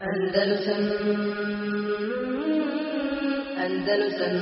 Andalusam 0.00 0.82
Andalusam 3.64 4.34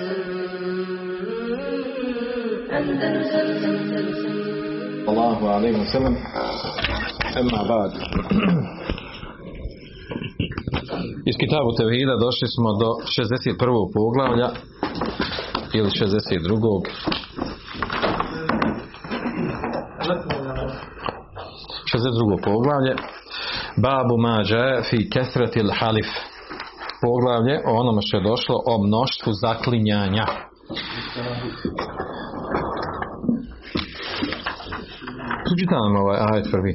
Andalusam 2.79 3.49
Allahu 5.11 5.45
alaihi 5.55 5.79
wa 5.83 5.89
sallam 5.95 6.15
Emma 7.41 7.61
ba'd 7.71 7.93
Iz 11.27 11.37
kitabu 11.43 11.71
Tevhida 11.79 12.15
došli 12.27 12.49
smo 12.55 12.71
do 12.83 12.91
61. 13.03 13.59
poglavlja 13.95 14.49
ili 15.75 15.91
62. 15.91 16.83
62. 21.93 22.45
poglavlje 22.45 23.18
Babu 23.83 24.17
mađa 24.27 24.83
fi 24.91 25.11
kesretil 25.11 25.71
halif 25.81 26.11
poglavlje 27.03 27.55
o 27.69 27.71
onome 27.81 28.03
što 28.03 28.17
je 28.17 28.29
došlo 28.31 28.57
o 28.73 28.75
mnoštvu 28.87 29.31
zaklinjanja 29.45 30.27
Pročitaj 35.45 35.79
nam 35.85 35.97
ovaj 35.97 36.19
ajet 36.29 36.47
prvi. 36.55 36.73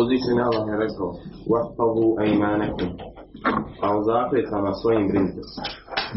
Uzvišeni 0.00 0.40
Allah 0.48 0.64
je 0.70 0.76
rekao 0.84 1.08
Vahfavu 1.52 2.06
ejmanekum 2.26 2.90
A 3.84 3.86
o 3.96 4.02
zakletama 4.10 4.72
svojim 4.80 5.08
brinite. 5.08 5.40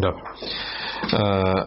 Dobro. 0.03 0.23
Uh, 0.23 1.59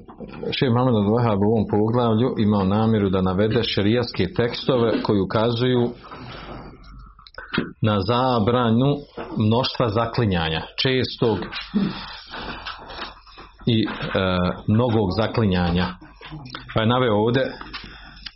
Šeh 0.57 0.70
Mohamed 0.73 0.95
al 0.95 1.38
u 1.43 1.51
ovom 1.52 1.66
poglavlju 1.74 2.29
imao 2.38 2.65
namjeru 2.65 3.09
da 3.10 3.23
navede 3.23 3.62
šerijaske 3.62 4.24
tekstove 4.37 5.02
koji 5.02 5.20
ukazuju 5.20 5.82
na 7.83 8.01
zabranju 8.01 8.97
mnoštva 9.38 9.88
zaklinjanja, 9.88 10.62
čestog 10.83 11.38
i 13.66 13.87
uh, 13.87 13.95
mnogog 14.68 15.09
zaklinjanja. 15.16 15.87
Pa 16.74 16.80
je 16.80 16.87
naveo 16.87 17.15
ovdje 17.15 17.52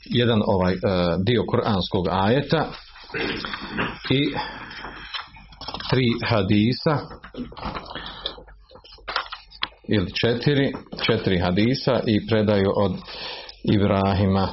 jedan 0.04 0.42
ovaj 0.46 0.74
uh, 0.74 0.80
dio 1.24 1.44
kuranskog 1.50 2.08
ajeta 2.10 2.66
i 4.10 4.20
tri 5.90 6.06
hadisa 6.28 6.98
ili 9.88 10.12
četiri, 10.14 10.72
četiri 11.06 11.38
hadisa 11.38 12.00
i 12.06 12.26
predaju 12.26 12.72
od 12.76 12.92
Ibrahima 13.74 14.48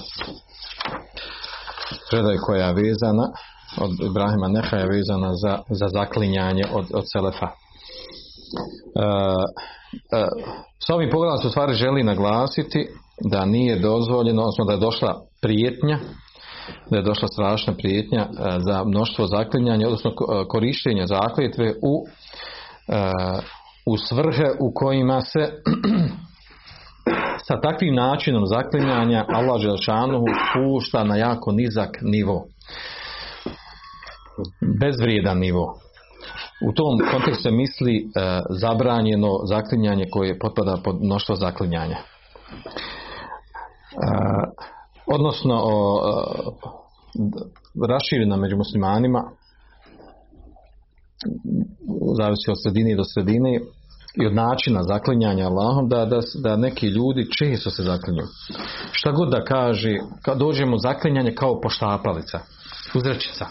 predaju 2.09 2.37
koja 2.45 2.67
je 2.67 2.73
vezana 2.73 3.27
od 3.81 3.91
Ibrahima 4.09 4.47
Neha 4.47 4.77
je 4.77 4.87
vezana 4.87 5.33
za, 5.33 5.59
za 5.69 5.87
zaklinjanje 5.87 6.63
od, 6.73 6.85
od 6.93 7.03
Selefa. 7.11 7.45
Uh, 7.45 7.51
uh, 9.03 10.27
s 10.87 10.89
ovim 10.89 11.09
pogledom 11.09 11.37
se 11.37 11.49
stvari 11.49 11.73
želi 11.73 12.03
naglasiti 12.03 12.87
da 13.31 13.45
nije 13.45 13.79
dozvoljeno, 13.79 14.41
odnosno 14.41 14.65
da 14.65 14.73
je 14.73 14.79
došla 14.79 15.21
prijetnja, 15.41 15.99
da 16.89 16.97
je 16.97 17.03
došla 17.03 17.27
strašna 17.27 17.73
prijetnja 17.73 18.27
za 18.57 18.83
mnoštvo 18.83 19.27
zaklinjanja, 19.27 19.87
odnosno 19.87 20.11
korištenja 20.47 21.05
zakletve 21.07 21.73
u, 21.81 22.05
u 23.85 23.97
svrhe 23.97 24.51
u 24.59 24.71
kojima 24.75 25.21
se 25.21 25.39
sa 27.47 27.61
takvim 27.61 27.95
načinom 27.95 28.45
zaklinjanja 28.45 29.25
Allah 29.27 29.61
Želšanuhu 29.61 30.25
spušta 30.49 31.03
na 31.03 31.15
jako 31.15 31.51
nizak 31.51 31.97
nivo. 32.01 32.45
Bezvrijedan 34.79 35.39
nivo. 35.39 35.79
U 36.69 36.73
tom 36.73 37.11
kontekstu 37.11 37.51
misli 37.51 38.09
zabranjeno 38.49 39.29
zaklinjanje 39.45 40.05
koje 40.11 40.39
potpada 40.39 40.77
pod 40.83 40.95
mnoštvo 41.01 41.35
zaklinjanja. 41.35 41.97
Odnosno 45.05 45.61
o, 45.63 46.01
raširena 47.89 48.37
među 48.37 48.57
muslimanima 48.57 49.23
zavisi 52.17 52.51
od 52.51 52.61
sredine 52.63 52.95
do 52.95 53.03
sredine 53.03 53.59
i 54.21 54.25
od 54.25 54.33
načina 54.33 54.83
zaklinjanja 54.83 55.47
Allahom 55.47 55.89
da, 55.89 56.05
da, 56.05 56.19
da 56.43 56.55
neki 56.55 56.87
ljudi 56.87 57.27
često 57.37 57.69
se 57.69 57.83
zaklinju. 57.83 58.23
Šta 58.91 59.11
god 59.11 59.29
da 59.29 59.43
kaže 59.43 59.97
kad 60.21 60.37
dođemo 60.37 60.77
zaklinjanje 60.77 61.35
kao 61.35 61.61
poštapalica 61.61 62.39
uzrečica 62.95 63.45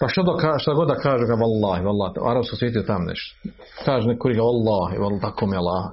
pa 0.00 0.08
što, 0.08 0.22
da, 0.22 0.58
šta 0.58 0.74
god 0.74 0.88
da 0.88 0.94
kaže 0.94 1.24
ga 1.30 1.36
vallahi, 1.44 1.84
vallahi 1.84 2.12
arabskom 2.30 2.56
svijetu 2.58 2.78
je 2.78 2.86
tam 2.86 3.02
nešto 3.10 3.30
kaže 3.84 4.08
neko 4.08 4.28
ga 4.28 4.42
vallahi, 4.50 4.98
vallahi 4.98 5.20
tako 5.20 5.46
mi 5.46 5.56
Allah 5.56 5.84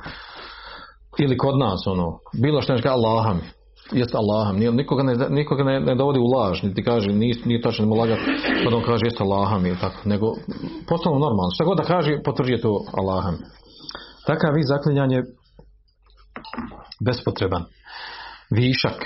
ili 1.17 1.37
kod 1.37 1.59
nas 1.59 1.87
ono 1.87 2.19
bilo 2.41 2.61
što 2.61 2.73
nešto 2.73 2.89
Allaha 2.89 3.33
mi 3.33 3.45
jest 3.91 4.15
Allahom. 4.15 4.57
Nikoga 4.57 5.03
ne, 5.03 5.15
nikoga 5.29 5.63
ne, 5.63 5.79
ne 5.79 5.95
dovodi 5.95 6.19
u 6.19 6.37
laž, 6.37 6.63
niti 6.63 6.83
kaže 6.83 7.09
nije, 7.09 7.35
nije 7.45 7.61
tačno 7.61 7.85
mu 7.85 7.95
lagati, 7.95 8.21
pa 8.63 8.75
on 8.75 8.83
kaže 8.83 9.05
jest 9.05 9.21
Allahom 9.21 9.65
ili 9.65 9.77
tako, 9.79 9.95
nego 10.05 10.33
postalo 10.87 11.19
normalno. 11.19 11.51
Šta 11.55 11.63
god 11.63 11.77
da 11.77 11.83
kaže, 11.83 12.23
potvrđuje 12.23 12.61
to 12.61 12.85
Allahom. 12.97 13.35
Takav 14.25 14.53
vid 14.53 14.65
zaklinjanje 14.67 15.21
bespotreban. 17.05 17.63
Višak. 18.49 19.05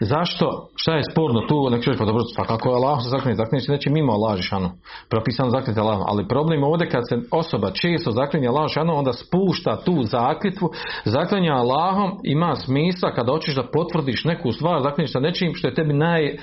Zašto? 0.00 0.68
Šta 0.76 0.96
je 0.96 1.02
sporno 1.10 1.40
tu? 1.40 1.70
Nek 1.70 1.84
čovjek 1.84 1.98
pa 1.98 2.04
dobro, 2.04 2.22
pa 2.36 2.44
kako 2.44 2.68
je 2.68 2.74
Allah 2.74 2.98
se 3.02 3.08
zaklinje? 3.08 3.34
Zaklinje 3.34 3.60
se 3.60 3.72
neće 3.72 3.90
mimo 3.90 4.12
Allah 4.12 4.40
šanu. 4.40 4.70
Propisano 5.08 5.50
zaklinje 5.50 5.80
Allah. 5.80 5.98
Ali 6.06 6.28
problem 6.28 6.60
je 6.60 6.66
ovdje 6.66 6.90
kad 6.90 7.02
se 7.08 7.18
osoba 7.30 7.70
često 7.70 8.10
zaklinje 8.10 8.48
Allah 8.48 8.70
šanu, 8.70 8.96
onda 8.96 9.12
spušta 9.12 9.82
tu 9.84 10.02
zaklitvu. 10.02 10.70
Zaklinja 11.04 11.52
Allahom 11.52 12.10
ima 12.24 12.56
smisla 12.56 13.14
kada 13.14 13.32
hoćeš 13.32 13.54
da 13.54 13.70
potvrdiš 13.72 14.24
neku 14.24 14.52
stvar, 14.52 14.82
zaklinješ 14.82 15.12
sa 15.12 15.20
nečim 15.20 15.54
što 15.54 15.68
je 15.68 15.74
tebi 15.74 15.94
naj, 15.94 16.36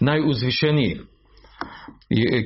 najuzvišeniji. 0.00 1.00
I, 2.10 2.44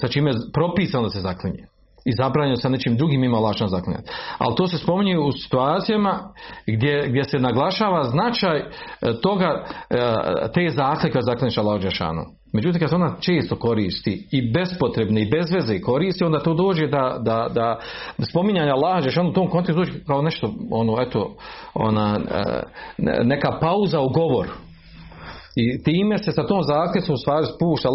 sa 0.00 0.08
čime 0.08 0.30
je 0.30 0.36
propisano 0.52 1.04
da 1.04 1.10
se 1.10 1.20
zaklinje 1.20 1.66
i 2.08 2.12
zabranjeno 2.12 2.56
sa 2.56 2.68
nečim 2.68 2.96
drugim 2.96 3.24
ima 3.24 3.38
lažna 3.38 3.68
zaklinjati. 3.68 4.10
Ali 4.38 4.54
to 4.56 4.66
se 4.66 4.78
spominje 4.78 5.18
u 5.18 5.32
situacijama 5.32 6.18
gdje, 6.66 7.08
gdje 7.08 7.24
se 7.24 7.38
naglašava 7.38 8.04
značaj 8.04 8.64
toga 9.22 9.64
te 10.54 10.68
zakljaka 10.70 11.20
zaklinjaša 11.20 11.60
Allah 11.60 11.90
šanu. 11.90 12.24
Međutim, 12.52 12.80
kad 12.80 12.88
se 12.90 12.96
ona 12.96 13.16
često 13.20 13.56
koristi 13.56 14.28
i 14.32 14.52
bespotrebne 14.52 15.22
i 15.22 15.30
bez 15.30 15.52
veze 15.52 15.80
koristi, 15.80 16.24
onda 16.24 16.38
to 16.38 16.54
dođe 16.54 16.86
da, 16.86 17.18
da, 17.20 17.48
da 17.54 17.78
spominjanje 18.30 18.70
Allaha 18.70 19.00
Žešanu 19.00 19.30
u 19.30 19.32
tom 19.32 19.48
kontekstu 19.50 19.84
dođe 19.84 20.04
kao 20.06 20.22
nešto, 20.22 20.54
ono, 20.70 21.02
eto, 21.02 21.36
ona, 21.74 22.18
neka 23.24 23.58
pauza 23.60 24.00
u 24.00 24.08
govoru. 24.08 24.50
I 25.56 25.82
time 25.82 26.18
se 26.18 26.32
sa 26.32 26.46
tom 26.46 26.62
zakljesom 26.62 27.14
u 27.14 27.18
stvari 27.18 27.46
spušta 27.46 27.88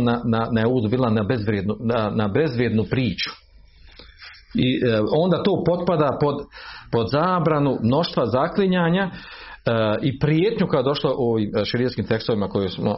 na, 0.00 0.20
na, 0.24 0.48
na, 0.52 0.88
bila 0.90 1.10
na, 1.10 1.22
bezvrijednu, 1.22 1.74
na, 1.80 2.10
na 2.10 2.28
bezvrijednu 2.28 2.84
priču 2.90 3.45
i 4.56 4.80
e, 4.86 5.00
onda 5.16 5.42
to 5.42 5.62
potpada 5.66 6.18
pod, 6.20 6.36
pod 6.92 7.06
zabranu 7.10 7.78
mnoštva 7.82 8.26
zaklinjanja 8.26 9.10
e, 9.10 9.10
i 10.02 10.18
prijetnju 10.18 10.66
koja 10.66 10.78
je 10.78 10.84
došla 10.84 11.10
u 11.18 11.32
ovim 11.32 11.50
širijskim 11.64 12.06
tekstovima 12.06 12.48
koje 12.48 12.68
smo 12.68 12.96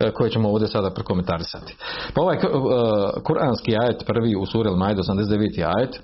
e, 0.00 0.10
koje 0.10 0.30
ćemo 0.30 0.48
ovdje 0.48 0.68
sada 0.68 0.90
prokomentarisati. 0.90 1.76
Pa 2.14 2.20
ovaj 2.22 2.38
kuranski 3.26 3.76
ajet 3.76 4.02
prvi 4.06 4.36
u 4.36 4.46
suri 4.46 4.68
Al-Maid 4.68 4.96
89. 4.96 5.72
ajet 5.76 6.00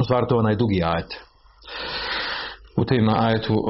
u 0.00 0.04
stvari 0.04 0.26
to 0.28 0.34
je 0.34 0.38
onaj 0.38 0.56
dugi 0.56 0.82
ajet. 0.84 1.14
U 2.76 2.84
tem 2.84 3.08
ajetu 3.08 3.54
uh, 3.54 3.68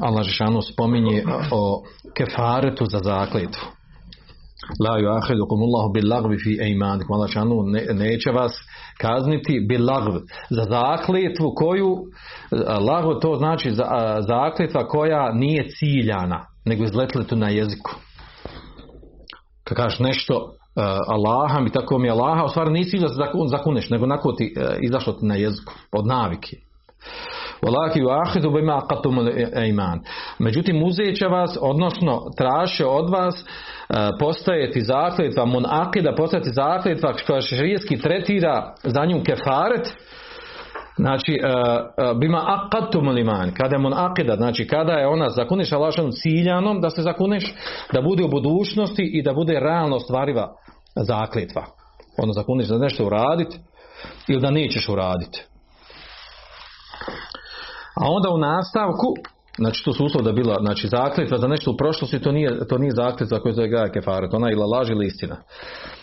Allah 0.00 0.22
Žešanu 0.22 0.62
spominje 0.62 1.24
o 1.50 1.82
kefaretu 2.14 2.84
za 2.84 2.98
zakletvu. 2.98 3.64
La 4.84 4.98
yuahidukum 4.98 5.58
Allahu 5.66 5.92
bil 5.92 6.08
lagvi 6.10 6.36
fi 6.44 6.58
ejmanikum. 6.62 7.14
Allah 7.16 7.30
šanu 7.30 7.62
ne, 7.62 7.86
neće 7.92 8.30
vas 8.30 8.52
kazniti 9.00 9.66
bil 9.68 9.86
lagv 9.86 10.12
za 10.50 10.64
zakletvu 10.64 11.54
koju 11.56 11.96
lagv 12.88 13.20
to 13.20 13.36
znači 13.36 13.70
za, 13.70 13.84
zakletva 14.28 14.88
koja 14.88 15.32
nije 15.32 15.68
ciljana 15.68 16.46
nego 16.64 16.84
izletili 16.84 17.26
tu 17.26 17.36
na 17.36 17.48
jeziku. 17.48 17.90
Kad 19.64 19.76
kažeš 19.76 19.98
nešto 19.98 20.34
uh, 20.36 20.82
Allaham 21.08 21.66
i 21.66 21.72
tako 21.72 21.98
mi 21.98 22.08
je 22.08 22.12
Allaha, 22.12 22.44
u 22.44 22.48
stvari 22.48 22.70
nisi 22.70 22.98
da 22.98 23.08
se 23.08 23.14
zakuneš, 23.46 23.90
nego 23.90 24.06
nako 24.06 24.32
ti 24.32 24.54
izašlo 24.80 25.12
ti 25.12 25.26
na 25.26 25.34
jeziku, 25.34 25.72
od 25.92 26.06
navike. 26.06 26.56
Walaki 27.62 28.00
ahidu 28.26 28.50
bima 28.50 28.80
aqatum 28.82 29.30
iman. 29.68 30.00
Međutim 30.38 30.82
uzet 30.82 31.16
će 31.16 31.26
vas, 31.26 31.58
odnosno 31.60 32.30
traže 32.36 32.84
od 32.84 33.10
vas 33.10 33.44
postajeti 34.20 34.82
mun 35.46 35.64
akida, 35.68 36.14
postajeti 36.14 36.50
zakletva 36.52 37.12
koja 37.26 37.40
šerijski 37.40 38.00
tretira 38.00 38.74
za 38.84 39.04
nju 39.04 39.22
kefaret, 39.24 39.96
Znači, 40.96 41.40
bima 42.20 42.42
aqatum 42.46 43.20
iman, 43.20 43.52
kada 43.54 43.74
je 43.76 43.78
mun 43.78 43.94
akida, 43.96 44.36
znači 44.36 44.66
kada 44.66 44.92
je 44.92 45.06
ona 45.06 45.28
zakuniš 45.28 45.72
Allahom 45.72 46.10
ciljanom 46.12 46.80
da 46.80 46.90
se 46.90 47.02
zakuniš, 47.02 47.54
da 47.92 48.02
bude 48.02 48.24
u 48.24 48.28
budućnosti 48.28 49.02
i 49.02 49.22
da 49.22 49.32
bude 49.32 49.60
realno 49.60 49.98
stvariva 49.98 50.52
zakletva. 50.94 51.64
Ono 52.18 52.32
zakuniš 52.32 52.68
da 52.68 52.78
nešto 52.78 53.06
uraditi 53.06 53.58
ili 54.28 54.40
da 54.40 54.50
nećeš 54.50 54.88
uraditi. 54.88 55.44
A 57.94 58.04
onda 58.08 58.30
u 58.30 58.38
nastavku, 58.38 59.14
znači 59.58 59.84
to 59.84 59.92
su 59.92 60.04
uslov 60.04 60.24
da 60.24 60.32
bila, 60.32 60.56
znači 60.60 60.88
zakletva 60.88 61.38
za 61.38 61.48
nešto 61.48 61.70
u 61.70 61.76
prošlosti, 61.76 62.22
to 62.22 62.32
nije, 62.32 62.66
to 62.68 62.78
nije 62.78 62.92
zakletva 62.92 63.40
koja 63.40 63.54
se 63.54 63.68
gaja 63.68 63.92
kefaret, 63.92 64.34
ona 64.34 64.48
je 64.48 64.52
ili 64.52 64.64
laž 64.64 64.90
ili 64.90 65.06
istina. 65.06 65.36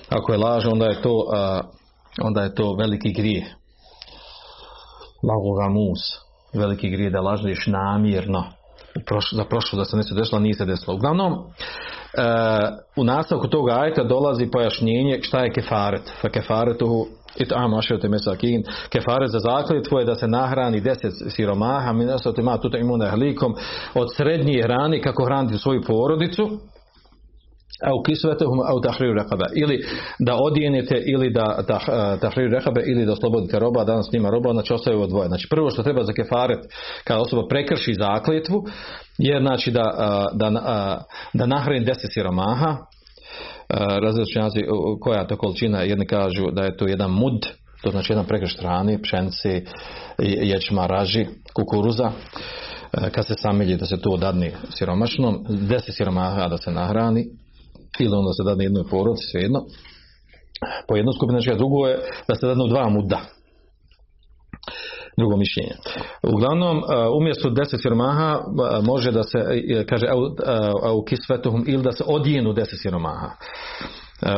Ako 0.10 0.32
je 0.32 0.38
laž, 0.38 0.66
onda 0.66 0.86
je 0.86 1.02
to, 1.02 1.26
a, 1.34 1.62
onda 2.22 2.42
je 2.44 2.56
to 2.56 2.76
veliki 2.76 3.14
grije. 3.14 3.56
Lagu 5.24 5.54
gamus, 5.62 6.00
veliki 6.54 6.90
grije 6.90 7.10
da 7.10 7.22
lažeš 7.22 7.68
namjerno. 7.68 8.44
U 8.96 9.00
proš- 9.00 9.36
za 9.36 9.44
prošlo 9.44 9.80
da 9.80 9.86
se 9.86 9.98
nešto 9.98 10.16
desilo, 10.16 10.40
nije 10.40 10.54
se 10.54 10.66
desilo. 10.66 10.96
Uglavnom, 10.96 11.34
e, 11.34 11.38
u 12.96 13.04
nastavku 13.04 13.48
toga 13.48 13.80
ajta 13.80 14.04
dolazi 14.04 14.52
pojašnjenje 14.52 15.20
šta 15.22 15.40
je 15.40 15.54
kefaret. 15.54 16.12
Fa 16.22 16.30
kefaretuhu 16.30 17.08
it 17.42 17.52
am 17.52 17.74
aširate 17.74 18.10
mesakin. 18.10 18.64
Kefaret 18.90 19.32
za 19.32 19.40
zakletvu 19.40 20.00
je 20.00 20.06
da 20.06 20.16
se 20.16 20.28
nahrani 20.28 20.80
deset 20.80 21.14
siromaha, 21.30 21.94
mi 21.94 22.06
nasate 22.06 22.42
ma 22.42 22.58
tuta 22.58 22.78
imuna 22.78 23.10
hlikom, 23.10 23.56
od 23.94 24.08
srednje 24.16 24.62
hrani 24.64 25.02
kako 25.02 25.26
hraniti 25.26 25.58
svoju 25.58 25.82
porodicu, 25.88 26.50
au 27.84 28.04
kisvetuhum 28.04 28.60
au 28.60 28.82
tahriru 28.82 29.14
rekabe. 29.14 29.46
Ili 29.56 29.86
da 30.20 30.36
odijenete 30.36 31.04
ili 31.06 31.30
da 31.30 31.64
tah, 31.68 31.86
tahriru 32.22 32.52
rekabe 32.52 32.82
ili 32.86 33.06
da 33.06 33.12
oslobodite 33.12 33.60
roba 33.60 33.84
danas 33.84 34.12
njima 34.14 34.30
roba 34.30 34.52
znači 34.52 34.74
ostaju 34.74 34.98
ovo 34.98 35.08
dvoje. 35.08 35.28
Znači 35.28 35.48
prvo 35.50 35.70
što 35.70 35.84
treba 35.84 36.04
za 36.04 36.14
kefaret 36.14 36.60
kada 37.04 37.22
osoba 37.22 37.48
prekrši 37.50 37.94
zakletvu 37.94 38.64
je 39.18 39.40
znači 39.40 39.72
da, 39.72 39.94
a, 39.98 40.26
da, 40.34 40.52
a, 40.66 40.98
da 41.34 41.46
nahrani 41.46 41.86
deset 41.86 42.14
siromaha 42.14 42.78
različnjaci 44.02 44.60
koja 45.02 45.20
je 45.20 45.28
to 45.28 45.38
količina 45.38 45.82
jedni 45.82 46.08
kažu 46.08 46.52
da 46.52 46.64
je 46.64 46.78
to 46.78 46.88
jedan 46.88 47.12
mud 47.12 47.48
to 47.84 47.92
znači 47.92 48.12
jedan 48.12 48.26
prekrš 48.26 48.58
hrane 48.58 49.02
pšenice 49.02 49.62
ječma 50.20 50.88
raži 50.88 51.26
kukuruza 51.54 52.12
kad 53.12 53.28
se 53.28 53.34
samelji 53.38 53.78
da 53.78 53.86
se 53.86 54.02
to 54.02 54.18
dadne 54.18 54.52
siromašnom 54.70 55.46
deset 55.50 55.96
siromaha 55.96 56.48
da 56.48 56.58
se 56.58 56.72
nahrani 56.72 57.26
ili 58.00 58.16
onda 58.16 58.34
se 58.34 58.44
dadne 58.44 58.64
jednoj 58.64 58.84
porodici, 58.90 59.26
svejedno. 59.32 59.66
Po 60.88 60.96
jednu 60.96 61.12
skupinu, 61.14 61.40
znači 61.42 61.58
drugo 61.58 61.88
je 61.88 62.00
da 62.28 62.36
se 62.36 62.48
dadnu 62.48 62.68
dva 62.68 62.90
muda. 62.90 63.22
Drugo 65.18 65.38
mišljenje. 65.38 65.72
Uglavnom, 66.24 66.84
umjesto 67.18 67.50
deset 67.50 67.82
siromaha 67.82 68.40
može 68.84 69.12
da 69.12 69.24
se, 69.24 69.40
kaže, 69.90 70.08
au 70.84 71.04
kisvetuhum, 71.06 71.64
ili 71.68 71.84
da 71.84 71.92
se 71.92 72.04
odijenu 72.08 72.54
deset 72.54 72.80
siromaha. 72.82 73.30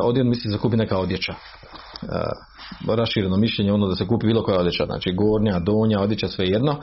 Odijen 0.04 0.30
misli 0.30 0.50
da 0.52 0.58
se 0.58 0.62
kupi 0.62 0.78
neka 0.78 0.98
odjeća 0.98 1.34
rašireno 2.88 3.38
mišljenje 3.38 3.74
ono 3.74 3.88
da 3.88 3.96
se 3.96 4.08
kupi 4.08 4.28
bilo 4.28 4.44
koja 4.44 4.60
odjeća, 4.60 4.86
znači 4.86 5.14
gornja, 5.14 5.60
donja, 5.60 6.02
odjeća, 6.02 6.28
sve 6.28 6.46
jedno, 6.46 6.76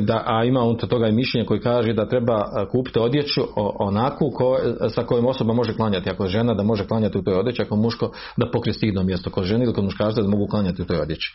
da, 0.00 0.22
a 0.26 0.44
ima 0.44 0.62
unutar 0.62 0.88
toga 0.88 1.08
i 1.08 1.12
mišljenje 1.12 1.46
koji 1.46 1.60
kaže 1.60 1.92
da 1.92 2.08
treba 2.08 2.66
kupiti 2.72 2.98
odjeću 2.98 3.40
onakvu 3.78 4.30
ko, 4.30 4.58
sa 4.94 5.02
kojom 5.02 5.26
osoba 5.26 5.54
može 5.54 5.74
klanjati, 5.74 6.10
ako 6.10 6.24
je 6.24 6.30
žena 6.30 6.54
da 6.54 6.62
može 6.62 6.86
klanjati 6.86 7.18
u 7.18 7.22
toj 7.22 7.34
odjeći, 7.34 7.62
ako 7.62 7.76
muško 7.76 8.10
da 8.36 8.50
pokrije 8.50 8.74
stidno 8.74 9.02
mjesto 9.02 9.30
kod 9.30 9.44
žene 9.44 9.64
ili 9.64 9.74
kod 9.74 9.84
muškarca 9.84 10.22
da 10.22 10.28
mogu 10.28 10.46
klanjati 10.46 10.82
u 10.82 10.86
toj 10.86 11.00
odjeći. 11.00 11.34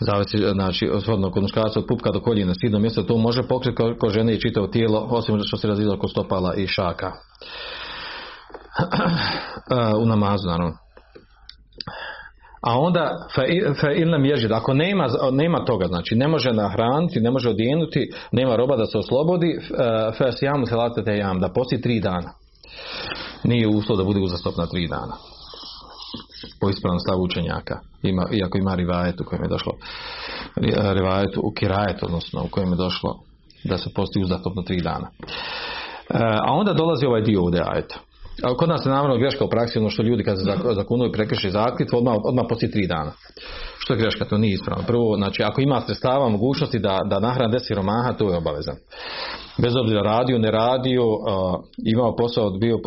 Zavisi, 0.00 0.38
znači, 0.52 0.88
osvodno 0.88 1.30
kod 1.30 1.42
muškarca 1.42 1.78
od 1.78 1.86
pupka 1.88 2.10
do 2.10 2.20
koljena 2.20 2.54
stidno 2.54 2.78
mjesto, 2.78 3.02
to 3.02 3.16
može 3.16 3.42
pokriti 3.42 3.76
kod 4.00 4.10
žene 4.10 4.34
i 4.34 4.40
čitavo 4.40 4.66
tijelo, 4.66 5.06
osim 5.10 5.38
što 5.42 5.56
se 5.56 5.68
razvila 5.68 5.98
kod 5.98 6.10
stopala 6.10 6.54
i 6.54 6.66
šaka. 6.66 7.12
u 10.02 10.06
namazu, 10.06 10.48
naravno. 10.48 10.83
A 12.66 12.78
onda 12.78 13.26
fa 13.80 13.90
ilnam 13.92 14.24
ježid, 14.24 14.52
ako 14.52 14.74
nema, 14.74 15.06
nema 15.32 15.64
toga, 15.64 15.86
znači 15.86 16.14
ne 16.14 16.28
može 16.28 16.52
nahraniti, 16.52 17.20
ne 17.20 17.30
može 17.30 17.50
odijenuti, 17.50 18.10
nema 18.32 18.56
roba 18.56 18.76
da 18.76 18.86
se 18.86 18.98
oslobodi, 18.98 19.58
fa 20.18 20.24
jamu 20.42 20.66
se 20.66 20.74
jam, 21.16 21.40
da 21.40 21.48
posti 21.48 21.80
tri 21.80 22.00
dana. 22.00 22.32
Nije 23.44 23.68
uslov 23.68 23.98
da 23.98 24.04
bude 24.04 24.20
uzastopna 24.20 24.66
tri 24.66 24.88
dana. 24.88 25.16
Po 26.60 26.70
ispravnom 26.70 27.00
stavu 27.00 27.22
učenjaka. 27.22 27.80
Ima, 28.02 28.26
iako 28.32 28.58
ima 28.58 28.74
rivajet 28.74 29.20
u 29.20 29.24
kojem 29.24 29.42
je 29.42 29.48
došlo 29.48 29.72
rivajet 30.94 31.36
u 31.36 31.52
kirajet, 31.56 32.02
odnosno 32.02 32.42
u 32.44 32.48
kojem 32.48 32.70
je 32.70 32.76
došlo 32.76 33.18
da 33.64 33.78
se 33.78 33.90
posti 33.94 34.20
uzastopno 34.22 34.62
tri 34.62 34.80
dana. 34.80 35.10
A 36.46 36.52
onda 36.52 36.72
dolazi 36.72 37.06
ovaj 37.06 37.22
dio 37.22 37.42
ovdje 37.42 37.62
ajeta. 37.66 37.96
Kod 38.58 38.68
nas 38.68 38.86
je 38.86 38.90
naravno 38.90 39.18
greška 39.18 39.44
u 39.44 39.48
praksi 39.48 39.78
ono 39.78 39.90
što 39.90 40.02
ljudi 40.02 40.24
kad 40.24 40.38
se 40.38 40.44
zakunuju 40.74 41.12
prekrši 41.12 41.50
zaklit 41.50 41.92
odmah, 41.92 42.14
odmah 42.24 42.44
poslije 42.48 42.70
tri 42.70 42.86
dana. 42.86 43.12
Što 43.78 43.92
je 43.92 43.98
greška? 43.98 44.24
To 44.24 44.38
nije 44.38 44.54
ispravno. 44.54 44.84
Prvo, 44.86 45.16
znači 45.16 45.42
ako 45.42 45.60
ima 45.60 45.80
sredstava 45.80 46.28
mogućnosti 46.28 46.78
da, 46.78 47.00
da 47.10 47.20
nahrani 47.20 47.52
deset 47.52 47.66
siromaha, 47.66 48.12
to 48.18 48.30
je 48.30 48.36
obavezan. 48.36 48.76
Bez 49.58 49.76
obzira 49.76 50.02
radio, 50.02 50.38
ne 50.38 50.50
radio, 50.50 51.02
imao 51.86 52.16
posao, 52.16 52.50
bio, 52.50 52.78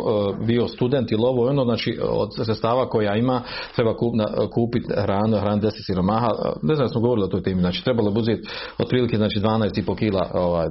bio 0.46 0.68
student 0.68 1.12
ili 1.12 1.24
ovo 1.26 1.50
ono, 1.50 1.64
znači 1.64 2.00
od 2.10 2.30
sredstava 2.46 2.90
koja 2.90 3.16
ima 3.16 3.42
treba 3.76 3.98
kup, 3.98 4.14
kupiti 4.54 4.94
hranu, 4.98 5.38
hranu 5.38 5.62
deset 5.62 5.86
siromaha. 5.86 6.28
Ne 6.62 6.76
znam 6.76 6.90
smo 6.90 7.02
govorili 7.02 7.26
o 7.26 7.30
toj 7.30 7.44
temi, 7.44 7.62
znači 7.62 7.84
trebalo 7.84 8.12
bi 8.12 8.42
otprilike 8.78 9.18
znači 9.18 9.40
12,5 9.40 9.98
kila 9.98 10.32
ovaj, 10.34 10.68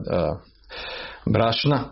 brašna, 1.26 1.84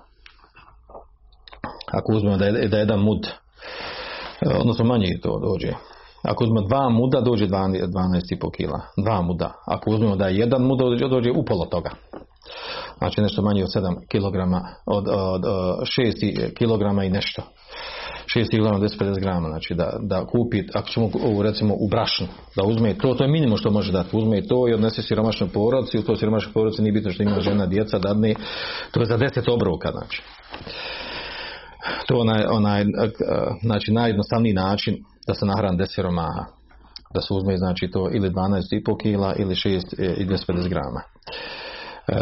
ako 1.99 2.13
uzmemo 2.13 2.37
da 2.37 2.45
je, 2.45 2.69
da 2.69 2.77
je 2.77 2.81
jedan 2.81 3.01
mud, 3.01 3.29
odnosno 4.61 4.85
manje 4.85 5.19
to 5.23 5.39
dođe. 5.39 5.73
Ako 6.23 6.45
uzmemo 6.45 6.67
dva 6.67 6.89
muda, 6.89 7.21
dođe 7.21 7.47
12,5 7.47 8.51
kila. 8.57 8.81
Dva 9.05 9.23
muda. 9.23 9.53
Ako 9.67 9.91
uzmemo 9.91 10.17
da 10.17 10.29
je 10.29 10.37
jedan 10.37 10.63
mud, 10.63 10.79
dođe, 10.79 11.09
dođe 11.09 11.31
upola 11.31 11.67
toga. 11.67 11.91
Znači 12.99 13.21
nešto 13.21 13.43
manje 13.43 13.65
od 13.65 13.71
7 13.71 13.95
kg, 14.13 14.37
od, 14.87 15.09
od, 15.09 15.45
od 15.45 15.87
6 15.99 16.55
kg 16.59 17.05
i 17.05 17.11
nešto. 17.11 17.43
6 18.37 18.51
kg 18.51 18.83
250 19.01 19.21
grama, 19.21 19.49
znači 19.49 19.75
da, 19.75 19.93
da 20.01 20.27
kupi, 20.27 20.63
ako 20.75 20.89
ćemo 20.89 21.09
recimo 21.43 21.75
u 21.75 21.89
brašnu, 21.89 22.27
da 22.57 22.65
uzme 22.65 22.95
to, 22.95 23.15
to 23.15 23.25
je 23.25 23.31
minimum 23.31 23.59
što 23.59 23.71
može 23.71 23.93
dati, 23.93 24.17
uzme 24.17 24.43
to 24.43 24.69
i 24.69 24.75
odnese 24.75 25.03
siromašnoj 25.03 25.49
porodici, 25.49 25.99
u 25.99 26.03
to 26.03 26.17
siromašnoj 26.17 26.53
porodici 26.53 26.83
nije 26.83 26.93
bitno 26.93 27.11
što 27.11 27.23
ima 27.23 27.41
žena, 27.41 27.67
djeca, 27.67 27.99
dadne, 27.99 28.35
to 28.91 29.01
je 29.01 29.07
za 29.07 29.19
10 29.19 29.53
obroka, 29.55 29.91
znači 29.91 30.23
to 32.07 32.19
onaj, 32.19 32.45
onaj 32.51 32.85
znači 33.63 33.93
najjednostavniji 33.93 34.55
način 34.55 34.97
da 35.27 35.35
se 35.35 35.47
nahrani 35.47 35.79
10 35.79 35.95
siromaha. 35.95 36.45
Da 37.15 37.21
se 37.21 37.35
uzme 37.35 37.57
znači 37.57 37.91
to 37.93 38.09
ili 38.13 38.31
12,5 38.31 39.01
kila 39.03 39.35
ili 39.39 39.55
6 39.55 40.17
i 40.17 40.27
250 40.27 40.69
grama. 40.69 41.01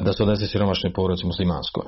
Da 0.02 0.12
se 0.12 0.22
odnese 0.22 0.46
siromašnoj 0.46 0.92
porodici 0.92 1.26
muslimanskoj. 1.26 1.84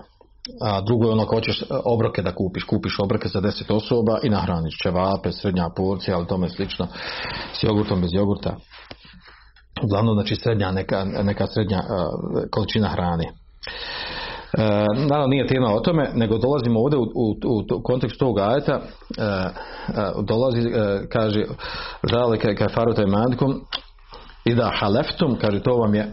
A 0.60 0.80
drugo 0.80 1.06
je 1.06 1.12
ono 1.12 1.22
ako 1.22 1.34
hoćeš 1.34 1.64
obroke 1.84 2.22
da 2.22 2.34
kupiš. 2.34 2.64
Kupiš 2.64 2.98
obroke 2.98 3.28
za 3.28 3.40
10 3.40 3.72
osoba 3.72 4.18
i 4.22 4.30
nahraniš 4.30 4.78
ćevape, 4.82 5.32
srednja 5.32 5.70
porcija 5.76 6.16
ali 6.16 6.26
tome 6.26 6.48
slično 6.48 6.86
s 7.60 7.62
jogurtom 7.62 8.00
bez 8.00 8.10
jogurta. 8.12 8.56
Uglavnom 9.82 10.14
znači 10.14 10.36
srednja 10.36 10.70
neka, 10.70 11.04
neka 11.04 11.46
srednja 11.46 11.82
količina 12.50 12.88
hrane. 12.88 13.24
E, 13.24 13.32
naravno 15.08 15.26
nije 15.26 15.46
tema 15.46 15.74
o 15.74 15.80
tome, 15.80 16.10
nego 16.14 16.38
dolazimo 16.38 16.80
ovdje 16.80 16.98
u, 16.98 17.02
u, 17.02 17.76
u 17.76 17.82
kontekstu 17.82 18.18
tog 18.18 18.38
ajeta, 18.38 18.72
e, 18.72 19.22
e, 19.22 19.52
dolazi, 20.22 20.60
e, 20.60 21.08
kaže, 21.12 21.44
žale 22.02 22.38
kaj 22.38 22.56
kafaru 22.56 22.94
tajmankom, 22.94 23.60
i 24.44 24.54
da 24.54 24.72
haleftum, 24.74 25.36
kaže, 25.40 25.62
to 25.62 25.76
vam 25.76 25.94
je 25.94 26.12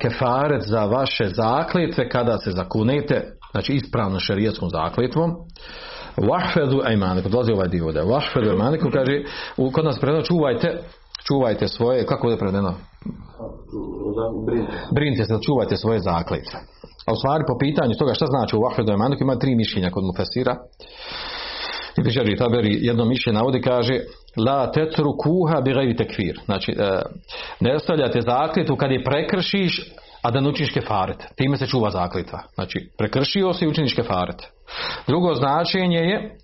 kefaret 0.00 0.62
za 0.62 0.84
vaše 0.84 1.28
zakljetve 1.28 2.08
kada 2.08 2.38
se 2.38 2.50
zakunete, 2.50 3.24
znači 3.50 3.72
ispravno 3.72 4.20
šerijetskom 4.20 4.70
zakljetvom, 4.70 5.34
Wahfedu 6.16 6.80
ajmanikum, 6.84 7.30
dolazi 7.30 7.52
ovaj 7.52 7.68
dio 7.68 7.86
ovdje, 7.86 8.02
Wahfedu 8.02 8.50
ajmanikum, 8.50 8.90
kaže, 8.90 9.22
u, 9.56 9.70
kod 9.70 9.84
nas 9.84 10.00
predano 10.00 10.22
čuvajte, 10.22 10.78
čuvajte 11.26 11.68
svoje, 11.68 12.06
kako 12.06 12.30
je 12.30 12.38
predano? 12.38 12.74
Brinite 14.94 15.24
se, 15.24 15.34
čuvajte 15.46 15.76
svoje 15.76 16.00
zakljetve. 16.00 16.60
A 17.06 17.12
u 17.12 17.16
stvari 17.16 17.44
po 17.46 17.58
pitanju 17.58 17.94
toga 17.98 18.14
šta 18.14 18.26
znači 18.26 18.56
u 18.56 18.60
Vahvedu 18.60 18.92
Emanuku 18.92 19.22
ima 19.22 19.38
tri 19.38 19.54
mišljenja 19.54 19.90
kod 19.90 20.04
Mufesira. 20.04 20.56
I 21.98 22.02
Bižari 22.02 22.36
Taberi 22.36 22.78
jedno 22.80 23.04
mišljenje 23.04 23.38
navodi 23.38 23.60
kaže 23.60 24.00
La 24.46 24.72
tetru 24.72 25.16
kuha 25.22 25.60
bi 25.60 25.96
tekfir. 25.96 26.40
Znači, 26.44 26.72
e, 26.72 27.02
ne 27.60 27.74
ostavljate 27.74 28.20
zakljetu 28.20 28.76
kad 28.76 28.90
je 28.90 29.04
prekršiš, 29.04 29.92
a 30.22 30.30
da 30.30 30.40
ne 30.40 30.48
učiniš 30.48 30.72
kefaret. 30.72 31.24
Time 31.36 31.56
se 31.56 31.66
čuva 31.66 31.90
zakljetva. 31.90 32.42
Znači, 32.54 32.90
prekršio 32.98 33.52
si 33.52 33.64
i 33.64 33.68
učiniš 33.68 33.94
kefaret. 33.94 34.42
Drugo 35.06 35.34
značenje 35.34 35.98
je 35.98 36.38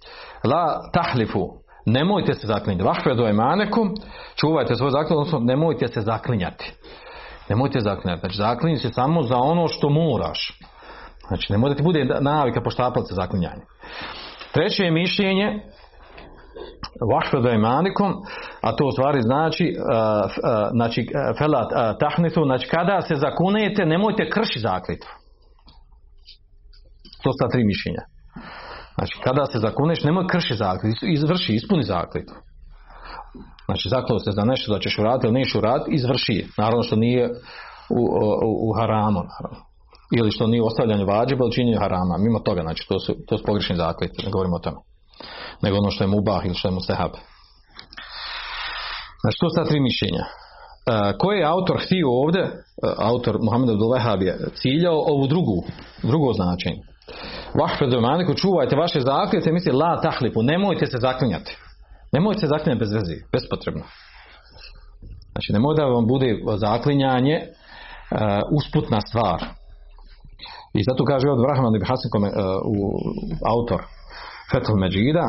La 0.45 0.90
tahlifu. 0.92 1.49
Nemojte 1.87 2.35
se 2.35 2.47
zaklinjati. 2.47 2.85
Vahvedu 2.85 3.23
Emanuku, 3.23 3.88
čuvajte 4.37 4.75
svoj 4.75 4.90
zakljet, 4.90 5.11
odnosno 5.11 5.38
nemojte 5.38 5.88
se 5.88 6.00
zaklinjati. 6.00 6.73
Nemojte 7.52 7.80
zaklinjati. 7.80 8.21
Znači, 8.21 8.37
zaklinji 8.37 8.76
se 8.76 8.88
samo 8.92 9.23
za 9.23 9.37
ono 9.37 9.68
što 9.68 9.88
moraš. 9.88 10.59
Znači, 11.28 11.52
nemoj 11.52 11.75
da 11.75 11.82
bude 11.82 12.04
navika 12.21 12.61
poštapati 12.61 13.06
se 13.09 13.14
zaklinjanje. 13.14 13.64
Treće 14.52 14.85
je 14.85 14.90
mišljenje 14.90 15.49
Vahfedu 17.12 17.49
imanikum, 17.49 18.12
a 18.61 18.76
to 18.76 18.87
u 18.87 18.92
stvari 18.92 19.23
znači, 19.23 19.66
uh, 19.78 19.85
uh, 19.85 20.68
znači 20.73 21.00
uh, 21.00 21.38
felat 21.38 21.68
uh, 21.73 21.78
tahnitu, 22.00 22.44
znači 22.44 22.68
kada 22.68 23.00
se 23.00 23.14
zakunete, 23.14 23.87
nemojte 23.87 24.30
krši 24.30 24.59
zakletvu. 24.59 25.11
To 27.23 27.32
su 27.32 27.38
ta 27.40 27.49
tri 27.49 27.64
mišljenja. 27.64 28.02
Znači, 28.94 29.14
kada 29.25 29.47
se 29.47 29.59
zakuneš, 29.59 30.04
nemoj 30.04 30.26
krši 30.26 30.54
zakletvu, 30.54 31.09
izvrši, 31.09 31.54
ispuni 31.54 31.82
zakletvu. 31.82 32.37
Znači, 33.65 33.89
zaklao 33.89 34.19
se 34.19 34.31
za 34.33 34.45
nešto 34.45 34.73
da 34.73 34.79
ćeš 34.81 34.99
uraditi 34.99 35.27
ili 35.27 35.39
neš 35.39 35.55
uraditi, 35.55 35.95
izvrši 35.95 36.33
je. 36.33 36.49
Naravno 36.59 36.83
što 36.83 36.97
nije 36.97 37.31
u, 37.91 38.03
u, 38.47 38.69
u 38.69 38.73
haramu, 38.79 39.21
naravno. 39.35 39.61
Ili 40.19 40.31
što 40.31 40.47
nije 40.47 40.62
ostavljanje 40.62 41.05
vađiba 41.05 41.45
ili 41.45 41.53
činjenje 41.53 41.79
harama. 41.79 42.19
Mimo 42.19 42.39
toga, 42.39 42.62
znači, 42.62 42.89
to 42.89 42.99
su, 42.99 43.15
to 43.29 43.39
su 43.39 43.45
pogrešni 43.45 43.77
zakletvi, 43.77 44.25
ne 44.25 44.31
govorimo 44.31 44.57
o 44.57 44.65
tome. 44.65 44.77
Nego 45.62 45.77
ono 45.77 45.91
što 45.91 46.05
je 46.05 46.09
mubah 46.09 46.43
ili 46.45 46.55
što 46.55 46.69
je 46.69 46.73
mustahab. 46.73 47.12
Znači, 49.21 49.37
to 49.41 49.49
su 49.49 49.55
ta 49.57 49.65
tri 49.65 49.81
mišljenja. 49.81 50.25
Koji 51.19 51.39
je 51.39 51.45
autor 51.45 51.77
htio 51.85 52.09
ovdje, 52.23 52.43
uh, 52.43 52.51
autor 53.11 53.39
Muhammed 53.43 53.69
Wahab 53.69 54.23
je 54.23 54.39
ciljao 54.55 54.99
ovu 55.12 55.27
drugu, 55.27 55.59
drugo 56.03 56.33
značenje. 56.33 56.83
Vahfedu 57.61 58.35
čuvajte 58.35 58.77
vaše 58.77 59.01
zakljete, 59.01 59.53
misli 59.53 59.73
la 59.73 60.01
tahlipu, 60.01 60.43
nemojte 60.43 60.87
se 60.87 60.99
zaklinjati. 60.99 61.57
Nemojte 62.12 62.40
se 62.40 62.47
zaklinjati 62.47 62.78
bez 62.78 62.92
veze, 62.92 63.16
bespotrebno. 63.33 63.85
Znači, 65.33 65.52
nemoj 65.52 65.75
da 65.76 65.85
vam 65.85 66.07
bude 66.07 66.28
zaklinjanje 66.57 67.37
uh, 67.40 67.49
usputna 68.59 69.00
stvar. 69.00 69.40
I 70.75 70.81
zato 70.88 71.04
kaže 71.04 71.26
od 71.31 71.40
Brahman 71.47 71.75
ibn 71.75 71.87
Hasan 71.90 72.11
uh, 72.14 72.28
u 72.75 72.76
autor 73.52 73.81
Fethul 74.50 74.76
Međida, 74.76 75.26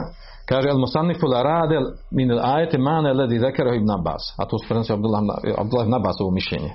kaže 0.49 0.69
al 0.69 0.79
musannifu 0.79 1.25
la 1.27 1.41
radel 1.43 1.83
min 2.11 2.31
al 2.31 2.41
ajete 2.55 2.77
mane 2.77 3.13
ledi 3.13 3.39
zekero 3.39 3.73
ibn 3.73 3.89
Abbas. 3.91 4.23
A 4.37 4.45
to 4.45 4.57
su 4.59 4.67
prenosi 4.67 4.93
Abdullah, 4.93 5.21
Abdullah 5.57 5.85
ibn 5.85 5.93
Abbas 5.93 6.17
ovo 6.19 6.31
mišljenje. 6.31 6.71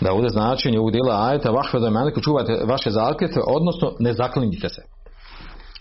Da 0.00 0.12
ovdje 0.12 0.30
značenje 0.30 0.78
ovog 0.78 0.90
dijela 0.90 1.26
ajeta 1.28 1.50
vahve 1.50 1.80
da 1.80 1.90
maniku 1.90 2.20
čuvate 2.20 2.52
vaše 2.72 2.90
zakljete, 2.90 3.40
odnosno 3.46 3.86
ne 3.98 4.12
zaklinjite 4.12 4.68
se. 4.68 4.82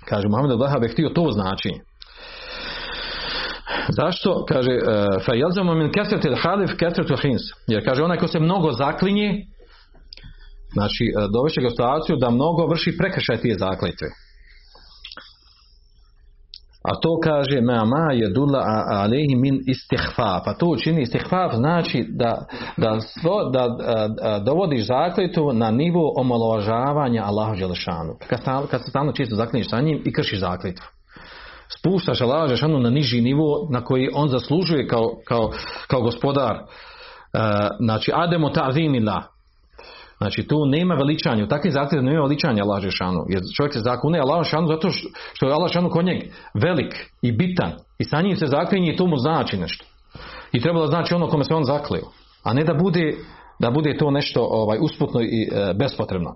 Kaže 0.10 0.28
Muhammed 0.28 0.52
al 0.52 0.84
je 0.84 0.90
htio 0.90 1.10
to 1.10 1.32
značenje. 1.32 1.80
Zašto? 3.90 4.46
Kaže, 4.46 4.72
fa 5.26 5.34
jelzamo 5.34 5.74
min 5.74 5.92
kesreti 5.92 6.30
halif 6.36 6.72
kesretu 6.80 7.16
hins. 7.22 7.42
Jer 7.68 7.86
kaže, 7.86 8.04
onaj 8.04 8.18
ko 8.18 8.28
se 8.28 8.40
mnogo 8.40 8.72
zaklinje, 8.72 9.46
znači, 10.74 11.14
dovešće 11.34 11.62
ga 11.62 11.68
u 11.68 11.70
situaciju 11.70 12.16
da 12.16 12.30
mnogo 12.30 12.68
vrši 12.68 12.98
prekršaj 12.98 13.38
tije 13.38 13.58
zakletve. 13.58 14.08
A 16.90 17.00
to 17.02 17.20
kaže 17.24 17.62
ma 17.62 17.86
ma 17.86 18.14
je 18.14 18.30
dula 18.30 18.62
alejhi 18.90 19.36
min 19.36 19.60
istihfaf. 19.68 20.48
A 20.48 20.54
to 20.54 20.76
čini 20.78 21.02
istihfaf 21.02 21.56
znači 21.56 22.06
da, 22.10 22.46
da, 22.78 23.00
svo, 23.00 23.50
da, 23.50 23.68
da 23.68 24.40
dovodiš 24.40 24.88
zakletu 24.88 25.54
na 25.54 25.72
nivo 25.72 26.14
omalovažavanja 26.16 27.24
Allaha 27.24 27.56
Đelešanu. 27.56 28.14
Kad, 28.28 28.40
kad 28.72 28.82
se 28.82 28.90
stalno 28.90 29.12
čisto 29.12 29.36
zaklinješ 29.36 29.70
sa 29.70 29.82
njim 29.82 30.02
i 30.06 30.14
kršiš 30.14 30.40
zakletu. 30.40 30.84
Spuštaš 31.70 32.22
Allaha 32.22 32.46
Đelešanu 32.46 32.80
na 32.80 32.90
niži 32.90 33.22
nivo 33.22 33.68
na 33.72 33.84
koji 33.84 34.10
on 34.14 34.30
zaslužuje 34.30 34.88
kao, 34.88 35.12
kao, 35.28 35.52
kao 35.88 36.02
gospodar. 36.02 36.58
Znači, 37.80 38.12
ademo 38.16 38.50
ta'zimillah. 38.50 39.22
Znači 40.18 40.48
tu 40.48 40.66
nema 40.66 40.96
veličanja, 40.96 41.44
u 41.44 41.48
takvim 41.48 41.72
zahtjevima 41.72 42.12
nema 42.12 42.24
veličanja 42.24 42.64
Allah 42.64 42.84
Žešanu. 42.84 43.26
Jer 43.30 43.42
čovjek 43.58 43.74
se 43.74 43.80
zakune 43.80 44.20
Allah 44.20 44.44
Žešanu 44.44 44.68
zato 44.68 44.90
što 45.34 45.48
je 45.48 45.54
Allah 45.54 45.70
Žešanu 45.70 45.90
kod 45.90 46.06
njeg 46.06 46.24
velik 46.54 46.94
i 47.22 47.32
bitan. 47.32 47.72
I 48.00 48.04
sa 48.04 48.22
njim 48.22 48.36
se 48.36 48.46
zaklinje 48.46 48.94
i 48.94 48.96
to 48.96 49.08
mu 49.08 49.18
znači 49.18 49.58
nešto. 49.58 49.86
I 50.52 50.62
treba 50.62 50.80
da 50.80 50.88
znači 50.88 51.14
ono 51.14 51.28
kome 51.28 51.44
se 51.44 51.54
on 51.54 51.64
zakleo. 51.64 52.12
A 52.44 52.54
ne 52.54 52.64
da 52.64 52.74
bude, 52.74 53.18
da 53.60 53.72
bude 53.72 53.98
to 53.98 54.12
nešto 54.12 54.48
ovaj, 54.52 54.78
usputno 54.82 55.22
i 55.22 55.50
e, 55.52 55.74
bespotrebno. 55.74 56.36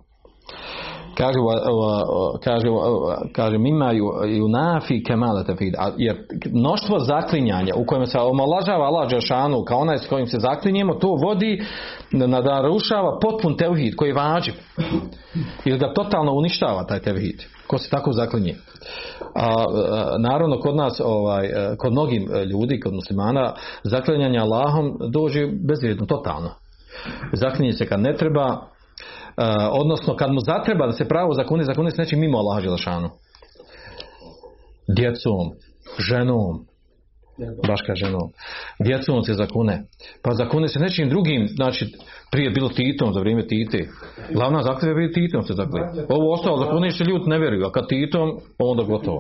Kaže, 1.20 1.40
kaže, 2.44 2.68
kaže 3.34 3.58
mima 3.58 3.92
ju 3.92 4.48
nafi 4.48 5.04
kemale 5.04 5.44
tefid. 5.44 5.74
Jer 5.98 6.18
mnoštvo 6.52 7.00
zaklinjanja 7.00 7.74
u 7.76 7.86
kojem 7.86 8.06
se 8.06 8.20
omalažava 8.20 8.86
Allah 8.86 9.10
Đelšanu 9.10 9.64
kao 9.64 9.80
onaj 9.80 9.98
s 9.98 10.08
kojim 10.08 10.28
se 10.28 10.38
zaklinjemo, 10.40 10.94
to 10.94 11.08
vodi 11.24 11.64
na 12.12 12.42
da 12.42 12.62
rušava 12.62 13.20
potpun 13.22 13.58
tevhid 13.58 13.96
koji 13.96 14.10
je 14.10 14.14
vađiv. 14.14 14.54
Ili 15.66 15.78
da 15.78 15.94
totalno 15.94 16.34
uništava 16.34 16.84
taj 16.84 17.00
tevhid. 17.00 17.44
Ko 17.68 17.78
se 17.78 17.90
tako 17.90 18.12
zaklinje. 18.12 18.56
A, 19.36 19.64
naravno 20.20 20.60
kod 20.60 20.76
nas, 20.76 21.02
ovaj, 21.06 21.50
kod 21.78 21.92
mnogim 21.92 22.28
ljudi, 22.52 22.80
kod 22.80 22.94
muslimana, 22.94 23.54
zaklinjanje 23.84 24.40
Allahom 24.40 24.98
dođe 25.10 25.48
bezvjedno, 25.68 26.06
totalno. 26.06 26.50
Zaklinje 27.34 27.74
se 27.74 27.88
kad 27.88 28.00
ne 28.00 28.16
treba, 28.16 28.62
odnosno 29.72 30.16
kad 30.16 30.32
mu 30.32 30.40
zatreba 30.40 30.86
da 30.86 30.92
se 30.92 31.08
pravo 31.08 31.34
zakuni, 31.34 31.64
zakuni 31.64 31.92
se 31.92 32.02
nečim 32.02 32.20
mimo 32.20 32.38
Allaha 32.38 32.62
Đelešanu. 32.62 33.10
Djecom, 34.88 35.52
ženom, 36.10 36.66
baš 37.68 37.82
ka 37.82 37.96
ženom, 37.96 38.30
djecom 38.80 39.24
se 39.24 39.34
zakune. 39.34 39.84
Pa 40.24 40.34
zakune 40.34 40.68
se 40.68 40.80
nečim 40.80 41.10
drugim, 41.10 41.48
znači 41.48 41.86
prije 42.32 42.46
je 42.46 42.52
bilo 42.52 42.70
Titom 42.70 43.14
za 43.14 43.20
vrijeme 43.20 43.48
Tite. 43.48 43.88
Glavna 44.34 44.62
zakljeva 44.62 44.90
je 44.90 45.08
bilo 45.08 45.14
Titom 45.14 45.44
se 45.44 45.54
zakljeva. 45.54 45.92
Ovo 46.10 46.34
ostalo 46.34 46.58
zakune 46.58 46.92
se 46.92 47.04
ljudi 47.04 47.30
ne 47.30 47.40
vjeruju, 47.40 47.66
a 47.66 47.72
kad 47.72 47.88
Titom, 47.88 48.40
onda 48.60 48.84
gotovo. 48.84 49.20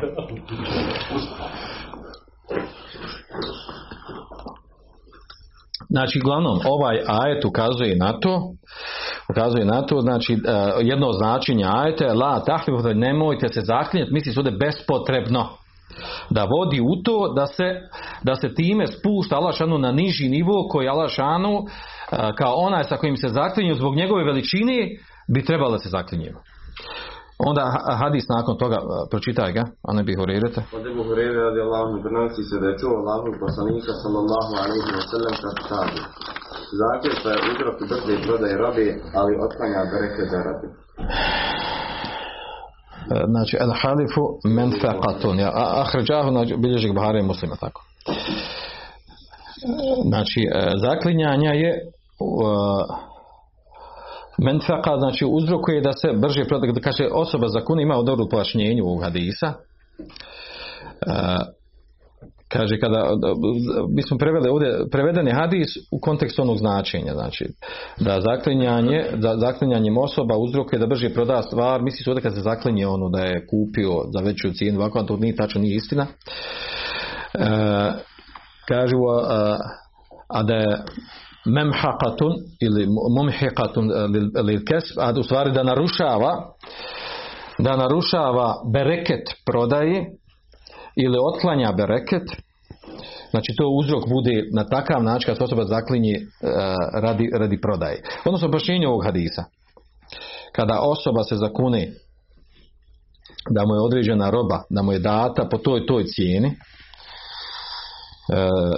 Znači, 5.90 6.20
uglavnom, 6.24 6.60
ovaj 6.66 6.98
ajet 7.08 7.46
ukazuje 7.46 7.96
na 7.98 8.20
to, 8.20 8.42
ukazuje 9.30 9.66
na 9.66 9.82
to, 9.82 10.02
znači, 10.02 10.38
jedno 10.82 11.12
značenje 11.12 11.66
ajete, 11.68 12.14
la 12.14 12.44
tahlifu, 12.44 12.90
nemojte 12.94 13.48
se 13.48 13.62
zaklinjati, 13.62 14.14
misli 14.14 14.34
se 14.34 14.40
ovdje 14.40 14.58
bespotrebno. 14.60 15.50
Da 16.30 16.44
vodi 16.44 16.82
u 16.82 17.04
to 17.04 17.34
da 17.34 17.46
se, 17.46 17.76
da 18.24 18.36
se 18.36 18.54
time 18.54 18.88
spušta 18.88 19.36
Alašanu 19.36 19.78
na 19.78 19.92
niži 19.92 20.30
nivo 20.30 20.68
koji 20.72 20.88
Alašanu 20.88 21.66
kao 22.38 22.54
onaj 22.56 22.84
sa 22.84 22.98
kojim 22.98 23.18
se 23.18 23.28
zaklinju 23.28 23.76
zbog 23.76 23.96
njegove 23.96 24.24
veličine 24.24 24.90
bi 25.34 25.46
trebalo 25.46 25.72
da 25.72 25.78
se 25.78 25.90
zaklinjemo. 25.90 26.40
Onda 27.48 27.64
hadis 28.02 28.26
nakon 28.36 28.56
toga, 28.64 28.78
pročitaj 29.12 29.52
ga, 29.58 29.64
a 29.88 29.90
ne 29.98 30.04
bih 30.08 30.16
horirete. 30.22 30.60
Od 30.78 30.84
Ebu 30.92 31.02
Hurere 31.08 31.40
radi 31.46 31.60
Allahu 31.68 31.94
prenosi 32.04 32.42
se 32.50 32.56
da 32.62 32.68
je 32.70 32.80
čuo 32.82 32.94
Allahu 33.02 33.30
poslanika 33.44 33.92
sallallahu 34.04 34.52
alaihi 34.64 34.90
wa 34.98 35.04
sallam 35.12 35.36
kako 35.44 35.64
kaže. 35.74 36.02
Zakljeta 36.82 37.30
je 37.34 37.40
uzrok 37.52 37.78
brze 37.90 38.16
prodaje 38.26 38.56
robe, 38.64 38.88
ali 39.20 39.32
otklanja 39.46 39.82
bereke 39.94 40.24
za 40.32 40.40
rabi. 40.48 40.68
Znači, 43.34 43.54
el 43.64 43.74
halifu 43.82 44.24
men 44.58 44.70
faqatun. 44.82 45.36
Ja, 45.44 45.50
ahređahu, 45.84 46.30
znači, 46.36 46.54
bilježi 46.64 46.94
Buhari 46.98 47.22
muslima, 47.32 47.56
tako. 47.66 47.82
Znači, 50.10 50.42
zaklinjanja 50.86 51.52
je 51.64 51.72
uh, 51.80 53.09
menfaka, 54.44 54.98
znači 54.98 55.26
uzrokuje 55.26 55.82
da 55.82 55.94
se 55.94 56.08
brže 56.14 56.46
prodaje, 56.46 56.74
da 56.74 56.82
kaže 56.82 57.08
osoba 57.12 57.48
za 57.48 57.62
kune 57.62 57.84
ima 57.84 58.02
dobru 58.04 58.30
pojašnjenju 58.30 58.84
ovog 58.84 59.04
hadisa. 59.04 59.54
E, 61.02 61.60
kaže 62.50 62.80
kada 62.80 63.10
mi 63.96 64.02
smo 64.02 64.18
preveli 64.18 64.50
ovdje 64.50 64.90
preveden 64.92 65.28
je 65.28 65.34
hadis 65.34 65.68
u 65.92 66.00
kontekstu 66.00 66.42
onog 66.42 66.58
značenja 66.58 67.14
znači 67.14 67.46
da 68.00 68.22
zaklinjanje 68.22 69.06
da 69.16 69.38
zaklinjanjem 69.38 69.98
osoba 69.98 70.38
uzrokuje 70.38 70.80
da 70.80 70.88
brže 70.88 71.10
proda 71.14 71.42
stvar 71.42 71.82
misli 71.82 72.04
se 72.04 72.10
ovdje 72.10 72.22
kad 72.22 72.34
se 72.34 72.42
zaklinje 72.42 72.88
ono 72.88 73.10
da 73.10 73.20
je 73.20 73.48
kupio 73.48 73.92
za 74.14 74.20
veću 74.20 74.54
cijenu 74.54 74.80
ovako 74.80 75.04
to 75.04 75.18
nije 75.18 75.36
tačno 75.36 75.62
nije 75.62 75.76
istina 75.76 76.06
e, 77.34 77.48
kažu 78.68 78.98
a, 79.28 79.58
a 80.28 80.44
da 80.44 80.54
je 80.54 80.78
memhaqatun 81.46 82.34
ili 82.62 82.88
mumhiqatun 83.18 83.92
eh, 83.92 84.44
lil 84.44 84.66
kesb, 84.66 85.00
a 85.00 85.14
u 85.20 85.24
stvari 85.24 85.52
da 85.52 85.64
narušava 85.64 86.54
da 87.60 87.78
narušava 87.78 88.56
bereket 88.74 89.30
prodaje 89.46 90.06
ili 90.96 91.18
otklanja 91.34 91.72
bereket. 91.72 92.24
Znači 93.30 93.54
to 93.58 93.68
uzrok 93.80 94.10
bude 94.10 94.50
na 94.54 94.64
takav 94.64 95.04
način 95.04 95.26
kad 95.26 95.38
se 95.38 95.44
osoba 95.44 95.66
zaklinje 95.66 96.14
uh, 96.18 96.50
radi, 97.02 97.30
radi 97.34 97.62
prodaje. 97.62 98.02
Odnosno 98.26 98.48
objašnjenje 98.48 98.88
ovog 98.88 99.06
hadisa. 99.06 99.44
Kada 100.56 100.80
osoba 100.82 101.24
se 101.24 101.36
zakune 101.36 101.92
da 103.50 103.66
mu 103.66 103.76
je 103.76 103.82
određena 103.82 104.30
roba 104.30 104.64
da 104.70 104.82
mu 104.82 104.92
je 104.92 105.00
data 105.00 105.48
po 105.52 105.58
toj 105.58 105.86
toj 105.86 106.04
cijeni 106.04 106.48
uh, 106.48 106.54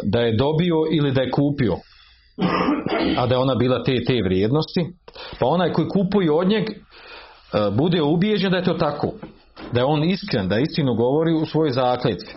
da 0.03 0.19
je 0.19 0.37
dobio 0.37 0.75
ili 0.91 1.11
da 1.11 1.21
je 1.21 1.31
kupio 1.31 1.77
a 3.17 3.27
da 3.27 3.35
je 3.35 3.39
ona 3.39 3.55
bila 3.55 3.83
te 3.83 4.03
te 4.07 4.21
vrijednosti, 4.25 4.85
pa 5.39 5.45
onaj 5.45 5.71
koji 5.71 5.87
kupuje 5.87 6.31
od 6.31 6.47
njeg 6.47 6.69
e, 6.69 6.75
bude 7.71 8.01
ubijeđen 8.01 8.51
da 8.51 8.57
je 8.57 8.63
to 8.63 8.73
tako. 8.73 9.11
Da 9.71 9.79
je 9.79 9.85
on 9.85 10.03
iskren, 10.03 10.47
da 10.47 10.59
istinu 10.59 10.95
govori 10.95 11.33
u 11.33 11.45
svojoj 11.45 11.71
zakletvi. 11.71 12.33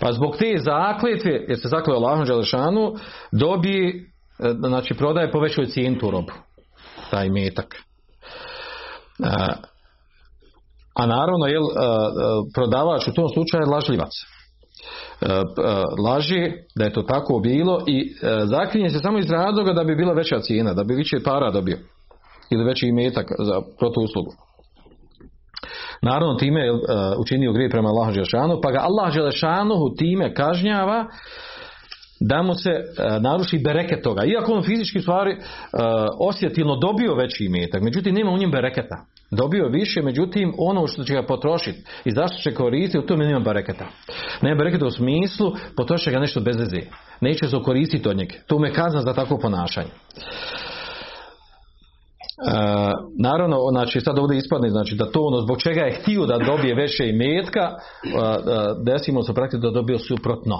Pa 0.00 0.12
zbog 0.12 0.36
te 0.36 0.58
zakletve, 0.58 1.44
jer 1.48 1.58
se 1.58 1.68
zakleo 1.68 1.96
Allahom 1.96 2.24
Đelešanu, 2.24 2.94
dobije, 3.32 3.88
e, 3.88 4.52
znači 4.58 4.94
prodaje 4.94 5.30
po 5.30 5.40
većoj 5.40 5.66
cijeni 5.66 5.98
tu 5.98 6.10
robu, 6.10 6.32
taj 7.10 7.30
metak. 7.30 7.76
A, 9.24 9.52
a 10.94 11.06
naravno, 11.06 11.46
jel, 11.46 11.62
prodavač 12.54 13.08
u 13.08 13.12
tom 13.12 13.28
slučaju 13.28 13.62
je 13.62 13.70
lažljivac. 13.70 14.10
Laži 16.04 16.52
da 16.76 16.84
je 16.84 16.92
to 16.92 17.02
tako 17.02 17.38
bilo 17.38 17.82
i 17.86 18.14
zaklinje 18.44 18.90
se 18.90 18.98
samo 18.98 19.18
iz 19.18 19.30
razloga 19.30 19.72
da 19.72 19.84
bi 19.84 19.96
bila 19.96 20.12
veća 20.12 20.40
cijena, 20.40 20.74
da 20.74 20.84
bi 20.84 20.94
više 20.94 21.16
para 21.24 21.50
dobio 21.50 21.78
ili 22.50 22.64
veći 22.64 22.86
imetak 22.86 23.26
za 23.38 23.60
protuuslugu. 23.78 24.32
Naravno 26.02 26.34
time 26.34 26.60
je 26.60 26.72
učinio 27.18 27.52
grije 27.52 27.70
prema 27.70 27.88
Allahu 27.88 28.12
Želešanu, 28.12 28.60
pa 28.62 28.70
ga 28.70 28.78
Allah 28.78 29.12
Želešanuhu 29.12 29.94
time 29.98 30.34
kažnjava 30.34 31.06
da 32.20 32.42
mu 32.42 32.54
se 32.54 32.70
naruši 33.20 33.58
bereket 33.58 34.02
toga. 34.02 34.24
Iako 34.24 34.52
on 34.52 34.62
fizički 34.62 35.00
stvari 35.00 35.36
osjetilno 36.18 36.76
dobio 36.76 37.14
veći 37.14 37.44
imetak, 37.44 37.82
međutim 37.82 38.14
nema 38.14 38.30
u 38.30 38.38
njim 38.38 38.50
bereketa. 38.50 38.96
Dobio 39.30 39.68
više, 39.68 40.02
međutim 40.02 40.54
ono 40.58 40.86
što 40.86 41.04
će 41.04 41.14
ga 41.14 41.22
potrošiti 41.22 41.84
i 42.04 42.10
zašto 42.10 42.42
će 42.42 42.54
koristiti, 42.54 42.98
u 42.98 43.06
tome 43.06 43.26
nema 43.26 43.40
bereketa. 43.40 43.86
Nema 44.42 44.56
bereketa 44.56 44.86
u 44.86 44.90
smislu, 44.90 45.52
potroši 45.76 46.10
ga 46.10 46.18
nešto 46.18 46.40
bez 46.40 46.56
veze. 46.56 46.80
Neće 47.20 47.48
se 47.48 47.56
koristiti 47.64 48.08
od 48.08 48.16
njega. 48.16 48.34
To 48.46 48.58
me 48.58 48.72
kazna 48.72 49.00
za 49.00 49.12
takvo 49.12 49.38
ponašanje. 49.38 49.90
E, 52.36 52.52
naravno, 53.18 53.58
znači 53.70 54.00
sad 54.00 54.18
ovdje 54.18 54.38
ispadne 54.38 54.70
znači 54.70 54.94
da 54.94 55.10
to 55.10 55.20
ono 55.22 55.40
zbog 55.40 55.62
čega 55.62 55.80
je 55.80 55.98
htio 56.00 56.26
da 56.26 56.38
dobije 56.38 56.74
veće 56.74 57.08
imetka, 57.08 57.60
e, 57.60 57.68
e, 57.68 58.34
desimo 58.84 59.22
se 59.22 59.34
praktično 59.34 59.70
da 59.70 59.74
dobio 59.74 59.98
suprotno. 59.98 60.56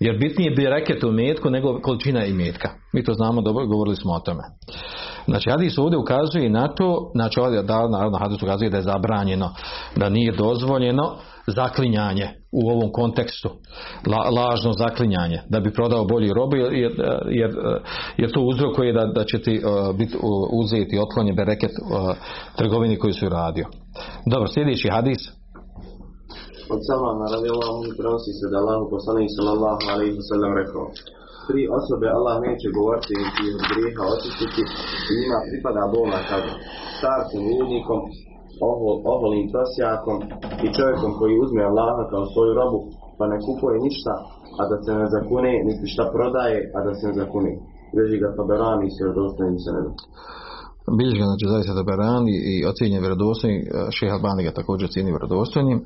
Jer 0.00 0.18
bitnije 0.18 0.50
bi 0.50 0.66
reket 0.66 1.04
u 1.04 1.12
metku 1.12 1.50
nego 1.50 1.80
količina 1.80 2.24
imetka. 2.24 2.68
Mi 2.92 3.04
to 3.04 3.12
znamo, 3.12 3.42
dobro, 3.42 3.66
govorili 3.66 3.96
smo 3.96 4.12
o 4.12 4.20
tome. 4.20 4.42
Znači, 5.26 5.50
hadis 5.50 5.78
ovdje 5.78 5.98
ukazuje 5.98 6.50
na 6.50 6.68
to, 6.68 7.10
znači 7.14 7.40
ovdje 7.40 7.62
da, 7.62 7.88
naravno 7.88 8.18
hadis 8.18 8.42
ukazuje 8.42 8.70
da 8.70 8.76
je 8.76 8.82
zabranjeno, 8.82 9.50
da 9.96 10.08
nije 10.08 10.32
dozvoljeno 10.32 11.16
zaklinjanje 11.46 12.28
u 12.52 12.70
ovom 12.70 12.92
kontekstu, 12.92 13.48
la, 14.12 14.30
lažno 14.40 14.72
zaklinjanje, 14.72 15.38
da 15.48 15.60
bi 15.60 15.72
prodao 15.72 16.04
bolji 16.04 16.32
robu, 16.32 16.56
jer, 16.56 16.92
jer, 17.40 17.50
jer 18.16 18.32
to 18.32 18.40
uzrokuje 18.40 18.92
da, 18.92 19.04
da 19.06 19.24
će 19.24 19.42
ti 19.42 19.54
uh, 19.60 19.96
biti 19.96 20.16
uzeti 20.62 20.98
otklonje 20.98 21.32
bereket 21.32 21.70
uh, 21.70 22.16
trgovini 22.56 22.98
koju 22.98 23.12
su 23.12 23.28
radio. 23.28 23.66
Dobro, 24.26 24.48
sljedeći 24.48 24.88
hadis. 24.88 25.22
Od 26.74 26.80
Salmana 26.88 27.26
radi 27.34 27.48
Allahu 27.54 27.80
prenosi 27.98 28.32
se 28.38 28.46
da 28.52 28.56
Allahu 28.62 28.84
poslanik 28.94 29.28
sallallahu 29.38 29.82
alaihi 29.92 30.20
sallam 30.30 30.52
rekao 30.60 30.84
Tri 31.48 31.62
osobe 31.78 32.06
Allah 32.16 32.36
neće 32.46 32.66
govoriti 32.78 33.12
niti 33.22 33.44
od 33.56 33.62
grijeha 33.70 34.02
očistiti 34.14 34.62
i 35.10 35.12
njima 35.20 35.38
pripada 35.48 35.82
bolna 35.94 36.20
kazna. 36.28 36.54
Starcem 36.98 37.42
ljudnikom, 37.50 38.00
ohol, 38.68 38.96
oholim 39.12 39.46
prosjakom 39.52 40.18
i 40.64 40.66
čovjekom 40.76 41.10
koji 41.18 41.42
uzme 41.44 41.62
Allaha 41.70 42.02
kao 42.12 42.24
svoju 42.32 42.52
robu 42.60 42.78
pa 43.18 43.24
ne 43.32 43.38
kupuje 43.46 43.76
ništa, 43.86 44.14
a 44.60 44.62
da 44.70 44.76
se 44.84 44.90
ne 45.00 45.06
zakune, 45.14 45.52
niti 45.68 45.84
šta 45.92 46.04
prodaje, 46.14 46.58
a 46.76 46.78
da 46.86 46.92
se 46.98 47.04
ne 47.08 47.14
zakune. 47.22 47.52
Veži 47.96 48.16
ga 48.22 48.28
Taberani 48.38 48.84
i 48.86 48.94
se 48.94 49.00
vjerodostojnim 49.04 49.58
se 49.64 49.70
ne 49.76 49.80
Bilježi 50.98 51.18
ga, 51.20 51.26
znači 51.30 51.46
zaista 51.54 51.72
Taberani 51.80 52.34
i 52.52 52.54
ocjenje 52.70 52.98
vjerodostojnim, 53.04 53.60
šeha 53.96 54.14
Albani 54.16 54.42
ga 54.46 54.58
također 54.58 54.84
ocjeni 54.88 55.14
vjerodostojnim. 55.14 55.78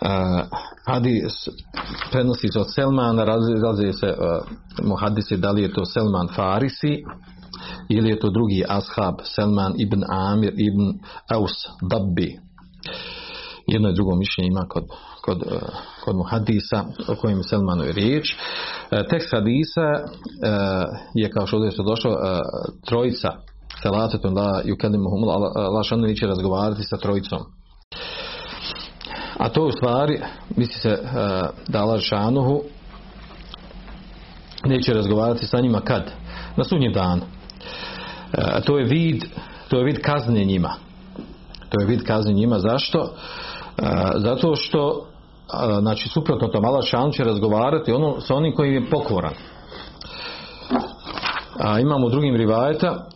Uh, 0.00 0.46
hadis 0.86 1.48
prenosi 2.12 2.48
se 2.48 2.60
od 2.60 2.74
Selmana, 2.74 3.24
razlije 3.24 3.92
se 3.92 4.06
uh, 4.06 4.86
muhadisi 4.86 5.36
da 5.36 5.50
li 5.50 5.62
je 5.62 5.72
to 5.72 5.84
Selman 5.84 6.28
Farisi 6.36 7.02
ili 7.88 8.10
je 8.10 8.20
to 8.20 8.30
drugi 8.30 8.64
ashab 8.68 9.14
Selman 9.22 9.74
ibn 9.78 10.04
Amir 10.08 10.52
ibn 10.56 10.98
Aus 11.30 11.52
Dabbi. 11.90 12.38
Jedno 13.66 13.88
i 13.88 13.94
drugo 13.94 14.16
mišljenje 14.16 14.48
ima 14.48 14.64
kod, 14.68 14.84
kod, 15.24 15.42
kod 16.04 16.16
muhadisa 16.16 16.84
o 17.08 17.14
kojim 17.14 17.42
Selmanu 17.42 17.84
je 17.84 17.92
riječ. 17.92 18.36
Tekst 19.10 19.28
hadisa 19.32 19.88
je 21.14 21.30
kao 21.30 21.46
što 21.46 21.56
ovdje 21.56 21.70
se 21.70 21.82
došlo 21.82 22.16
trojica. 22.86 23.28
Selatetom 23.82 24.34
la 24.34 24.62
yukelimuhum 24.64 25.24
la 25.74 25.82
šanu 25.82 26.02
neće 26.02 26.26
razgovarati 26.26 26.82
sa 26.82 26.96
trojicom 26.96 27.38
a 29.38 29.48
to 29.48 29.66
u 29.66 29.70
stvari 29.72 30.20
misli 30.56 30.80
se 30.80 30.98
da 31.68 31.82
Allah 31.82 32.00
šanuhu 32.00 32.62
neće 34.64 34.92
razgovarati 34.92 35.46
sa 35.46 35.60
njima 35.60 35.80
kad? 35.80 36.12
na 36.58 36.64
sudnjem 36.64 36.92
danu. 36.92 37.22
E, 38.32 38.60
to 38.60 38.78
je 38.78 38.84
vid 38.84 39.24
to 39.68 39.78
je 39.78 39.84
vid 39.84 40.00
kazne 40.02 40.44
njima. 40.44 40.74
To 41.68 41.80
je 41.80 41.86
vid 41.86 42.06
kazne 42.06 42.32
njima. 42.32 42.58
Zašto? 42.58 43.02
E, 43.02 43.10
zato 44.14 44.56
što 44.56 45.06
znači 45.80 46.08
suprotno 46.08 46.48
to 46.48 46.60
malo 46.60 46.82
šan 46.82 47.12
će 47.12 47.24
razgovarati 47.24 47.92
ono 47.92 48.20
sa 48.20 48.34
onim 48.34 48.54
koji 48.54 48.74
je 48.74 48.90
pokoran. 48.90 49.34
A 51.58 51.80
imamo 51.80 52.06
u 52.06 52.10
drugim 52.10 52.36
rivajeta 52.36 53.06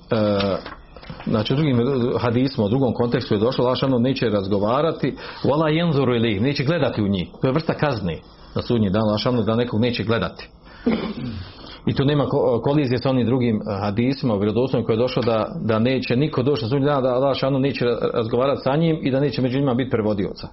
znači 1.26 1.52
u 1.52 1.56
drugim 1.56 1.78
hadismo 2.18 2.64
u 2.64 2.68
drugom 2.68 2.94
kontekstu 2.94 3.34
je 3.34 3.40
došlo 3.40 3.64
Lašano 3.64 3.98
neće 3.98 4.28
razgovarati 4.28 5.16
wala 5.44 5.66
jenzuru 5.66 6.14
ili 6.14 6.40
neće 6.40 6.64
gledati 6.64 7.02
u 7.02 7.08
njih 7.08 7.28
to 7.40 7.46
je 7.46 7.52
vrsta 7.52 7.74
kazne 7.74 8.18
na 8.54 8.62
sudnji 8.62 8.90
dan 8.90 9.02
Lašano 9.02 9.42
da 9.42 9.56
nekog 9.56 9.80
neće 9.80 10.04
gledati 10.04 10.48
i 11.86 11.94
tu 11.94 12.04
nema 12.04 12.26
kolizije 12.64 12.98
sa 12.98 13.10
onim 13.10 13.26
drugim 13.26 13.56
eh, 13.56 13.80
hadisima, 13.80 14.34
vjerodostojnim 14.34 14.86
koji 14.86 14.94
je 14.94 15.02
došlo 15.02 15.22
da, 15.22 15.46
da 15.60 15.78
neće 15.78 16.16
niko 16.16 16.42
doći 16.42 16.64
na 16.64 16.68
sudnji 16.68 16.86
dan, 16.86 17.02
da 17.02 17.08
Allah 17.08 17.36
šanu 17.36 17.58
neće 17.58 17.84
razgovarati 18.14 18.60
sa 18.64 18.76
njim 18.76 18.98
i 19.02 19.10
da 19.10 19.20
neće 19.20 19.42
među 19.42 19.58
njima 19.58 19.74
biti 19.74 19.90
prevodioca. 19.90 20.48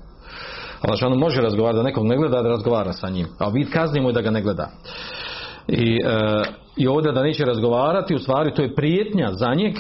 Allah 0.82 1.00
šanu 1.00 1.16
može 1.16 1.42
razgovarati 1.42 1.78
da 1.78 1.84
nekog 1.84 2.06
ne 2.06 2.18
gleda, 2.18 2.42
da 2.42 2.50
razgovara 2.50 2.94
sa 2.94 3.10
njim, 3.10 3.28
a 3.38 3.50
vid 3.50 3.70
kazni 3.72 4.02
mu 4.02 4.10
je 4.10 4.14
da 4.14 4.22
ga 4.22 4.32
ne 4.32 4.42
gleda. 4.42 4.70
I, 5.68 6.00
e, 6.06 6.44
i 6.78 6.88
ovdje 6.88 7.12
da 7.12 7.24
neće 7.24 7.46
razgovarati, 7.46 8.16
u 8.16 8.20
stvari 8.20 8.54
to 8.54 8.62
je 8.62 8.76
prijetnja 8.76 9.32
za 9.34 9.54
njeg, 9.54 9.74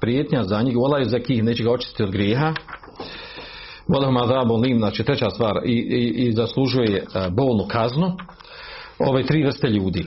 prijetnja 0.00 0.44
za 0.44 0.62
njeg, 0.62 0.76
vola 0.76 0.98
je 0.98 1.04
za 1.04 1.18
kih, 1.18 1.44
neće 1.44 1.62
ga 1.62 1.72
očistiti 1.72 2.02
od 2.02 2.10
grijeha, 2.10 2.54
vola 3.88 4.10
ma 4.10 4.42
lim, 4.42 4.78
znači 4.78 5.04
treća 5.04 5.30
stvar, 5.30 5.56
i, 5.64 5.72
i, 5.72 6.26
i 6.26 6.32
zaslužuje 6.32 6.96
eh, 6.96 7.30
bolnu 7.30 7.66
kaznu, 7.68 8.16
ove 8.98 9.26
tri 9.26 9.44
vrste 9.44 9.68
ljudi. 9.68 10.06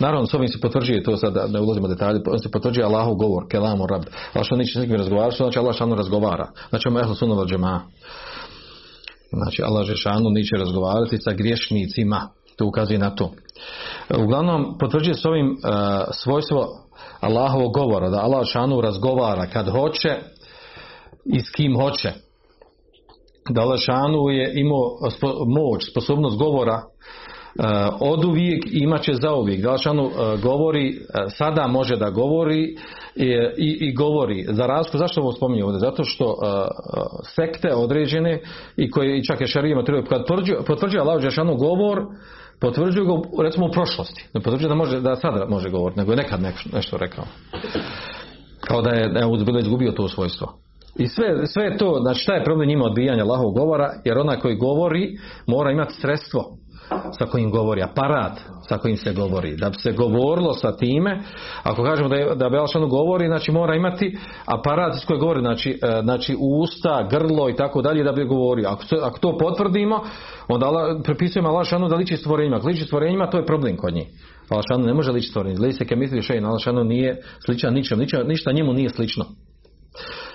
Naravno, 0.00 0.26
s 0.26 0.34
ovim 0.34 0.48
se 0.48 0.60
potvrđuje, 0.60 1.02
to 1.02 1.16
sad 1.16 1.50
ne 1.50 1.60
ulazimo 1.60 1.88
detalje, 1.88 2.20
on 2.26 2.38
se 2.38 2.50
potvrđuje 2.50 2.84
Allahov 2.84 3.14
govor, 3.14 3.48
kelamu 3.48 3.86
rab. 3.86 4.02
Allah 4.34 4.46
što 4.46 4.56
neće 4.56 4.72
s 4.72 4.80
nikim 4.82 4.96
razgovarati, 4.96 5.36
znači 5.36 5.58
Allah 5.58 5.76
šanu 5.76 5.94
razgovara. 5.94 6.48
Znači, 6.68 6.88
ono 6.88 7.00
ehlu 7.00 7.46
džema. 7.46 7.82
Znači, 9.32 9.62
Allah 9.62 9.86
šanu 9.94 10.30
neće 10.30 10.56
razgovarati 10.56 11.18
sa 11.18 11.32
griješnicima. 11.32 12.28
To 12.56 12.66
ukazuje 12.66 12.98
na 12.98 13.14
to. 13.14 13.30
Uglavnom, 14.18 14.78
potvrđuje 14.78 15.14
s 15.14 15.24
ovim 15.24 15.50
uh, 15.50 15.56
svojstvo 16.12 16.68
Allahovog 17.20 17.74
govora, 17.74 18.10
da 18.10 18.22
Allah 18.22 18.46
šanu 18.46 18.80
razgovara 18.80 19.46
kad 19.46 19.70
hoće 19.70 20.16
i 21.24 21.40
s 21.40 21.50
kim 21.50 21.76
hoće. 21.76 22.12
Da 23.48 23.60
Allah 23.60 23.80
šanu 23.80 24.30
je 24.30 24.52
imao 24.54 25.10
spo, 25.10 25.44
moć, 25.46 25.90
sposobnost 25.90 26.38
govora 26.38 26.82
Uh, 27.58 27.64
od 28.00 28.24
uvijek 28.24 28.64
imat 28.70 29.02
će 29.02 29.12
za 29.14 29.34
uvijek. 29.34 29.62
Dalšanu 29.62 30.04
uh, 30.04 30.12
govori, 30.42 30.90
uh, 30.90 31.32
sada 31.38 31.66
može 31.66 31.96
da 31.96 32.10
govori 32.10 32.76
i, 33.16 33.26
i, 33.56 33.78
i 33.80 33.94
govori. 33.94 34.46
Za 34.48 34.66
razliku, 34.66 34.98
zašto 34.98 35.20
ovo 35.20 35.32
spominje 35.32 35.64
ovdje? 35.64 35.78
Zato 35.78 36.04
što 36.04 36.36
sekte 37.22 37.74
određene 37.74 38.40
i 38.76 38.90
koje 38.90 39.18
i 39.18 39.24
čak 39.24 39.40
je 39.40 39.46
šarijima 39.46 39.84
treba, 39.84 40.08
kad 40.08 40.26
potvrđuje 40.66 41.00
Allah 41.00 41.22
Đešanu 41.22 41.56
govor, 41.56 42.02
potvrđuju 42.62 43.06
ga 43.06 43.42
recimo 43.42 43.66
u 43.66 43.70
prošlosti. 43.70 44.28
Ne 44.34 44.40
potvrđuje 44.40 44.68
da, 44.68 44.74
može, 44.74 45.00
da 45.00 45.16
sada 45.16 45.46
može 45.48 45.70
govoriti, 45.70 46.00
nego 46.00 46.12
je 46.12 46.16
nekad 46.16 46.40
nešto 46.72 46.96
rekao. 46.96 47.24
Kao 48.60 48.82
da 48.82 48.90
je, 48.90 49.08
da 49.08 49.58
izgubio 49.60 49.92
to 49.92 50.08
svojstvo. 50.08 50.52
I 50.96 51.08
sve, 51.08 51.46
sve 51.46 51.76
to, 51.76 51.98
znači 52.02 52.20
šta 52.20 52.34
je 52.34 52.44
problem 52.44 52.68
njima 52.68 52.84
odbijanja 52.84 53.22
Allahovog 53.22 53.54
govora, 53.54 53.92
jer 54.04 54.18
onaj 54.18 54.36
koji 54.36 54.56
govori 54.56 55.18
mora 55.46 55.70
imati 55.70 55.94
sredstvo 55.94 56.56
sa 57.18 57.26
kojim 57.26 57.50
govori, 57.50 57.82
aparat 57.82 58.32
sa 58.68 58.78
kojim 58.78 58.96
se 58.96 59.12
govori. 59.12 59.56
Da 59.56 59.68
bi 59.68 59.76
se 59.76 59.92
govorilo 59.92 60.52
sa 60.52 60.76
time, 60.76 61.20
ako 61.62 61.84
kažemo 61.84 62.08
da, 62.08 62.16
je, 62.16 62.34
da 62.34 62.48
Belšanu 62.48 62.88
govori, 62.88 63.26
znači 63.26 63.52
mora 63.52 63.74
imati 63.74 64.18
aparat 64.44 64.94
s 65.02 65.04
kojim 65.04 65.20
govori, 65.20 65.40
znači, 65.40 65.78
e, 65.82 66.00
znači 66.02 66.36
usta, 66.40 67.08
grlo 67.10 67.50
i 67.50 67.56
tako 67.56 67.82
dalje 67.82 68.04
da 68.04 68.12
bi 68.12 68.24
govorio. 68.24 68.68
Ako, 68.68 68.84
to, 68.84 68.96
ako 69.02 69.18
to 69.18 69.38
potvrdimo, 69.38 70.00
onda 70.48 70.68
prepisujemo 71.04 71.48
Alšanu 71.48 71.88
da 71.88 71.96
liči 71.96 72.16
stvorenjima. 72.16 72.56
Ako 72.56 72.68
liči 72.68 72.84
stvorenjima, 72.84 73.30
to 73.30 73.38
je 73.38 73.46
problem 73.46 73.76
kod 73.76 73.94
njih. 73.94 74.06
Alšanu 74.48 74.86
ne 74.86 74.94
može 74.94 75.12
liči 75.12 75.28
stvorenjima. 75.28 75.66
Li 75.66 75.72
se 75.72 75.84
ke 75.84 75.96
misli 75.96 76.22
šein, 76.22 76.44
Alšanu 76.44 76.84
nije 76.84 77.22
sličan 77.46 77.74
ničem, 77.74 77.98
ništa 78.26 78.52
njemu 78.52 78.72
nije 78.72 78.88
slično. 78.88 79.24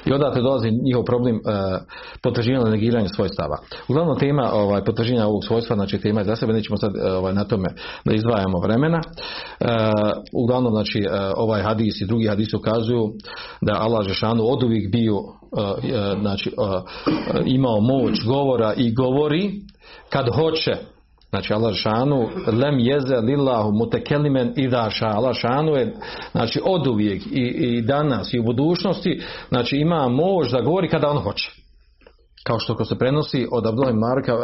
I 0.06 0.14
odatle 0.14 0.42
dolazi 0.42 0.72
njihov 0.72 1.04
problem 1.04 1.36
uh, 1.36 1.42
potvrđivanja 2.24 2.72
negiranja 2.72 3.08
svojstava. 3.08 3.58
Uglavnom 3.88 4.20
tema 4.20 4.50
ovaj, 4.54 4.84
potvrđivanja 4.84 5.28
ovog 5.28 5.44
svojstva, 5.46 5.76
znači 5.76 5.98
tema 5.98 6.22
je 6.22 6.26
za 6.26 6.36
sebe, 6.36 6.54
nećemo 6.54 6.78
sad 6.78 6.92
ovaj, 6.98 7.34
na 7.34 7.44
tome 7.44 7.70
da 8.06 8.14
izdvajamo 8.14 8.60
vremena. 8.60 9.02
Uh, 9.60 9.68
uglavnom, 10.34 10.72
znači, 10.72 11.00
uh, 11.00 11.34
ovaj 11.36 11.62
hadis 11.62 12.02
i 12.02 12.06
drugi 12.06 12.28
hadis 12.28 12.54
ukazuju 12.54 13.14
da 13.62 13.78
Allah 13.80 14.08
Žešanu 14.08 14.44
od 14.44 14.64
uvijek 14.64 14.92
bio 14.92 15.16
uh, 15.16 15.28
uh, 15.52 16.22
znači, 16.22 16.52
imao 17.46 17.80
moć 17.80 18.26
govora 18.26 18.74
i 18.78 18.94
govori 18.94 19.52
kad 20.10 20.26
hoće 20.36 20.78
Znači 21.30 21.54
Allah 21.54 21.76
šanu 21.76 22.30
lem 22.62 22.80
jeze 22.80 23.16
lillahu 23.16 23.72
mutekelimen 23.72 24.54
idha 24.56 24.90
ša. 24.90 25.06
Allah 25.06 25.36
šanu 25.36 25.72
je 25.72 25.96
znači 26.32 26.62
od 26.66 26.88
uvijek 26.88 27.22
i, 27.32 27.42
i 27.42 27.82
danas 27.82 28.34
i 28.34 28.40
u 28.40 28.44
budućnosti 28.44 29.22
znači 29.50 29.78
ima 29.78 30.08
moć 30.10 30.52
da 30.52 30.62
govori 30.62 30.90
kada 30.90 31.10
on 31.10 31.18
hoće. 31.18 31.52
Kao 32.44 32.60
što 32.60 32.76
ko 32.76 32.86
se 32.86 32.98
prenosi 32.98 33.48
od 33.52 33.66
Abdullah 33.66 33.96
Marka, 33.96 34.36
uh, 34.36 34.42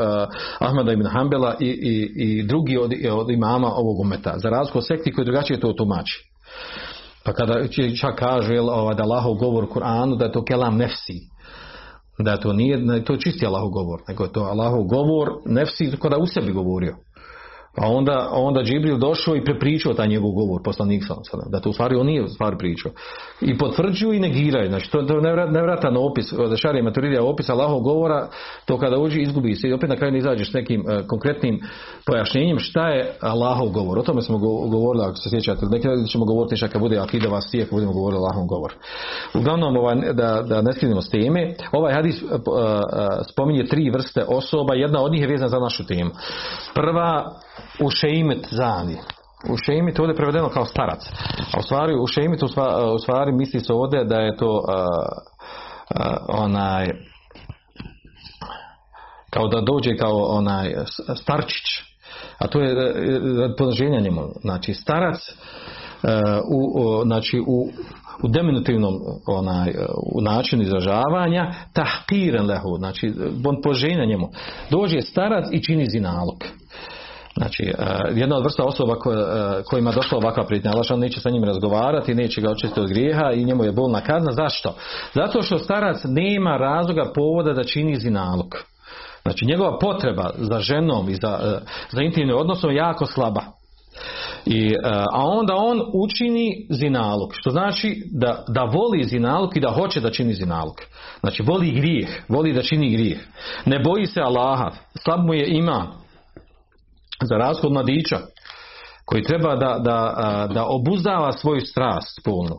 Ahmeda 0.60 0.92
ibn 0.92 1.06
Hanbela 1.06 1.56
i, 1.60 1.68
i, 1.68 2.12
i 2.16 2.44
drugi 2.44 2.78
od, 2.78 2.94
od 3.12 3.30
imama 3.30 3.68
ovog 3.76 4.00
umeta. 4.00 4.34
Za 4.38 4.50
razliku 4.50 4.78
od 4.78 4.88
sekti 4.88 5.12
koji 5.12 5.26
drugačije 5.26 5.60
to 5.60 5.74
tumači. 5.74 6.30
Pa 7.24 7.34
kada 7.34 7.68
čak 8.02 8.16
kaže 8.20 8.60
ovaj, 8.60 8.96
da 8.96 9.04
Allahov 9.04 9.34
govor 9.34 9.66
Kur'anu 9.66 10.18
da 10.18 10.26
je 10.26 10.32
to 10.32 10.46
kelam 10.46 10.78
nefsi 10.78 11.33
da 12.18 12.38
to 12.38 12.54
nije, 12.54 13.04
to 13.06 13.14
je 13.14 13.20
čisti 13.20 13.46
Allahov 13.46 13.70
govor, 13.70 14.02
nego 14.08 14.24
je 14.24 14.32
to 14.32 14.42
Allahov 14.42 14.84
govor 14.84 15.30
nefsi 15.46 15.92
kada 16.02 16.18
u 16.18 16.26
sebi 16.26 16.52
govorio. 16.52 16.96
Pa 17.76 17.88
onda, 17.88 18.30
onda 18.32 18.64
Džibril 18.64 18.98
došao 18.98 19.36
i 19.36 19.44
prepričao 19.44 19.94
taj 19.94 20.08
njegov 20.08 20.32
govor, 20.32 20.62
poslanik 20.64 21.04
sam 21.08 21.18
sada, 21.24 21.44
da 21.50 21.60
to 21.60 21.70
u 21.70 21.74
stvari 21.74 21.96
on 21.96 22.06
nije 22.06 22.24
u 22.24 22.28
stvari 22.28 22.58
pričao. 22.58 22.92
I 23.42 23.58
potvrđuju 23.58 24.14
i 24.14 24.20
negiraju, 24.20 24.70
znači 24.70 24.92
to, 24.92 25.02
to 25.02 25.18
je 25.18 25.48
nevratan 25.48 25.98
opis, 25.98 26.34
da 26.50 26.58
šarija 26.58 26.84
maturidija 26.84 27.24
opis 27.24 27.50
Allahov 27.50 27.80
govora, 27.80 28.28
to 28.66 28.78
kada 28.78 28.98
uđi 28.98 29.22
izgubi 29.22 29.56
se 29.56 29.68
i 29.68 29.74
opet 29.74 29.90
na 29.90 29.96
kraju 29.96 30.12
ne 30.12 30.18
izađeš 30.18 30.52
s 30.52 30.54
nekim 30.54 30.82
uh, 30.82 31.08
konkretnim 31.08 31.60
pojašnjenjem 32.06 32.60
šta 32.60 32.88
je 32.88 33.14
Allahov 33.22 33.70
govor. 33.70 34.00
O 34.00 34.04
tome 34.04 34.22
smo 34.22 34.38
govorili, 34.68 35.06
ako 35.06 35.16
se 35.16 35.30
sjećate, 35.30 35.66
nekada 35.66 36.06
ćemo 36.06 36.26
govoriti 36.26 36.58
šta 36.58 36.68
kad 36.68 36.82
bude 36.82 36.98
akida 36.98 37.30
vas 37.30 37.52
tije, 37.52 37.66
kad 37.66 37.74
budemo 37.74 37.94
govorili 37.94 38.20
Allahov 38.20 38.46
govor. 38.46 38.74
Uglavnom, 39.34 39.78
ovaj, 39.78 39.96
da, 39.96 40.42
da 40.42 40.62
ne 40.62 40.74
skrinemo 40.74 41.02
s 41.02 41.10
teme, 41.10 41.54
ovaj 41.72 41.94
hadis 41.94 42.22
uh, 42.22 42.30
uh, 42.32 42.40
spominje 43.32 43.66
tri 43.66 43.90
vrste 43.90 44.24
osoba, 44.28 44.74
jedna 44.74 45.02
od 45.02 45.12
njih 45.12 45.22
je 45.22 45.28
vezana 45.28 45.50
za 45.50 45.60
našu 45.60 45.86
temu. 45.86 46.12
Prva, 46.74 47.34
u 47.80 47.90
šeimet 47.90 48.48
zani. 48.52 48.98
U 49.50 49.58
šeimit 49.66 50.00
ovdje 50.00 50.12
je 50.12 50.18
prevedeno 50.18 50.50
kao 50.50 50.66
starac. 50.66 51.02
A 51.54 51.60
u 51.60 51.62
stvari 51.62 51.94
u 51.96 52.08
šeimit 52.08 52.44
u 52.44 52.48
u 52.96 53.00
stvari 53.00 53.32
misli 53.32 53.60
se 53.60 53.74
ovdje 53.74 54.06
da 54.06 54.16
je 54.16 54.38
to 54.38 54.52
uh, 54.52 54.64
uh, 56.00 56.16
onaj 56.28 56.88
kao 59.30 59.48
da 59.48 59.62
dođe 59.62 59.98
kao 59.98 60.18
onaj 60.18 60.74
starčić. 61.16 61.66
A 62.38 62.48
to 62.48 62.60
je 62.60 62.76
podnoženja 63.58 64.00
njemu. 64.00 64.22
Znači 64.42 64.74
starac 64.74 65.18
uh, 66.04 66.10
u, 66.50 67.02
znači 67.04 67.44
u 67.48 67.70
u 68.24 68.28
diminutivnom 68.28 69.00
onaj, 69.28 69.74
u 70.16 70.22
načinu 70.22 70.64
izražavanja 70.64 71.54
tahkiren 71.74 72.46
lehu, 72.46 72.76
znači 72.78 73.14
on 73.46 73.62
poženja 73.64 74.06
njemu. 74.06 74.30
Dođe 74.70 75.02
starac 75.02 75.46
i 75.52 75.64
čini 75.64 75.86
zinalog. 75.90 76.44
Znači, 77.38 77.74
jedna 78.16 78.38
od 78.38 78.44
vrsta 78.44 78.64
osoba 78.64 78.96
kojima 79.70 79.90
je 79.90 79.96
došla 79.96 80.18
ovakva 80.18 80.46
prijetnja, 80.46 80.72
Allah 80.72 81.00
neće 81.00 81.20
sa 81.20 81.30
njim 81.30 81.44
razgovarati, 81.44 82.16
neće 82.16 82.42
ga 82.42 82.52
očistiti 82.52 82.80
od 82.80 82.90
grijeha 82.90 83.32
i 83.32 83.46
njemu 83.46 83.64
je 83.64 83.72
bolna 83.72 84.02
kazna. 84.02 84.32
Zašto? 84.32 84.76
Zato 85.14 85.42
što 85.42 85.58
starac 85.58 85.98
nema 86.04 86.58
razloga 86.58 87.12
povoda 87.16 87.54
da 87.54 87.64
čini 87.64 88.00
zinalog. 88.00 88.56
Znači, 89.22 89.46
njegova 89.46 89.80
potreba 89.80 90.30
za 90.38 90.60
ženom 90.60 91.10
i 91.10 91.16
za, 91.16 91.62
za 91.92 92.02
intimnim 92.02 92.38
odnosom 92.38 92.70
je 92.70 92.76
jako 92.76 93.06
slaba. 93.06 93.42
I, 94.46 94.76
a 95.12 95.28
onda 95.28 95.56
on 95.56 95.82
učini 95.94 96.68
zinalog, 96.70 97.30
što 97.34 97.50
znači 97.50 98.04
da, 98.12 98.44
da 98.48 98.64
voli 98.64 99.04
zinalog 99.04 99.58
i 99.58 99.60
da 99.60 99.70
hoće 99.70 100.02
da 100.02 100.12
čini 100.12 100.34
zinalog. 100.34 100.76
Znači, 101.20 101.44
voli 101.44 101.72
grijeh, 101.72 102.10
voli 102.30 102.54
da 102.54 102.62
čini 102.62 102.92
grijeh. 102.92 103.20
Ne 103.66 103.80
boji 103.80 104.06
se 104.06 104.22
Allaha, 104.22 104.72
slab 105.04 105.20
mu 105.26 105.34
je 105.34 105.58
iman, 105.58 105.88
za 107.26 107.36
razliku 107.36 107.68
od 107.68 107.74
mladića 107.74 108.18
koji 109.06 109.24
treba 109.24 109.56
da, 109.56 109.80
da, 109.80 110.48
da 110.54 110.66
obuzdava 110.66 111.32
svoju 111.32 111.62
strast 111.62 112.22
spolnu 112.22 112.56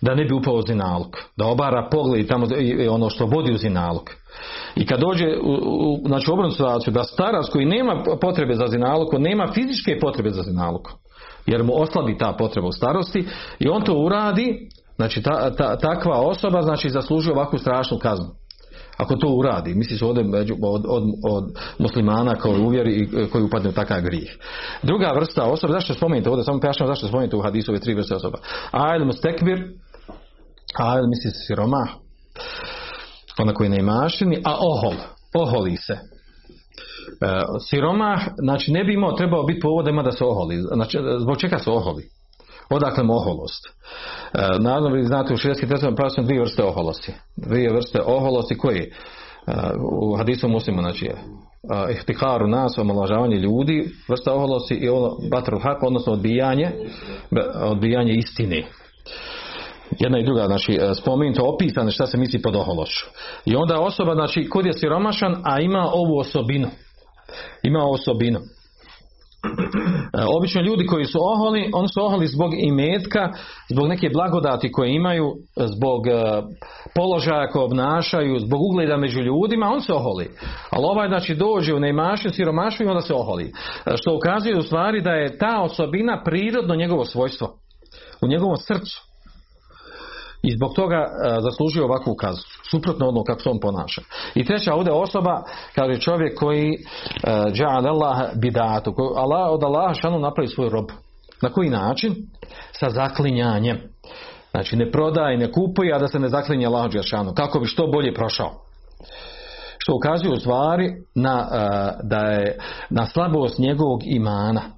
da 0.00 0.14
ne 0.14 0.24
bi 0.24 0.34
upao 0.34 0.54
u 0.54 0.62
zinalog 0.62 1.16
da 1.36 1.46
obara 1.46 1.88
pogled 1.90 2.28
tamo 2.28 2.46
ono 2.90 3.10
što 3.10 3.26
vodi 3.26 3.52
u 3.52 3.56
zinalog. 3.56 4.10
I 4.74 4.86
kad 4.86 5.00
dođe 5.00 5.26
u, 5.42 5.52
u, 5.52 6.08
znači 6.08 6.30
obrnu 6.30 6.50
situaciju 6.50 6.92
da 6.92 7.04
starac 7.04 7.46
koji 7.52 7.66
nema 7.66 8.02
potrebe 8.20 8.54
za 8.54 8.66
zinalog 8.66 9.08
nema 9.18 9.52
fizičke 9.54 9.98
potrebe 10.00 10.30
za 10.30 10.42
zinalog 10.42 10.88
jer 11.46 11.62
mu 11.62 11.72
oslabi 11.80 12.18
ta 12.18 12.34
potreba 12.38 12.68
u 12.68 12.72
starosti 12.72 13.28
i 13.58 13.68
on 13.68 13.82
to 13.82 13.94
uradi 13.94 14.68
znači 14.96 15.22
ta, 15.22 15.54
ta, 15.54 15.76
takva 15.76 16.20
osoba 16.20 16.62
znači 16.62 16.90
zaslužuje 16.90 17.34
ovakvu 17.34 17.58
strašnu 17.58 17.98
kaznu 17.98 18.26
ako 18.96 19.16
to 19.16 19.28
uradi, 19.28 19.74
misli 19.74 19.98
se 19.98 20.04
ovdje 20.04 20.24
među, 20.24 20.54
od, 20.62 20.84
od, 20.88 21.02
od 21.30 21.44
muslimana 21.78 22.34
koji 22.34 22.62
uvjeri 22.62 22.94
i 22.94 23.28
koji 23.30 23.44
upadne 23.44 23.68
u 23.68 23.72
takav 23.72 24.00
grijeh. 24.00 24.30
Druga 24.82 25.12
vrsta 25.12 25.44
osoba, 25.44 25.72
zašto 25.72 25.94
spomenite 25.94 26.30
ovdje, 26.30 26.44
samo 26.44 26.60
pojašnjamo 26.60 26.92
zašto 26.92 27.08
spomenite 27.08 27.36
u 27.36 27.42
hadisu 27.42 27.70
ove 27.72 27.80
tri 27.80 27.94
vrste 27.94 28.14
osoba. 28.14 28.38
Ajl 28.70 29.04
mustekbir, 29.04 29.58
ajl 30.74 31.06
misli 31.06 31.30
se 31.30 31.46
siroma, 31.46 31.86
ona 33.38 33.54
koji 33.54 33.68
ne 33.68 33.78
imaštini, 33.78 34.42
a 34.44 34.56
ohol, 34.60 34.94
oholi 35.34 35.76
se. 35.76 35.92
E, 35.92 37.42
znači 38.42 38.72
ne 38.72 38.84
bi 38.84 38.94
imao, 38.94 39.12
trebao 39.12 39.42
biti 39.42 39.60
povodima 39.60 40.02
da 40.02 40.12
se 40.12 40.24
oholi. 40.24 40.56
Znači, 40.74 40.98
zbog 41.18 41.38
čega 41.38 41.58
se 41.58 41.70
oholi? 41.70 42.02
Odakle 42.70 43.04
mu 43.04 43.14
oholost? 43.14 43.66
E, 43.66 44.58
naravno, 44.58 44.88
vi 44.88 45.02
znate 45.02 45.34
u 45.34 45.36
širijskim 45.36 45.68
testovima 45.68 45.96
pa 45.96 46.22
dvije 46.22 46.40
vrste 46.40 46.64
oholosti. 46.64 47.12
Dvije 47.36 47.72
vrste 47.72 48.00
oholosti 48.06 48.58
koji? 48.58 48.80
E, 48.80 48.90
u 49.92 50.16
hadisu 50.16 50.48
muslima, 50.48 50.82
znači 50.82 51.06
e, 51.06 51.12
ihtikaru 51.92 52.48
nas, 52.48 52.78
omalažavanje 52.78 53.36
ljudi, 53.36 53.90
vrsta 54.08 54.34
oholosti 54.34 54.74
i 54.74 54.88
ono, 54.88 55.16
batrul 55.30 55.60
hak, 55.60 55.82
odnosno 55.82 56.12
odbijanje, 56.12 56.70
odbijanje 57.54 58.12
istine. 58.12 58.64
Jedna 59.98 60.18
i 60.18 60.24
druga, 60.24 60.46
znači, 60.46 60.78
spomenuto 61.00 61.44
opisane 61.44 61.90
šta 61.90 62.06
se 62.06 62.18
misli 62.18 62.42
pod 62.42 62.56
ohološću. 62.56 63.06
I 63.44 63.56
onda 63.56 63.80
osoba, 63.80 64.14
znači, 64.14 64.48
kod 64.48 64.66
je 64.66 64.72
siromašan, 64.72 65.36
a 65.44 65.60
ima 65.60 65.90
ovu 65.92 66.18
osobinu. 66.18 66.68
Ima 67.62 67.84
osobinu. 67.84 68.40
Obično 70.36 70.62
ljudi 70.62 70.86
koji 70.86 71.04
su 71.04 71.18
oholi, 71.22 71.70
oni 71.74 71.88
su 71.88 72.04
oholi 72.04 72.26
zbog 72.26 72.50
imetka, 72.58 73.30
zbog 73.70 73.88
neke 73.88 74.10
blagodati 74.12 74.72
koje 74.72 74.94
imaju, 74.94 75.32
zbog 75.56 76.02
položaja 76.94 77.48
koje 77.48 77.64
obnašaju, 77.64 78.38
zbog 78.38 78.60
ugleda 78.62 78.96
među 78.96 79.20
ljudima, 79.20 79.68
on 79.68 79.80
se 79.80 79.92
oholi. 79.92 80.30
Ali 80.70 80.84
ovaj 80.84 81.08
znači 81.08 81.34
dođe 81.34 81.74
u 81.74 81.80
neimašu, 81.80 82.30
siromašu 82.30 82.82
i 82.82 82.86
onda 82.86 83.00
se 83.00 83.14
oholi. 83.14 83.52
Što 83.96 84.16
ukazuje 84.16 84.58
u 84.58 84.62
stvari 84.62 85.02
da 85.02 85.10
je 85.10 85.38
ta 85.38 85.62
osobina 85.62 86.22
prirodno 86.24 86.74
njegovo 86.74 87.04
svojstvo. 87.04 87.48
U 88.22 88.28
njegovom 88.28 88.56
srcu. 88.56 89.05
I 90.46 90.56
zbog 90.56 90.74
toga 90.74 90.96
a, 90.96 91.40
zaslužuje 91.40 91.84
ovakvu 91.84 92.14
kaznu. 92.14 92.42
Suprotno 92.70 93.08
ono 93.08 93.24
kako 93.24 93.40
se 93.40 93.48
on 93.48 93.60
ponaša. 93.60 94.02
I 94.34 94.44
treća 94.44 94.74
ovdje 94.74 94.92
osoba, 94.92 95.42
kaže 95.74 96.00
čovjek 96.00 96.38
koji 96.38 96.78
dža'al 97.26 97.88
Allah 97.88 98.28
bidatu. 98.34 98.94
Allah, 99.16 99.50
od 99.50 99.64
Allaha 99.64 99.94
šanu 99.94 100.18
napravi 100.18 100.48
svoj 100.48 100.68
rob. 100.68 100.90
Na 101.42 101.48
koji 101.48 101.70
način? 101.70 102.14
Sa 102.72 102.90
zaklinjanjem. 102.90 103.78
Znači 104.50 104.76
ne 104.76 104.90
prodaje, 104.90 105.38
ne 105.38 105.52
kupuje, 105.52 105.94
a 105.94 105.98
da 105.98 106.08
se 106.08 106.18
ne 106.18 106.28
zaklinje 106.28 106.66
Allah 106.66 106.90
šanu. 107.02 107.34
Kako 107.34 107.60
bi 107.60 107.66
što 107.66 107.86
bolje 107.86 108.14
prošao. 108.14 108.50
Što 109.78 109.94
ukazuje 109.94 110.32
u 110.32 110.40
stvari 110.40 110.92
na, 111.14 111.48
a, 111.50 111.90
da 112.02 112.18
je 112.18 112.58
na 112.90 113.06
slabost 113.06 113.58
njegovog 113.58 114.00
imana 114.04 114.75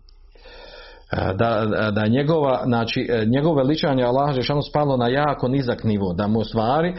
da, 1.13 1.67
da 1.93 2.07
njegova, 2.07 2.63
znači, 2.65 3.09
njegovo 3.27 3.55
veličanje 3.55 4.05
Allaha 4.05 4.33
Žešanu 4.33 4.63
spalo 4.63 4.97
na 4.97 5.09
jako 5.09 5.49
nizak 5.49 5.85
nivo, 5.85 6.13
da 6.13 6.27
mu 6.27 6.45
stvari 6.45 6.95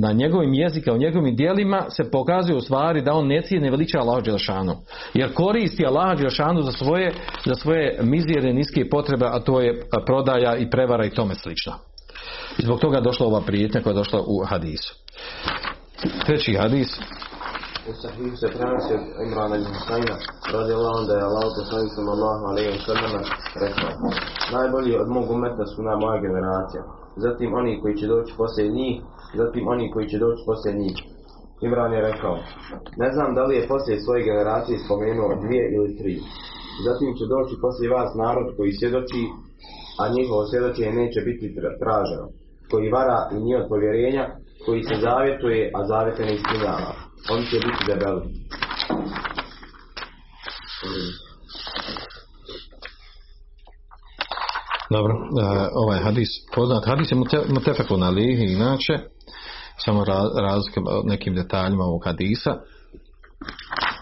na 0.00 0.12
njegovim 0.12 0.54
jezika, 0.54 0.92
u 0.92 0.98
njegovim 0.98 1.36
dijelima 1.36 1.84
se 1.96 2.10
pokazuje 2.10 2.56
u 2.56 2.60
stvari 2.60 3.02
da 3.02 3.12
on 3.12 3.26
ne 3.26 3.42
cijene 3.42 3.70
veliča 3.70 3.98
Allaha 3.98 4.20
Žešanu. 4.24 4.76
Jer 5.14 5.34
koristi 5.34 5.86
Allaha 5.86 6.16
Žešanu 6.16 6.62
za 6.62 6.72
svoje, 6.72 7.12
za 7.46 7.54
svoje 7.54 7.98
mizijere, 8.02 8.52
niske 8.52 8.88
potrebe, 8.88 9.26
a 9.26 9.40
to 9.40 9.60
je 9.60 9.82
prodaja 10.06 10.56
i 10.56 10.70
prevara 10.70 11.04
i 11.06 11.10
tome 11.10 11.34
slično. 11.34 11.72
I 12.58 12.62
zbog 12.62 12.80
toga 12.80 13.00
došla 13.00 13.26
ova 13.26 13.40
prijetnja 13.40 13.80
koja 13.80 13.90
je 13.90 13.96
došla 13.96 14.20
u 14.26 14.44
hadisu. 14.46 14.94
Treći 16.26 16.54
hadis 16.54 17.00
U 17.90 17.92
se 18.40 18.48
prenosi 18.56 18.92
od 18.98 19.04
Imrana 19.26 19.54
ibn 19.56 19.70
Husayna 19.76 20.14
radi 20.54 20.72
Allah 20.78 20.96
da 21.08 21.14
je 21.16 21.28
Allah 21.30 21.46
poslanik 21.58 21.92
sallallahu 21.98 22.42
alaihi 22.50 22.70
wa 22.78 23.22
rekao 23.64 23.90
Najbolji 24.56 24.92
od 25.02 25.08
mog 25.16 25.26
umeta 25.36 25.64
su 25.72 25.80
na 25.88 25.94
moja 26.02 26.18
generacija. 26.26 26.82
Zatim 27.24 27.48
oni 27.60 27.80
koji 27.80 27.94
će 28.00 28.06
doći 28.14 28.32
poslije 28.40 28.66
njih 28.78 28.96
Zatim 29.40 29.62
oni 29.74 29.84
koji 29.92 30.06
će 30.10 30.18
doći 30.24 30.42
poslije 30.50 30.72
njih. 30.82 30.96
Imran 31.66 31.92
je 31.92 32.06
rekao 32.10 32.34
Ne 33.02 33.08
znam 33.14 33.34
da 33.36 33.42
li 33.44 33.54
je 33.56 33.68
poslije 33.72 33.96
svoje 34.00 34.22
generacije 34.30 34.84
spomenuo 34.84 35.38
dvije 35.44 35.64
ili 35.76 35.96
tri. 35.98 36.14
Zatim 36.86 37.10
će 37.18 37.24
doći 37.34 37.54
poslije 37.64 37.94
vas 37.96 38.10
narod 38.22 38.48
koji 38.56 38.72
svjedoči 38.72 39.22
a 40.00 40.02
njihovo 40.16 40.42
svjedočenje 40.50 40.92
neće 40.92 41.20
biti 41.28 41.46
tra- 41.56 41.78
traženo 41.82 42.26
koji 42.70 42.94
vara 42.98 43.20
i 43.34 43.36
nije 43.44 43.56
od 43.62 43.68
povjerenja 43.68 44.24
koji 44.66 44.82
se 44.82 44.94
zavjetuje, 45.06 45.70
a 45.76 45.86
zavjete 45.90 46.22
ne 46.24 46.34
ispunjava. 46.34 47.01
Oni 47.30 47.46
će 47.46 47.56
biti 47.56 47.84
debeli. 47.86 48.20
Dobro, 54.90 55.14
e, 55.14 55.68
ovaj 55.74 56.00
hadis, 56.00 56.28
poznat 56.54 56.86
hadis 56.86 57.12
je 57.12 57.16
mute- 57.16 57.54
mutefekun 57.54 58.02
alihi, 58.02 58.52
inače, 58.52 58.98
samo 59.84 60.04
ra, 60.04 60.22
nekim 61.04 61.34
detaljima 61.34 61.84
ovog 61.84 62.02
hadisa. 62.04 62.50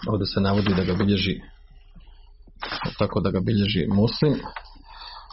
Ovdje 0.09 0.25
se 0.25 0.39
navodi 0.39 0.73
da 0.73 0.83
ga 0.83 0.93
bilježi 0.93 1.41
tako 2.99 3.19
da 3.19 3.31
ga 3.31 3.39
bilježi 3.39 3.87
muslim 3.87 4.33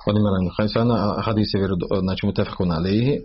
od 0.06 0.16
imena 0.16 1.22
hadis 1.24 1.48
je 1.54 1.58
vjerodo, 1.58 1.86
znači 2.00 2.26
mutefekun 2.26 2.72
alihi. 2.72 3.12
E, 3.12 3.20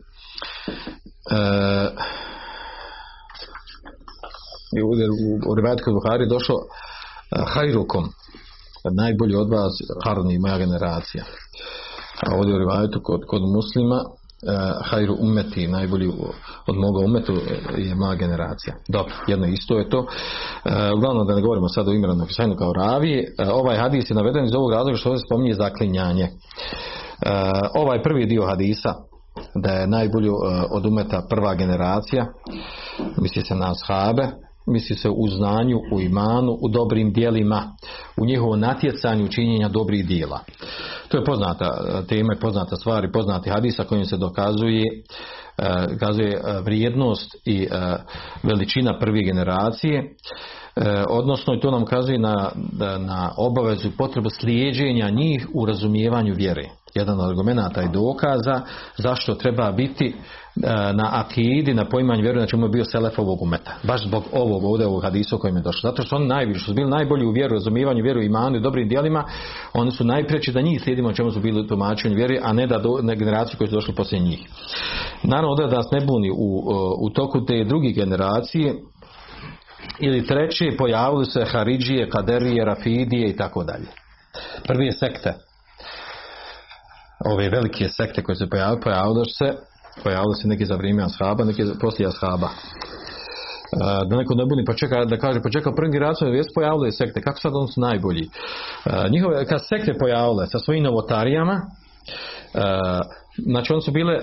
i 4.78 4.82
u, 4.82 4.90
u 5.52 5.56
rivajetku 5.56 5.92
Buhari 5.94 6.28
došlo 6.30 6.56
e, 6.56 6.66
hajrukom, 7.54 8.04
najbolji 8.92 9.36
od 9.36 9.50
vas, 9.50 9.74
harni, 10.04 10.40
moja 10.40 10.58
generacija. 10.58 11.24
A 12.28 12.36
ovdje 12.36 12.56
u 12.56 12.58
rivajetu 12.58 13.02
kod, 13.04 13.22
kod 13.28 13.42
muslima 13.42 13.96
uh, 13.96 14.90
hajru 14.90 15.16
umeti, 15.20 15.68
najbolji 15.68 16.08
od 16.68 16.76
moga 16.76 17.06
umetu 17.06 17.34
je 17.78 17.96
moja 17.96 18.16
generacija. 18.16 18.76
Dobro, 18.88 19.14
jedno 19.28 19.48
isto 19.48 19.78
je 19.78 19.90
to. 19.90 20.06
Uglavnom 20.96 21.28
da 21.28 21.36
ne 21.36 21.42
govorimo 21.42 21.68
sad 21.68 21.88
o 21.88 21.92
Imranu 21.92 22.26
Husajnu 22.26 22.56
kao 22.56 22.74
ravi, 22.74 23.26
ovaj 23.52 23.78
hadis 23.78 24.10
je 24.10 24.16
naveden 24.16 24.46
iz 24.46 24.56
ovog 24.56 24.72
razloga 24.72 24.98
što 24.98 25.10
ovdje 25.10 25.26
spominje 25.26 25.54
zaklinjanje. 25.54 26.30
Ovaj 27.76 28.04
prvi 28.04 28.26
dio 28.26 28.46
hadisa 28.46 28.94
da 29.56 29.72
je 29.72 29.88
najbolji 29.88 30.30
uh, 30.30 30.38
od 30.72 30.86
umeta 30.86 31.26
prva 31.30 31.56
generacija, 31.56 32.26
misli 33.22 33.42
se 33.42 33.56
na 33.56 33.72
ashabe, 33.72 34.28
misli 34.68 34.96
se 34.96 35.10
u 35.10 35.28
znanju, 35.28 35.80
u 35.92 36.02
imanu, 36.02 36.58
u 36.62 36.70
dobrim 36.70 37.14
dijelima, 37.14 37.76
u 38.18 38.26
njihovom 38.26 38.60
natjecanju 38.60 39.28
činjenja 39.28 39.70
dobrih 39.70 40.08
dijela. 40.08 40.40
To 41.08 41.18
je 41.18 41.26
poznata 41.26 41.70
tema, 42.08 42.36
poznata 42.42 42.76
stvar 42.76 43.04
i 43.04 43.12
poznati 43.12 43.50
hadisa 43.50 43.84
kojim 43.84 44.06
se 44.06 44.18
dokazuje 44.18 44.84
dokazuje 45.90 46.42
vrijednost 46.64 47.36
i 47.46 47.68
veličina 48.44 49.00
prve 49.00 49.24
generacije 49.24 50.16
odnosno 51.10 51.54
i 51.54 51.60
to 51.60 51.72
nam 51.72 51.86
kazuje 51.86 52.20
na, 52.20 52.52
na 53.00 53.32
obavezu 53.38 53.90
potrebu 53.98 54.30
slijeđenja 54.30 55.10
njih 55.10 55.48
u 55.54 55.66
razumijevanju 55.66 56.34
vjere. 56.34 56.70
Jedan 56.96 57.20
od 57.20 57.30
argumenta 57.30 57.82
i 57.82 57.90
dokaza 57.94 58.62
zašto 58.98 59.36
treba 59.36 59.72
biti 59.72 60.16
na 60.94 61.10
akidi, 61.12 61.74
na 61.74 61.86
poimanju 61.86 62.22
vjeru, 62.22 62.40
znači 62.40 62.58
mu 62.58 62.66
je 62.66 62.70
bio 62.70 62.86
selef 62.86 63.20
ovog 63.20 63.42
umeta. 63.42 63.72
Baš 63.84 64.06
zbog 64.06 64.24
ovog 64.34 64.64
ovdje 64.64 64.88
ovog 64.88 65.04
hadisa 65.04 65.38
kojim 65.38 65.56
je 65.56 65.62
došlo. 65.62 65.90
Zato 65.90 66.04
što 66.04 66.16
oni 66.16 66.28
najviše 66.28 66.66
su 66.66 66.74
bili 66.74 66.90
najbolji 66.90 67.26
u 67.26 67.32
vjeru, 67.32 67.54
razumijevanju 67.54 68.04
vjeru, 68.04 68.22
imanu 68.22 68.58
i 68.58 68.62
dobrim 68.62 68.90
dijelima, 68.90 69.24
oni 69.74 69.92
su 69.92 70.04
najpreći 70.04 70.52
da 70.52 70.62
njih 70.62 70.82
slijedimo 70.82 71.14
čemu 71.14 71.32
su 71.32 71.40
bili 71.40 71.62
u 71.62 71.68
tumačenju 71.68 72.16
vjeri, 72.16 72.40
a 72.44 72.54
ne 72.54 72.68
da 72.68 72.78
do, 72.78 73.00
ne 73.02 73.16
generaciju 73.16 73.58
koji 73.58 73.68
su 73.68 73.76
došli 73.76 73.96
poslije 73.96 74.20
njih. 74.20 74.50
Naravno, 75.24 75.56
da 75.56 75.68
nas 75.68 75.92
ne 75.92 76.06
buni 76.06 76.32
u, 76.32 76.64
u 77.00 77.10
toku 77.10 77.46
te 77.46 77.64
druge 77.64 77.92
generacije, 77.92 78.76
ili 80.00 80.26
treće 80.26 80.78
pojavili 80.78 81.26
se 81.26 81.46
Haridžije, 81.46 82.10
Kaderije, 82.10 82.66
Rafidije 82.66 83.30
i 83.30 83.36
tako 83.36 83.64
dalje. 83.64 83.88
Prvi 84.68 84.86
je 84.86 84.92
sekte. 84.92 85.34
Ove 87.26 87.50
velike 87.50 87.90
sekte 87.90 88.24
koje 88.24 88.36
se 88.36 88.50
pojavili, 88.50 88.82
pojavili 88.82 89.26
se 89.26 89.54
pojavili 90.04 90.36
se 90.42 90.48
neki 90.48 90.66
za 90.66 90.76
vrijeme 90.76 91.04
ashaba, 91.04 91.44
neki 91.44 91.64
poslije 91.82 92.08
ashaba. 92.08 92.50
Da 94.10 94.18
neko 94.18 94.36
ne 94.36 94.46
buni 94.46 94.66
pa 94.66 94.74
čeka 94.74 95.06
da 95.06 95.18
kaže 95.18 95.42
pa 95.42 95.50
čeka 95.50 95.72
prvi 95.76 95.92
generaciju 95.92 96.34
jesu 96.34 96.50
pojavile 96.56 96.92
sekte 96.92 97.22
kako 97.22 97.40
sad 97.40 97.52
oni 97.56 97.68
su 97.68 97.82
najbolji 97.82 98.30
njihove 99.10 99.46
kad 99.46 99.62
sekte 99.70 99.94
pojavile 100.00 100.48
sa 100.48 100.60
svojim 100.60 100.84
novotarijama 100.84 101.62
znači 103.38 103.74
oni 103.74 103.82
su 103.82 103.92
bile 103.92 104.20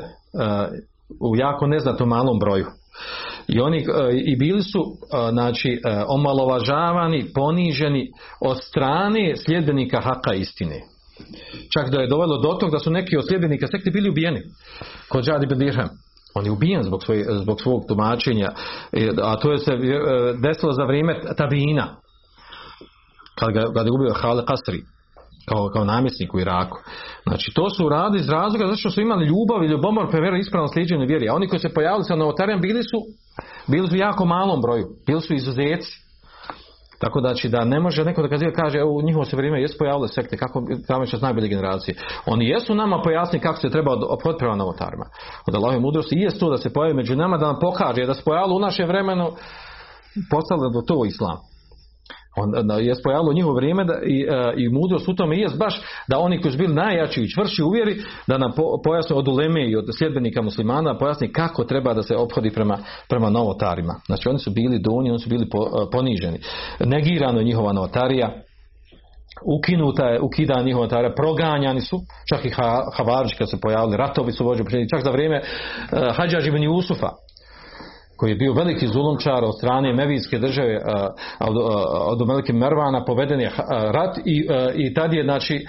u 1.21 1.37
jako 1.37 1.67
neznatom 1.67 2.09
malom 2.09 2.39
broju 2.39 2.67
i 3.55 3.61
oni 3.61 3.85
i 4.25 4.37
bili 4.37 4.63
su 4.63 4.85
znači 5.31 5.81
omalovažavani 6.09 7.27
poniženi 7.35 8.13
od 8.41 8.57
strane 8.63 9.37
sljedbenika 9.37 10.01
haka 10.01 10.35
istine. 10.35 10.81
Čak 11.73 11.91
da 11.91 12.01
je 12.01 12.09
dovelo 12.09 12.39
do 12.39 12.49
toga 12.53 12.73
da 12.73 12.79
su 12.79 12.91
neki 12.91 13.17
od 13.17 13.27
sljedbenika 13.29 13.67
sekte 13.67 13.91
bili 13.91 14.11
ubijeni. 14.11 14.41
Kod 15.09 15.25
Džadi 15.25 15.47
bin 15.47 15.59
Dirham 15.59 15.89
on 16.35 16.45
je 16.45 16.51
ubijen 16.51 16.83
zbog, 16.83 17.03
svoj, 17.05 17.25
zbog 17.29 17.61
svog 17.61 17.83
tumačenja. 17.89 18.49
A 19.23 19.37
to 19.37 19.53
je 19.53 19.59
se 19.59 19.73
desilo 20.43 20.73
za 20.73 20.85
vrijeme 20.85 21.21
tabina 21.37 21.97
kad 23.39 23.53
ga, 23.53 23.73
kad 23.75 23.87
je 23.87 23.93
ubio 23.93 24.15
Hale 24.15 24.45
Kasri 24.47 24.83
kao, 25.51 25.69
kao 25.73 25.85
namjesnik 25.85 26.35
u 26.35 26.41
Iraku. 26.41 26.79
Znači, 27.23 27.53
to 27.55 27.71
su 27.71 27.89
radi 27.89 28.19
iz 28.19 28.29
razloga 28.29 28.65
zato 28.67 28.77
što 28.77 28.91
su 28.91 29.01
imali 29.01 29.27
ljubav 29.27 29.63
i 29.63 29.71
ljubomor 29.73 30.11
pre 30.11 30.21
vjeru 30.21 30.37
ispravno 30.37 30.69
sliđenje 30.69 31.07
vjeri. 31.07 31.29
A 31.29 31.35
oni 31.35 31.49
koji 31.49 31.61
se 31.61 31.75
pojavili 31.75 32.05
sa 32.05 32.17
novotarijom 32.17 32.61
bili 32.61 32.83
su, 32.83 32.99
bili 33.67 33.89
su 33.89 33.97
jako 33.97 34.25
malom 34.25 34.61
broju. 34.61 34.87
Bili 35.07 35.21
su 35.21 35.35
izuzeci. 35.35 35.93
Tako 37.01 37.21
da, 37.21 37.29
znači, 37.29 37.49
da 37.49 37.65
ne 37.65 37.81
može 37.81 38.05
neko 38.05 38.23
da 38.23 38.53
kaže, 38.53 38.79
evo, 38.79 38.93
u 38.93 39.03
njihovo 39.03 39.25
se 39.25 39.37
vrijeme 39.37 39.61
jesu 39.61 39.79
pojavile 39.79 40.09
sekte, 40.09 40.37
kako 40.37 40.63
tamo 40.87 41.07
će 41.07 41.17
najbolje 41.21 41.49
generacije. 41.49 41.95
Oni 42.27 42.49
jesu 42.49 42.75
nama 42.75 43.03
pojasni 43.03 43.41
kako 43.41 43.61
se 43.61 43.71
treba 43.71 43.93
obhoditi 43.93 44.39
prema 44.39 44.57
novotarima. 44.57 45.05
Od 45.49 45.55
Allahove 45.55 45.81
mudrosti 45.81 46.17
i 46.17 46.21
jest 46.21 46.41
to 46.41 46.51
da 46.51 46.57
se 46.57 46.73
pojavi 46.73 46.95
među 46.95 47.17
nama, 47.17 47.37
da 47.37 47.47
nam 47.47 47.57
pokaže 47.61 48.07
da 48.07 48.15
se 48.15 48.25
pojavilo 48.25 48.57
u 48.57 48.61
naše 48.61 48.85
vremenu, 48.85 49.31
postalo 50.31 50.71
do 50.71 50.81
to 50.81 51.05
islam 51.05 51.51
on, 52.37 52.67
da 52.67 52.75
je 52.75 52.95
pojavilo 53.05 53.33
njihovo 53.33 53.55
vrijeme 53.55 53.85
da, 53.85 53.95
i, 54.05 54.27
i 54.57 54.69
mudrost 54.69 55.09
u 55.09 55.15
tome 55.15 55.39
jest 55.39 55.59
baš 55.59 55.83
da 56.09 56.19
oni 56.19 56.41
koji 56.41 56.53
su 56.53 56.59
bili 56.59 56.75
najjači 56.75 57.21
i 57.23 57.31
čvrši 57.31 57.63
u 57.63 57.71
vjeri 57.71 58.03
da 58.27 58.39
nam 58.39 58.53
po, 58.57 58.81
pojasne 58.85 59.17
od 59.17 59.29
uleme 59.29 59.71
i 59.71 59.77
od 59.77 59.85
sljedbenika 59.99 60.43
muslimana 60.43 60.99
pojasni 60.99 61.33
kako 61.33 61.65
treba 61.65 61.95
da 61.95 62.03
se 62.03 62.17
ophodi 62.17 62.51
prema, 62.51 62.79
prema 63.09 63.31
novotarima. 63.31 63.95
Znači 64.07 64.29
oni 64.29 64.39
su 64.39 64.51
bili 64.51 64.79
donji, 64.79 65.11
oni 65.11 65.19
su 65.19 65.29
bili 65.29 65.49
po, 65.49 65.89
poniženi. 65.93 66.39
Negirano 66.85 67.39
je 67.39 67.45
njihova 67.45 67.73
novotarija, 67.73 68.43
ukinuta 69.45 70.07
je, 70.07 70.21
ukida 70.21 70.63
njihova 70.63 70.85
novotarija, 70.85 71.15
proganjani 71.15 71.81
su, 71.81 72.01
čak 72.29 72.45
i 72.45 72.51
ha, 72.51 72.83
Havarđi 72.97 73.35
kad 73.39 73.51
se 73.51 73.61
pojavili, 73.61 73.97
ratovi 73.97 74.33
su 74.33 74.45
vođeni, 74.45 74.89
čak 74.89 75.05
za 75.05 75.11
vrijeme 75.11 75.41
uh, 75.41 76.17
Hadžađ 76.17 76.47
ibn 76.47 76.63
Jusufa, 76.63 77.09
koji 78.21 78.31
je 78.31 78.37
bio 78.37 78.53
veliki 78.53 78.87
zulumčar 78.87 79.45
od 79.45 79.57
strane 79.57 79.93
Mevijske 79.93 80.39
države 80.39 80.79
od, 82.07 82.29
Melike 82.29 82.53
Mervana 82.53 83.05
poveden 83.05 83.41
je 83.41 83.51
rat 83.69 84.19
i, 84.25 84.47
i 84.75 84.95
tad 84.95 85.13
je 85.13 85.25
znači 85.25 85.67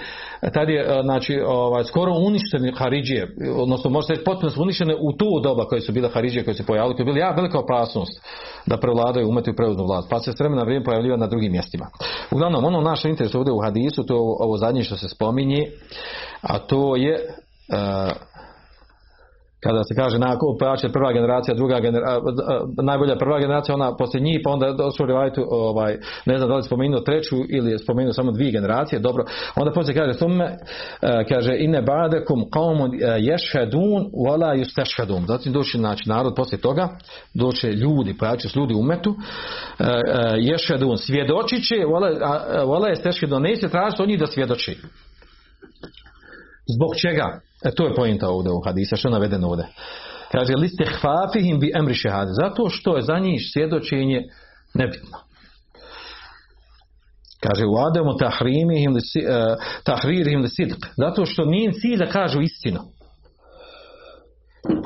tad 0.54 0.68
je 0.68 1.00
znači 1.02 1.40
ovaj 1.46 1.84
skoro 1.84 2.12
uništene 2.12 2.72
Haridžije 2.76 3.36
odnosno 3.56 3.90
može 3.90 4.06
se 4.06 4.12
reći 4.12 4.24
potpuno 4.24 4.50
su 4.50 4.62
uništene 4.62 4.94
u 5.00 5.12
to 5.12 5.40
doba 5.42 5.64
koje 5.64 5.80
su 5.80 5.92
bile 5.92 6.08
Haridžije 6.08 6.44
koje 6.44 6.54
se 6.54 6.66
pojavile 6.66 6.94
koje 6.94 7.02
je 7.02 7.12
bila 7.12 7.26
ja 7.26 7.30
velika 7.30 7.58
opasnost 7.58 8.20
da 8.66 8.76
prevladaju 8.76 9.28
umeti 9.28 9.50
u 9.50 9.56
preuznu 9.56 9.84
vlast 9.84 10.10
pa 10.10 10.18
se 10.18 10.32
s 10.32 10.40
vremena 10.40 10.62
vrijeme 10.62 10.84
pojavljiva 10.84 11.16
na 11.16 11.26
drugim 11.26 11.52
mjestima. 11.52 11.86
Uglavnom 12.30 12.64
ono 12.64 12.80
naš 12.80 13.04
interes 13.04 13.34
ovdje 13.34 13.52
u 13.52 13.62
hadisu 13.62 14.06
to 14.06 14.16
ovo 14.40 14.56
zadnje 14.56 14.82
što 14.82 14.96
se 14.96 15.08
spominje 15.08 15.66
a 16.40 16.58
to 16.58 16.96
je 16.96 17.18
kada 19.62 19.84
se 19.84 19.94
kaže 19.94 20.18
na 20.18 20.38
pojače 20.60 20.88
prva 20.88 21.12
generacija, 21.12 21.54
druga 21.54 21.80
generacija, 21.80 22.20
najbolja 22.82 23.16
prva 23.16 23.38
generacija, 23.38 23.74
ona 23.74 23.96
poslije 23.96 24.22
njih, 24.22 24.40
pa 24.44 24.50
onda 24.50 24.72
došlo 24.72 25.06
rivajtu, 25.06 25.46
ovaj, 25.50 25.98
ne 26.26 26.36
znam 26.38 26.48
da 26.48 26.56
li 26.56 26.62
spomenuo 26.62 27.00
treću 27.00 27.36
ili 27.48 27.70
je 27.70 27.78
spomenuo 27.78 28.12
samo 28.12 28.32
dvije 28.32 28.52
generacije, 28.52 28.98
dobro, 28.98 29.24
onda 29.56 29.72
poslije 29.72 29.94
kaže 29.96 30.14
summe, 30.14 30.56
kaže 31.28 31.56
ine 31.58 31.82
badekum 31.82 32.44
qaumun 32.50 32.90
yashhadun 33.30 34.10
wala 34.26 34.64
yustashhadun. 34.64 35.26
Zatim 35.26 35.52
doći 35.52 35.78
znači 35.78 36.08
narod 36.08 36.34
poslije 36.36 36.60
toga, 36.60 36.88
doće 37.34 37.72
ljudi, 37.72 38.14
pojače 38.18 38.48
su 38.48 38.60
ljudi 38.60 38.74
umetu, 38.74 39.14
yashhadun 40.36 40.96
svjedočiće, 40.96 41.74
wala 41.74 42.08
wala 42.64 42.96
yustashhadun, 42.96 43.42
neće 43.42 43.68
tražiti 43.68 44.02
od 44.02 44.08
njih 44.08 44.20
da 44.20 44.26
svjedoči. 44.26 44.76
Zbog 46.76 46.96
čega? 46.96 47.40
E, 47.64 47.70
to 47.74 47.86
je 47.86 47.94
pojenta 47.94 48.28
ovdje 48.28 48.52
u 48.52 48.62
hadisa, 48.64 48.96
što 48.96 49.08
je 49.08 49.12
navedeno 49.12 49.48
ovdje. 49.48 49.66
Kaže, 50.32 50.52
liste 50.56 50.84
hvafihim 51.00 51.60
bi 51.60 51.72
emri 51.74 51.94
šehade. 51.94 52.30
Zato 52.32 52.68
što 52.68 52.96
je 52.96 53.02
za 53.02 53.18
njih 53.18 53.40
svjedočenje 53.52 54.22
Nebitno. 54.74 55.18
Kaže 57.40 57.66
u 57.66 57.76
Ademu 57.86 58.16
tahrimihim 58.16 58.96
eh, 58.96 59.00
tahririhim 59.84 60.40
li 60.40 60.48
sidq. 60.48 60.86
Zato 60.96 61.26
što 61.26 61.44
nije 61.44 61.72
cilj 61.72 61.96
da 61.98 62.06
kažu 62.06 62.40
istinu. 62.40 62.80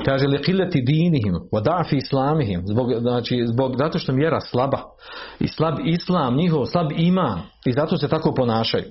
Kaže 0.05 0.27
li 0.27 0.37
qillati 0.37 0.85
dinihim 0.85 1.33
wa 1.51 1.63
da'fi 1.63 1.97
islamihim. 1.97 2.61
Zbog, 2.65 2.93
znači, 2.99 3.43
zbog, 3.45 3.75
zato 3.77 3.99
što 3.99 4.11
je 4.11 4.15
vjera 4.15 4.41
slaba. 4.41 4.81
I 5.39 5.47
slab 5.47 5.75
islam, 5.85 6.35
njihov 6.35 6.65
slab 6.65 6.91
iman. 6.97 7.41
I 7.65 7.71
zato 7.71 7.97
se 7.97 8.07
tako 8.07 8.33
ponašaju. 8.33 8.85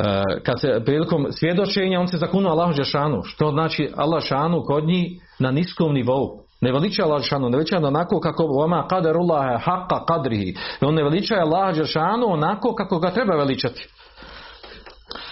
Eh, 0.00 0.22
kad 0.42 0.60
se 0.60 0.82
prilikom 0.84 1.26
svjedočenja 1.30 2.00
on 2.00 2.08
se 2.08 2.16
zakunuo 2.16 2.52
Allahu 2.52 2.72
Žešanu, 2.72 3.22
što 3.24 3.50
znači 3.50 3.92
Allah 3.96 4.22
Žešanu 4.22 4.62
kod 4.62 4.84
njih 4.84 5.22
na 5.38 5.50
niskom 5.50 5.94
nivou. 5.94 6.28
Ne 6.60 6.72
veliča 6.72 7.04
Allah 7.04 7.22
Žešanu, 7.22 7.48
ne 7.48 7.56
veliča 7.56 7.76
onako 7.76 8.20
kako 8.20 8.46
vama 8.46 8.88
kaderullaha 8.88 9.58
haqqa 9.64 10.04
kadrihi. 10.08 10.56
On 10.80 10.94
ne 10.94 11.02
veliča 11.02 11.34
Allah 11.34 11.74
Žešanu 11.74 12.26
onako 12.28 12.74
kako 12.74 12.98
ga 12.98 13.10
treba 13.10 13.36
veličati. 13.36 13.88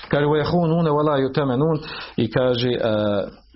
Kaže 0.09 0.27
vejahunune 0.27 0.90
wala 0.90 1.29
yutemenun 1.29 1.79
i 2.16 2.31
kaže 2.31 2.70
eh, 2.70 2.81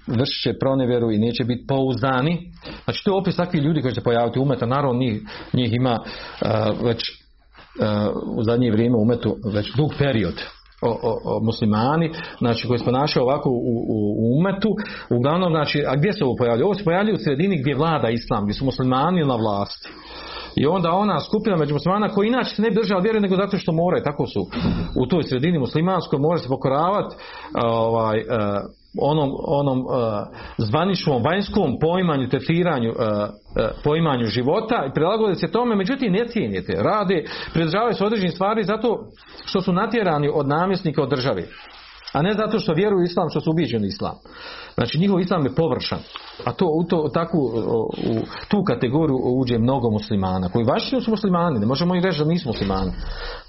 vršit 0.06 0.42
će 0.42 0.58
pronevjeru 0.58 1.10
i 1.10 1.18
neće 1.18 1.44
biti 1.44 1.66
pouzdani. 1.68 2.52
Znači 2.84 3.04
to 3.04 3.10
je 3.10 3.20
opis 3.20 3.36
takvi 3.36 3.58
ljudi 3.58 3.82
koji 3.82 3.94
će 3.94 4.00
pojaviti 4.00 4.38
umeta. 4.38 4.66
Naravno 4.66 5.00
njih, 5.00 5.22
njih 5.52 5.72
ima 5.72 5.98
eh, 6.00 6.48
već 6.82 7.28
u 8.36 8.42
zadnje 8.42 8.70
vrijeme 8.70 8.96
umetu 8.96 9.36
već 9.54 9.74
dug 9.76 9.90
period 9.98 10.34
o, 10.82 10.90
o, 11.02 11.18
o 11.24 11.40
muslimani, 11.40 12.10
znači 12.38 12.66
koji 12.66 12.78
se 12.78 12.84
ponašaju 12.84 13.24
ovako 13.24 13.50
u, 13.50 13.54
u, 13.54 13.98
u 14.18 14.38
umetu, 14.38 14.70
uglavnom, 15.10 15.52
znači, 15.52 15.84
a 15.86 15.96
gdje 15.96 16.12
se 16.12 16.24
ovo 16.24 16.34
pojavljuje? 16.38 16.64
Ovo 16.64 16.74
se 16.74 16.84
pojavljuje 16.84 17.14
u 17.14 17.24
sredini 17.24 17.60
gdje 17.60 17.74
vlada 17.74 18.08
islam, 18.08 18.44
gdje 18.44 18.54
su 18.54 18.64
muslimani 18.64 19.24
na 19.24 19.36
vlasti. 19.36 19.88
I 20.56 20.66
onda 20.66 20.92
ona 20.92 21.20
skupina 21.20 21.56
među 21.56 21.74
muslimana 21.74 22.08
koji 22.08 22.28
inače 22.28 22.54
se 22.54 22.62
ne 22.62 22.70
bi 22.70 22.74
držala 22.74 23.00
vjere 23.00 23.20
nego 23.20 23.36
zato 23.36 23.56
što 23.56 23.72
moraju, 23.72 24.04
tako 24.04 24.26
su 24.26 24.40
u 25.02 25.06
toj 25.06 25.22
sredini 25.22 25.58
muslimanskoj, 25.58 26.18
mora 26.18 26.38
se 26.38 26.48
pokoravati 26.48 27.16
ovaj, 27.64 28.18
eh, 28.18 28.24
onom, 29.00 29.36
onom 29.38 29.78
eh, 29.78 30.24
zvaničnom 30.58 31.22
vanjskom 31.22 31.78
poimanju, 31.80 32.28
tetiranju, 32.28 32.90
eh, 32.90 33.28
eh, 33.56 33.68
poimanju 33.84 34.26
života 34.26 34.84
i 34.88 34.94
prilagoditi 34.94 35.40
se 35.40 35.52
tome, 35.52 35.76
međutim 35.76 36.12
ne 36.12 36.26
cijenite, 36.28 36.72
rade, 36.82 37.24
pridržavaju 37.52 37.94
se 37.94 38.04
određenih 38.04 38.34
stvari 38.34 38.64
zato 38.64 39.04
što 39.44 39.60
su 39.60 39.72
natjerani 39.72 40.30
od 40.34 40.48
namjesnika 40.48 41.02
od 41.02 41.10
države. 41.10 41.42
A 42.12 42.22
ne 42.22 42.32
zato 42.32 42.58
što 42.58 42.72
vjeruju 42.72 43.04
islam, 43.04 43.30
što 43.30 43.40
su 43.40 43.50
ubiđeni 43.50 43.86
islam. 43.86 44.14
Znači 44.74 44.98
njihov 44.98 45.20
islam 45.20 45.46
je 45.46 45.54
površan. 45.54 45.98
A 46.44 46.52
to 46.52 46.66
u, 46.66 46.84
to, 46.84 47.08
takvu, 47.14 47.40
u 48.06 48.20
tu 48.48 48.64
kategoriju 48.64 49.16
uđe 49.22 49.58
mnogo 49.58 49.90
muslimana. 49.90 50.48
Koji 50.48 50.64
vaši 50.64 51.00
su 51.00 51.10
muslimani, 51.10 51.58
ne 51.58 51.66
možemo 51.66 51.96
i 51.96 52.00
reći 52.00 52.18
da 52.18 52.24
nisu 52.24 52.48
muslimani. 52.48 52.92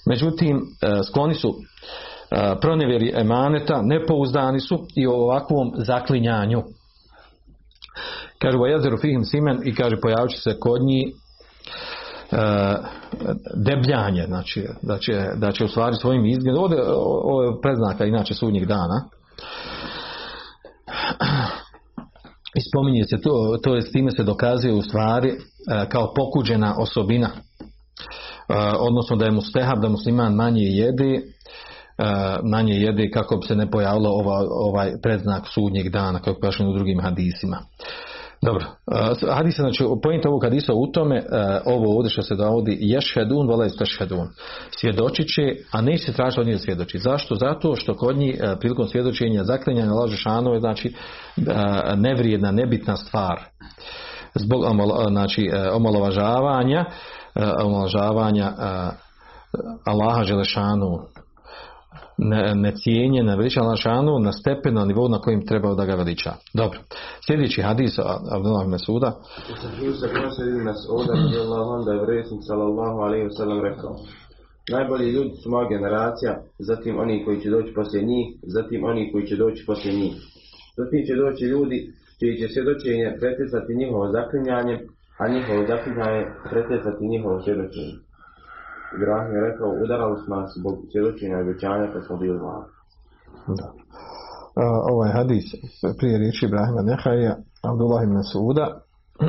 Međutim, 0.06 0.62
e, 0.82 1.04
skloni 1.04 1.34
su 1.34 1.50
e, 1.50 1.54
pronevjeri 2.62 3.12
emaneta, 3.15 3.82
nepouzdani 3.82 4.60
su 4.60 4.86
i 4.96 5.08
o 5.08 5.13
ovakvom 5.13 5.72
zaklinjanju. 5.76 6.63
Kaže 8.42 8.58
jezeru 8.72 8.98
fihim 8.98 9.24
simen 9.24 9.60
i 9.63 9.76
kaže 9.76 9.96
pojavit 10.02 10.32
se 10.44 10.60
kod 10.60 10.82
njih 10.82 11.08
e, 11.08 11.15
debljanje, 13.56 14.24
znači 14.28 14.68
da 14.82 14.98
će, 14.98 15.30
da 15.36 15.52
će 15.52 15.63
u 15.63 15.68
stvari 15.68 15.96
svojim 15.96 16.26
izgledom, 16.26 16.63
ovo 17.24 17.44
je 17.44 17.62
predznaka 17.62 18.06
inače 18.06 18.34
sudnjeg 18.34 18.65
dana, 18.65 19.04
i 22.58 22.62
spominje 22.70 23.04
se 23.04 23.22
to, 23.22 23.58
to 23.63 23.76
je 23.76 23.82
s 23.82 23.92
time 23.92 24.12
se 24.12 24.24
dokazuje 24.24 24.74
u 24.74 24.82
stvari 24.82 25.30
e, 25.30 25.36
kao 25.89 26.13
pokuđena 26.13 26.76
osobina, 26.80 27.30
E, 28.50 28.54
odnosno 28.80 29.15
da 29.15 29.26
je 29.26 29.32
mustehab 29.32 29.82
da 29.82 29.89
musliman 29.89 30.34
manje 30.34 30.62
jede, 30.62 31.13
e, 31.13 31.22
manje 32.44 32.74
jede 32.74 33.12
kako 33.12 33.38
bi 33.38 33.48
se 33.48 33.56
ne 33.56 33.72
pojavilo 33.72 34.10
ova, 34.10 34.46
ovaj 34.50 34.92
predznak 35.04 35.44
sudnjeg 35.48 35.90
dana 35.90 36.20
kako 36.20 36.46
je 36.46 36.68
u 36.70 36.74
drugim 36.74 37.02
hadisima. 37.02 37.58
Dobro, 38.42 38.66
hadis 39.32 39.60
je, 39.60 39.62
znači, 39.62 39.84
pojent 40.04 40.26
ovog 40.26 40.44
hadisa 40.44 40.74
u 40.74 40.88
tome, 40.88 41.24
ovo 41.66 41.96
ovdje 41.96 42.10
što 42.10 42.22
se 42.22 42.36
dovodi, 42.36 42.78
ješhedun, 42.82 43.48
vola 43.48 43.66
istešhedun. 43.66 44.28
Svjedočit 44.80 45.28
će, 45.36 45.56
a 45.72 45.82
neće 45.82 46.06
se 46.06 46.14
tražiti 46.14 46.42
od 46.42 46.48
njih 46.48 46.62
svjedoči. 46.62 47.00
Zašto? 47.00 47.36
Zato 47.36 47.76
što 47.76 47.94
kod 47.94 48.18
njih 48.18 48.42
prilikom 48.60 48.88
svjedočenja 48.88 49.44
zaklinjanja 49.44 49.94
laže 49.94 50.18
šanove, 50.18 50.60
znači, 50.60 50.94
nevrijedna, 51.96 52.52
nebitna 52.52 52.98
stvar. 52.98 53.40
Zbog 54.36 54.64
znači, 55.10 55.50
omalovažavanja, 55.74 56.86
omalovažavanja 57.64 58.54
Allaha 59.86 60.24
Želešanu, 60.24 61.00
ne, 62.56 62.72
cijenje, 62.76 63.24
ne 63.24 63.36
veliča 63.36 63.62
Lašanu 63.62 64.20
na 64.20 64.32
stepen, 64.32 64.74
na 64.74 64.86
nivou 64.86 65.10
na 65.10 65.20
kojim 65.20 65.46
trebao 65.46 65.76
da 65.76 65.86
ga 65.86 65.96
veliča. 65.96 66.32
Dobro. 66.54 66.80
Sljedeći 67.28 67.62
hadis 67.62 68.00
Abdullah 68.32 68.68
Mesuda. 68.68 69.12
U 69.54 69.56
sahiju 69.62 69.94
se 69.94 70.06
anhu 70.06 71.86
da 71.86 71.92
je 71.94 72.24
sallallahu 72.48 72.98
alaihi 73.00 73.26
wa 73.26 73.38
sallam 73.38 73.62
rekao 73.62 73.96
Najbolji 74.72 75.12
ljudi 75.12 75.34
su 75.42 75.50
moja 75.50 75.68
generacija, 75.76 76.34
zatim 76.60 77.00
oni 77.04 77.26
koji 77.26 77.42
će 77.42 77.50
doći 77.50 77.74
poslije 77.74 78.04
njih, 78.12 78.28
zatim 78.56 78.84
oni 78.84 79.12
koji 79.12 79.24
će 79.28 79.36
doći 79.36 79.66
poslije 79.66 79.94
njih. 80.02 80.16
Zatim 80.80 81.00
će 81.08 81.14
doći 81.24 81.44
ljudi 81.54 81.78
čiji 82.20 82.38
će 82.40 82.48
svjedočenje 82.54 83.08
pretjecati 83.20 83.80
njihovo 83.82 84.06
zaklinjanje, 84.18 84.76
a 85.22 85.24
njihovo 85.34 85.62
zaklinjanje 85.72 86.24
pretjecati 86.52 87.02
njihovo 87.14 87.42
svjedočenje. 87.46 87.96
Ibrahim 88.97 89.36
je 89.36 89.41
rekao, 89.49 89.69
udarali 89.84 90.15
smo 90.23 90.36
nas 90.36 90.49
zbog 90.60 90.75
svjedočenja 90.91 91.38
i 91.38 91.41
obećanja 91.41 91.88
kad 91.93 92.06
smo 92.06 92.17
bili 92.17 92.39
mali. 92.39 92.65
Da. 93.60 93.67
Uh, 93.69 94.63
ovaj 94.93 95.12
hadis 95.12 95.45
prije 95.97 96.17
riječi 96.17 96.45
Ibrahima 96.45 96.82
Nehaja, 96.82 97.36
Abdullah 97.71 98.04
ibn 98.04 98.17
Suda. 98.32 98.67
Uh, 99.19 99.28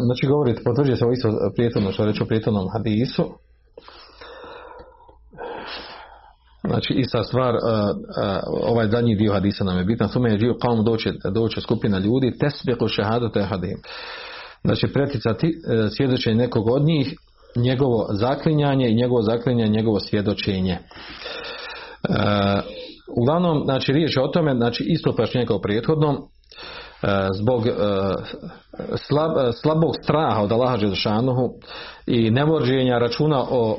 znači 0.06 0.26
govorite, 0.26 0.62
potvrđuje 0.64 0.96
se 0.96 1.04
ovo 1.04 1.12
isto 1.12 1.28
prijetorno 1.54 1.92
što 1.92 2.04
reći 2.04 2.22
o 2.22 2.26
prijetornom 2.26 2.68
hadisu. 2.72 3.24
Znači 6.68 6.92
ista 6.94 7.24
stvar, 7.24 7.54
ovaj 8.62 8.88
zadnji 8.88 9.16
dio 9.16 9.32
hadisa 9.32 9.64
nam 9.64 9.78
je 9.78 9.84
bitan, 9.84 10.08
sume 10.08 10.30
je 10.30 10.36
dio 10.36 10.54
kao 10.62 10.82
doće, 10.82 11.12
doće 11.34 11.60
skupina 11.60 11.98
ljudi, 11.98 12.38
tesbiqu 12.40 12.88
šehadate 12.88 13.42
hadim. 13.42 13.78
Znači 14.64 14.92
preticati 14.92 15.46
uh, 15.46 15.88
svjedočenje 15.96 16.36
nekog 16.36 16.70
od 16.70 16.82
njih, 16.82 17.14
njegovo 17.56 18.06
zaklinjanje 18.10 18.88
i 18.88 18.94
njegovo 18.94 19.22
zaklinjanje, 19.22 19.70
njegovo 19.70 20.00
svjedočenje. 20.00 20.78
Uh, 22.08 22.14
uglavnom, 23.16 23.62
znači 23.64 23.92
riječ 23.92 24.16
je 24.16 24.22
o 24.22 24.28
tome, 24.28 24.54
znači 24.54 24.84
isto 24.84 25.16
pašnje 25.16 25.46
kao 25.46 25.60
prethodnom, 25.60 26.16
zbog 27.34 27.62
slab, 29.08 29.30
slabog 29.62 29.94
straha 30.02 30.42
od 30.42 30.52
Allaha 30.52 30.76
Đelšanuhu 30.76 31.48
i 32.06 32.30
nevođenja 32.30 32.98
računa 32.98 33.42
o, 33.50 33.76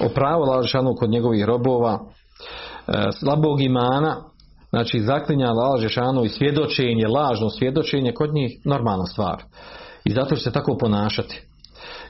o 0.00 0.08
pravu 0.14 0.42
Allaha 0.42 0.94
kod 0.98 1.10
njegovih 1.10 1.44
robova, 1.44 1.98
slabog 3.20 3.62
imana, 3.62 4.16
znači 4.70 5.00
zaklinja 5.00 5.46
Allaha 5.46 5.80
Đelšanuhu 5.80 6.24
i 6.24 6.28
svjedočenje, 6.28 7.06
lažno 7.06 7.50
svjedočenje 7.50 8.12
kod 8.12 8.34
njih 8.34 8.52
normalna 8.64 9.06
stvar. 9.06 9.42
I 10.06 10.12
zato 10.12 10.36
će 10.36 10.42
se 10.42 10.52
tako 10.52 10.76
ponašati. 10.80 11.42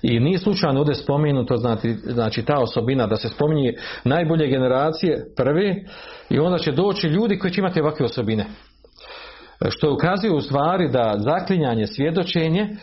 I 0.02 0.20
nije 0.20 0.38
slučajno 0.38 0.80
ovdje 0.80 0.94
spomenuto 0.94 1.56
znači, 1.56 1.92
znači 1.92 2.44
ta 2.44 2.58
osobina 2.58 3.06
da 3.06 3.16
se 3.16 3.28
spominje 3.28 3.72
najbolje 4.04 4.48
generacije 4.48 5.24
prvi 5.36 5.84
i 6.30 6.38
onda 6.38 6.58
će 6.58 6.72
doći 6.72 7.06
ljudi 7.06 7.38
koji 7.38 7.52
će 7.52 7.60
imati 7.60 7.80
ovakve 7.80 8.06
osobine 8.06 8.46
što 9.68 9.92
ukazuje 9.92 10.32
u 10.32 10.40
stvari 10.40 10.88
da 10.88 11.14
zaklinjanje 11.18 11.86
svjedočenje 11.86 12.76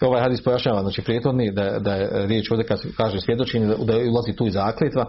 ovaj 0.00 0.22
hadis 0.22 0.44
pojašnjava, 0.44 0.82
znači 0.82 1.02
prijetodni 1.02 1.52
da, 1.52 1.78
da 1.78 1.94
je 1.94 2.26
riječ 2.26 2.50
ovdje 2.50 2.66
kad 2.66 2.80
kaže 2.96 3.20
svjedočenje 3.20 3.66
da 3.66 3.96
ulazi 3.96 4.36
tu 4.36 4.46
i 4.46 4.50
zakljetva, 4.50 5.06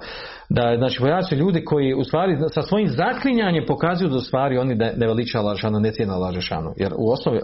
da 0.50 0.62
je 0.62 0.78
znači 0.78 1.00
pojašnjaju 1.00 1.44
ljudi 1.44 1.66
koji 1.66 1.94
u 1.94 2.04
stvari 2.04 2.38
sa 2.54 2.62
svojim 2.62 2.88
zaklinjanjem 2.88 3.66
pokazuju 3.68 4.10
da 4.10 4.18
u 4.18 4.20
stvari 4.20 4.58
oni 4.58 4.76
ne, 4.76 4.94
ne 4.98 5.08
veliča 5.08 5.42
lažanu, 5.42 5.80
ne 5.80 5.92
cijena 5.92 6.16
lažešanu. 6.16 6.74
Jer 6.78 6.94
u 6.98 7.12
osnovi, 7.12 7.40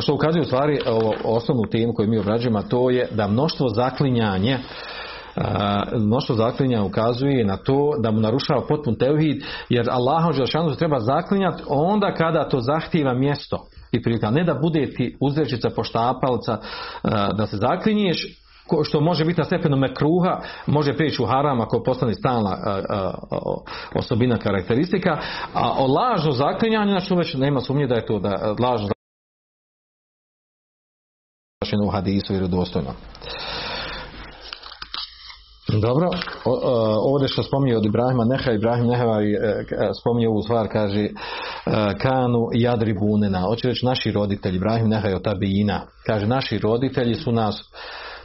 što 0.00 0.14
ukazuje 0.14 0.42
u 0.42 0.44
stvari 0.44 0.80
ovo, 0.86 1.14
osnovnu 1.24 1.62
temu 1.70 1.94
koju 1.94 2.08
mi 2.08 2.18
obrađujemo, 2.18 2.62
to 2.62 2.90
je 2.90 3.08
da 3.10 3.28
mnoštvo 3.28 3.68
zaklinjanje 3.68 4.58
mnoštvo 5.98 6.34
zaklinja 6.34 6.82
ukazuje 6.82 7.44
na 7.44 7.56
to 7.56 7.92
da 8.02 8.10
mu 8.10 8.20
narušava 8.20 8.62
potpun 8.68 8.94
tevhid 8.94 9.42
jer 9.68 9.90
Allahom 9.90 10.32
Želšanu 10.32 10.70
se 10.70 10.78
treba 10.78 11.00
zaklinjati 11.00 11.62
onda 11.68 12.14
kada 12.14 12.48
to 12.48 12.60
zahtjeva 12.60 13.14
mjesto 13.14 13.66
i 13.92 14.02
prilika. 14.02 14.30
Ne 14.30 14.44
da 14.44 14.54
bude 14.54 14.90
ti 14.94 15.16
uzrečica 15.20 15.70
poštapalca 15.70 16.58
da 17.36 17.46
se 17.46 17.56
zaklinješ 17.56 18.46
što 18.84 19.00
može 19.00 19.24
biti 19.24 19.40
na 19.40 19.44
stepenu 19.44 19.76
mekruha, 19.76 20.40
može 20.66 20.96
prijeći 20.96 21.22
u 21.22 21.26
haram 21.26 21.60
ako 21.60 21.82
postane 21.82 22.14
stalna 22.14 22.56
osobina 23.94 24.38
karakteristika, 24.38 25.18
a 25.54 25.72
o 25.78 25.86
lažno 25.86 26.32
zaklinjanju, 26.32 26.90
znači 26.90 27.14
već 27.14 27.34
nema 27.34 27.60
sumnje 27.60 27.86
da 27.86 27.94
je 27.94 28.06
to 28.06 28.18
da 28.18 28.54
lažno 28.60 28.88
u 31.84 31.90
hadisu 31.90 32.32
vjerodostojno. 32.32 32.90
Dobro, 35.68 36.08
o, 36.44 37.12
ovdje 37.12 37.28
što 37.28 37.42
spominje 37.42 37.76
od 37.76 37.86
Ibrahima 37.86 38.24
Neha, 38.24 38.52
Ibrahim 38.52 38.86
Nehavari 38.86 39.32
e, 39.32 39.36
e, 39.36 39.64
spominje 40.00 40.28
ovu 40.28 40.42
stvar, 40.42 40.68
kaže 40.72 41.00
e, 41.00 41.10
kanu 41.98 42.48
jadri 42.54 42.94
bunena, 42.94 43.40
hoće 43.40 43.68
reći 43.68 43.86
naši 43.86 44.12
roditelji, 44.12 44.56
Ibrahim 44.56 44.88
Neha 44.88 45.08
je 45.08 45.16
od 45.16 45.24
tabijina, 45.24 45.80
kaže 46.06 46.26
naši 46.26 46.58
roditelji 46.58 47.14
su 47.14 47.32
nas 47.32 47.56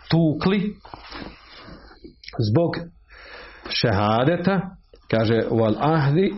tukli 0.09 0.75
zbog 2.51 2.71
šehadeta, 3.69 4.61
kaže 5.11 5.41
wal 5.51 5.75
ahdi 5.79 6.33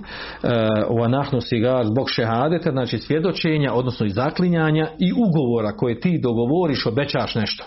wa 0.89 1.07
nahnu 1.07 1.41
sigar 1.41 1.85
zbog 1.85 2.09
šehadeta, 2.09 2.71
znači 2.71 2.97
svjedočenja, 2.97 3.73
odnosno 3.73 4.05
i 4.05 4.09
zaklinjanja 4.09 4.87
i 4.99 5.11
ugovora 5.13 5.71
koje 5.77 5.99
ti 5.99 6.19
dogovoriš, 6.23 6.85
obećaš 6.85 7.35
nešto. 7.35 7.65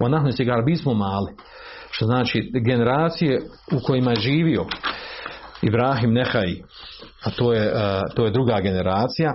Wa 0.00 0.08
nahnu 0.08 0.32
sigar, 0.32 0.62
bismo 0.64 0.94
mali 0.94 1.32
što 1.90 2.04
znači 2.04 2.50
generacije 2.64 3.40
u 3.72 3.80
kojima 3.86 4.10
je 4.10 4.20
živio 4.20 4.64
Ibrahim 5.62 6.12
Nehaj, 6.12 6.54
a 7.24 7.30
to 7.30 7.52
je, 7.52 7.72
to 8.14 8.24
je 8.24 8.30
druga 8.30 8.60
generacija, 8.60 9.32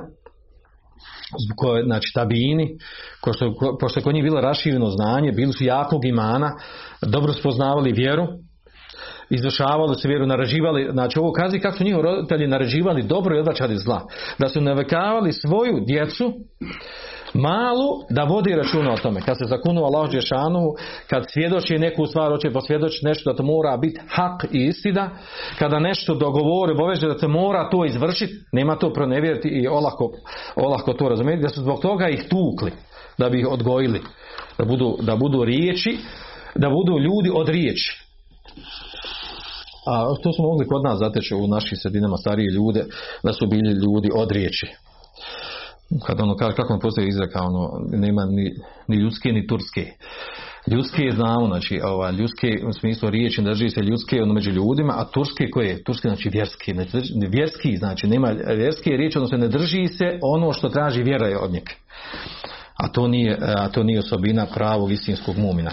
koje, 1.55 1.83
znači 1.83 2.11
tabini, 2.13 2.77
pošto, 3.25 3.53
pošto 3.79 3.99
je 3.99 4.03
kod 4.03 4.13
njih 4.13 4.23
bilo 4.23 4.41
rašireno 4.41 4.89
znanje, 4.89 5.31
bili 5.31 5.53
su 5.53 5.63
jakog 5.63 6.05
imana, 6.05 6.51
dobro 7.01 7.33
spoznavali 7.33 7.91
vjeru, 7.91 8.27
izvršavali 9.29 9.95
su 9.95 10.07
vjeru, 10.07 10.27
naređivali, 10.27 10.89
znači 10.91 11.19
ovo 11.19 11.31
kazi 11.31 11.59
kako 11.59 11.77
su 11.77 11.83
njihovi 11.83 12.03
roditelji 12.03 12.47
naređivali 12.47 13.03
dobro 13.03 13.35
i 13.35 13.39
odvraćali 13.39 13.77
zla. 13.77 14.01
Da 14.39 14.49
su 14.49 14.61
navekavali 14.61 15.33
svoju 15.33 15.83
djecu 15.87 16.33
malu 17.33 17.89
da 18.09 18.23
vodi 18.23 18.55
računa 18.55 18.93
o 18.93 18.97
tome. 18.97 19.21
Kad 19.21 19.37
se 19.37 19.45
zakunu 19.45 19.83
Allah 19.83 20.11
Đešanu, 20.11 20.73
kad 21.09 21.23
svjedoči 21.33 21.77
neku 21.77 22.05
stvar, 22.05 22.31
hoće 22.31 22.51
posvjedočiti 22.51 23.05
nešto 23.05 23.31
da 23.31 23.37
to 23.37 23.43
mora 23.43 23.77
biti 23.77 23.99
hak 24.09 24.43
i 24.51 24.65
istina, 24.65 25.09
kada 25.59 25.79
nešto 25.79 26.15
dogovori, 26.15 26.71
obaveže 26.71 27.07
da 27.07 27.19
se 27.19 27.27
mora 27.27 27.69
to 27.69 27.85
izvršiti, 27.85 28.33
nema 28.51 28.75
to 28.75 28.93
pronevjeriti 28.93 29.47
i 29.47 29.67
olako, 29.67 30.11
olako 30.55 30.93
to 30.93 31.09
razumjeti, 31.09 31.41
da 31.41 31.49
su 31.49 31.61
zbog 31.61 31.81
toga 31.81 32.09
ih 32.09 32.23
tukli, 32.29 32.71
da 33.17 33.29
bi 33.29 33.39
ih 33.39 33.47
odgojili, 33.47 34.01
da 34.57 34.65
budu, 34.65 34.97
da 35.01 35.15
budu 35.15 35.43
riječi, 35.43 35.97
da 36.55 36.69
budu 36.69 36.99
ljudi 36.99 37.31
od 37.33 37.49
riječi. 37.49 38.09
A 39.87 40.05
to 40.23 40.33
smo 40.33 40.45
mogli 40.45 40.67
kod 40.67 40.83
nas 40.83 40.99
zateći 40.99 41.35
u 41.35 41.47
našim 41.47 41.77
sredinama 41.77 42.17
starije 42.17 42.51
ljude, 42.51 42.85
da 43.23 43.33
su 43.33 43.47
bili 43.47 43.71
ljudi 43.71 44.09
od 44.15 44.31
riječi 44.31 44.67
kad 46.05 46.21
ono 46.21 46.35
kaže, 46.35 46.55
kako 46.55 46.73
on 46.73 46.79
postoji 46.79 47.07
izreka, 47.07 47.41
ono, 47.41 47.71
nema 47.91 48.25
ni, 48.25 48.51
ni 48.87 48.95
ljudske 48.95 49.31
ni 49.31 49.47
turske. 49.47 49.85
Ljudske 50.67 51.11
znamo, 51.15 51.47
znači, 51.47 51.79
ova, 51.83 52.11
ljudske 52.11 52.47
u 52.67 52.73
smislu 52.73 53.09
riječi, 53.09 53.41
drži 53.41 53.69
se 53.69 53.81
ljudske 53.81 54.21
ono 54.21 54.33
među 54.33 54.51
ljudima, 54.51 54.93
a 54.97 55.05
turske 55.05 55.49
koje 55.49 55.67
je? 55.67 55.83
Turske 55.83 56.07
znači 56.07 56.29
vjerski, 56.29 56.73
znači, 56.73 57.13
vjerski, 57.31 57.77
znači 57.77 58.07
nema 58.07 58.27
vjerske 58.55 58.89
riječi, 58.89 59.17
odnosno 59.17 59.37
ne 59.37 59.47
drži 59.47 59.87
se 59.87 60.19
ono 60.21 60.53
što 60.53 60.69
traži 60.69 61.03
vjera 61.03 61.27
je 61.27 61.37
od 61.37 61.51
njega. 61.51 61.71
A 62.75 62.87
to 62.87 63.07
nije, 63.07 63.37
a 63.41 63.69
to 63.69 63.83
nije 63.83 63.99
osobina 63.99 64.45
pravog 64.53 64.91
istinskog 64.91 65.37
mumina. 65.37 65.71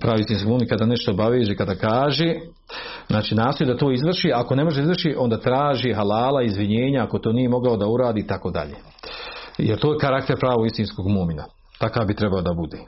Pravi 0.00 0.20
istinskog 0.20 0.48
mumina 0.50 0.68
kada 0.68 0.86
nešto 0.86 1.10
obaveže, 1.12 1.56
kada 1.56 1.74
kaže, 1.74 2.34
znači 3.08 3.34
nastoji 3.34 3.68
da 3.68 3.76
to 3.76 3.92
izvrši, 3.92 4.30
ako 4.34 4.54
ne 4.54 4.64
može 4.64 4.82
izvrši, 4.82 5.14
onda 5.18 5.40
traži 5.40 5.92
halala, 5.92 6.42
izvinjenja, 6.42 7.04
ako 7.04 7.18
to 7.18 7.32
nije 7.32 7.48
mogao 7.48 7.76
da 7.76 7.86
uradi 7.86 8.20
i 8.20 8.26
tako 8.26 8.50
dalje. 8.50 8.74
Jer 9.58 9.78
to 9.78 9.92
je 9.92 9.98
karakter 9.98 10.36
pravog 10.38 10.66
istinskog 10.66 11.06
mumina. 11.08 11.44
Takav 11.78 12.06
bi 12.06 12.14
trebao 12.14 12.42
da 12.42 12.52
bude. 12.52 12.78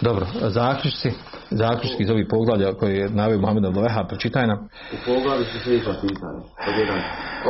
Dobro, 0.00 0.26
zaključci, 0.58 1.08
zaključki 1.50 2.02
iz 2.02 2.10
ovih 2.10 2.26
poglavlja 2.30 2.74
koje 2.78 2.92
je 2.96 3.10
navio 3.10 3.38
Mohamed 3.38 3.64
Abduleha, 3.64 4.04
pročitaj 4.10 4.46
nam. 4.46 4.58
U 4.94 4.98
poglavlju 5.06 5.44
su 5.44 5.58
sljedeća 5.64 5.94
pitanja. 6.04 6.40
Pod 6.64 6.74
jedan, 6.82 7.00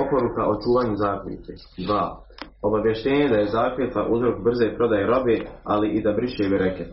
oporuka 0.03 0.43
o 0.51 0.55
čuvanju 0.63 0.95
zaključke. 1.05 1.53
Dva, 1.87 2.05
obavještenje 2.67 3.27
da 3.33 3.39
je 3.39 3.55
zakljetva 3.59 4.03
uzrok 4.15 4.37
brze 4.47 4.67
prodaje 4.77 5.07
robe, 5.13 5.37
ali 5.73 5.87
i 5.97 6.03
da 6.05 6.13
briše 6.19 6.45
bereket. 6.53 6.91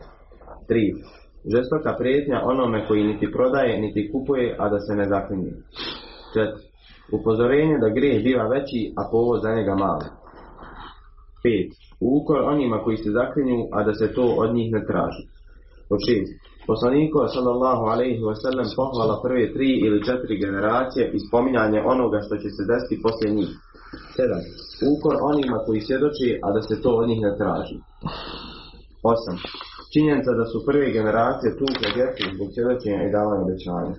Tri, 0.69 0.83
žestoka 1.53 1.91
prijetnja 1.99 2.37
onome 2.53 2.87
koji 2.87 3.03
niti 3.11 3.31
prodaje, 3.35 3.81
niti 3.85 4.09
kupuje, 4.11 4.55
a 4.59 4.69
da 4.69 4.79
se 4.85 4.93
ne 4.99 5.05
zaklinje. 5.13 5.51
Četiri, 6.33 6.65
upozorenje 7.17 7.75
da 7.83 7.95
grijeh 7.97 8.23
biva 8.23 8.45
veći, 8.55 8.81
a 8.99 9.01
povod 9.11 9.39
za 9.45 9.51
njega 9.57 9.75
mali. 9.75 10.07
5. 11.43 11.71
Ukor 11.99 12.39
onima 12.53 12.77
koji 12.83 12.97
se 12.97 13.11
zaklinju, 13.11 13.59
a 13.71 13.83
da 13.83 13.93
se 13.93 14.13
to 14.13 14.25
od 14.43 14.49
njih 14.55 14.71
ne 14.71 14.81
traži. 14.89 15.23
Pod 15.89 15.99
6. 15.99 16.53
Poslaniku 16.67 17.17
sallallahu 17.35 17.83
alaihi 17.93 18.21
wasallam 18.29 18.67
pohvala 18.75 19.15
prve 19.25 19.53
tri 19.53 19.71
ili 19.85 20.05
četiri 20.07 20.35
generacije 20.45 21.11
i 21.15 21.19
spominjanje 21.27 21.79
onoga 21.93 22.19
što 22.25 22.35
će 22.41 22.49
se 22.55 22.63
desiti 22.71 23.01
poslije 23.05 23.29
njih. 23.39 23.51
7. 24.17 24.41
Ukor 24.93 25.15
onima 25.31 25.57
koji 25.65 25.81
svjedoči, 25.81 26.29
a 26.45 26.47
da 26.55 26.61
se 26.61 26.81
to 26.83 26.89
od 27.01 27.07
njih 27.09 27.19
ne 27.27 27.31
traži. 27.39 27.77
8. 29.03 29.37
Činjenica 29.93 30.31
da 30.39 30.45
su 30.51 30.57
prve 30.67 30.87
generacije 30.97 31.57
tukle 31.61 31.87
djecu 31.97 32.23
zbog 32.35 32.49
svjedočenja 32.53 33.01
i 33.03 33.13
davanja 33.15 33.43
obećanja. 33.45 33.93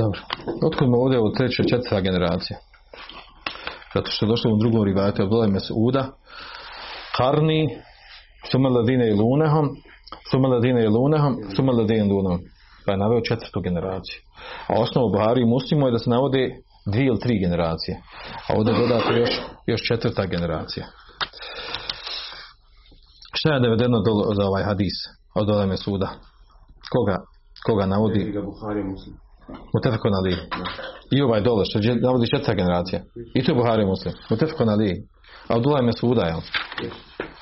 Dobro. 0.00 0.20
Otkud 0.66 0.88
mu 0.88 0.96
ovdje 0.96 1.18
ovo 1.18 1.30
treća 1.30 1.62
četvrta 1.62 2.00
generacija? 2.00 2.58
Zato 3.94 4.10
što 4.10 4.26
je 4.26 4.30
došlo 4.30 4.54
u 4.54 4.58
drugom 4.58 4.84
rivajatu 4.84 5.22
Abdullah 5.22 5.50
Mesuda 5.50 6.04
Karni 7.16 7.62
Sumeladine 8.50 9.08
i 9.10 9.18
Lunehom 9.20 9.66
Sumeladine 10.30 10.84
i 10.84 10.88
Lunehom 10.88 11.34
Sumeladine 11.56 12.00
i 12.06 12.08
Lunehom 12.12 12.40
pa 12.86 12.92
je 12.92 12.98
naveo 12.98 13.20
četvrtu 13.20 13.60
generaciju. 13.60 14.18
A 14.68 14.72
osnovu 14.84 15.10
Buhari 15.12 15.40
i 15.42 15.52
Muslimu 15.54 15.86
je 15.86 15.92
da 15.92 15.98
se 15.98 16.10
navode 16.10 16.42
dvije 16.92 17.06
ili 17.06 17.20
tri 17.20 17.38
generacije. 17.38 17.94
A 18.48 18.54
ovdje 18.56 18.72
je 18.72 18.80
dodato 18.80 19.12
još, 19.12 19.30
još 19.66 19.80
četvrta 19.88 20.26
generacija. 20.26 20.86
Šta 23.34 23.54
je 23.54 23.60
navedeno 23.60 23.98
za 24.38 24.44
ovaj 24.46 24.64
hadis 24.64 24.96
od 25.34 25.50
Oleme 25.50 25.66
Mesuda? 25.66 26.08
Koga, 26.92 27.16
koga 27.66 27.86
navodi? 27.86 28.32
Buhari 28.44 28.84
Muslim. 28.84 29.25
Mutefekon 29.74 30.14
Ali. 30.14 30.36
I 31.10 31.22
ovaj 31.22 31.40
dole, 31.40 31.64
što 31.64 31.78
je 31.78 31.96
navodi 31.96 32.30
četvrta 32.30 32.54
generacija. 32.54 33.00
I 33.34 33.44
to 33.44 33.52
je 33.52 33.56
Buhari 33.56 33.86
Muslim. 33.86 34.14
Mutefekon 34.30 34.68
Ali. 34.68 35.02
Abdullah 35.48 35.84
Mesuda, 35.84 36.26
jel? 36.26 36.40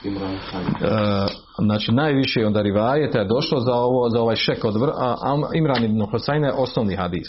E, 0.04 1.26
znači 1.64 1.92
najviše 1.92 2.46
onda 2.46 2.62
rivajeta 2.62 3.18
je 3.18 3.24
došlo 3.24 3.60
za 3.60 3.74
ovo 3.74 4.10
za 4.10 4.20
ovaj 4.20 4.36
šek 4.36 4.64
od 4.64 4.76
vr, 4.80 4.90
a 4.96 5.36
Imran 5.54 5.84
ibn 5.84 6.00
Husayn 6.00 6.44
je 6.44 6.52
osnovni 6.52 6.96
hadis. 6.96 7.28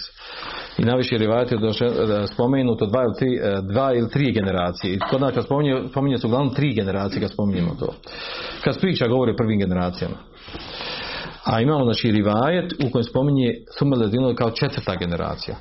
I 0.78 0.86
najviše 0.86 1.18
rivajeta 1.18 1.56
je 1.56 1.62
došlo, 1.62 1.88
e, 1.88 2.28
spomenuto 2.28 2.86
dva 2.86 3.04
ili, 3.04 3.14
tri, 3.20 3.40
e, 3.44 3.62
dva 3.62 3.94
ili 3.94 4.10
tri 4.10 4.32
generacije. 4.32 4.94
I 4.94 5.00
kod 5.10 5.22
nas 5.22 5.34
kad 5.34 5.44
spominje, 5.44 5.84
spominje 5.90 6.18
se 6.18 6.28
uglavnom 6.28 6.54
tri 6.54 6.74
generacije 6.74 7.22
kad 7.22 7.32
spominjemo 7.32 7.76
to. 7.80 7.94
Kad 8.64 8.80
priča 8.80 9.08
govori 9.08 9.32
o 9.32 9.36
prvim 9.38 9.60
generacijama. 9.60 10.16
A 11.46 11.62
imamo 11.62 11.84
znači 11.84 12.12
rivajet 12.12 12.74
u 12.74 12.92
kojem 12.92 13.04
spominje 13.04 13.54
Sumeledinu 13.78 14.36
kao 14.36 14.52
četvrta 14.52 14.96
generacija. 14.96 15.56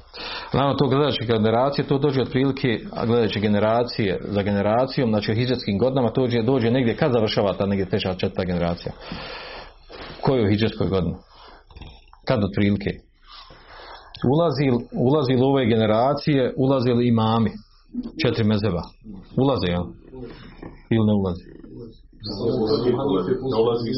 Naravno 0.53 0.75
to 0.75 0.89
gledajući 0.89 1.27
generacije, 1.27 1.87
to 1.87 1.99
dođe 1.99 2.23
otprilike, 2.23 2.81
a 2.93 3.07
gledajući 3.07 3.41
generacije 3.41 4.21
za 4.29 4.43
generacijom, 4.43 5.11
znači 5.11 5.33
u 5.33 5.35
hijđarskim 5.35 5.79
godinama, 5.79 6.11
to 6.11 6.21
dođe, 6.21 6.43
dođe 6.43 6.71
negdje, 6.71 6.97
kad 6.97 7.13
završava 7.13 7.53
ta 7.53 7.67
negdje 7.67 7.89
treća 7.89 8.15
četvrta 8.15 8.45
generacija? 8.45 8.93
Koju 10.21 10.49
hijđarskoj 10.49 10.89
godini? 10.89 11.15
Kad 12.25 12.45
otprilike? 12.45 12.91
Ulazi, 14.33 14.67
ulazi 14.93 15.33
li 15.33 15.43
u 15.43 15.45
ove 15.45 15.67
generacije, 15.67 16.55
ulazi 16.57 16.91
li 16.91 17.09
imami? 17.09 17.51
Četiri 18.23 18.45
mezeba. 18.45 18.83
Ulaze, 19.37 19.67
jel? 19.67 19.85
Ili 20.91 21.07
ne 21.07 21.15
ulazi? 21.21 21.45
Dolazi 23.51 23.91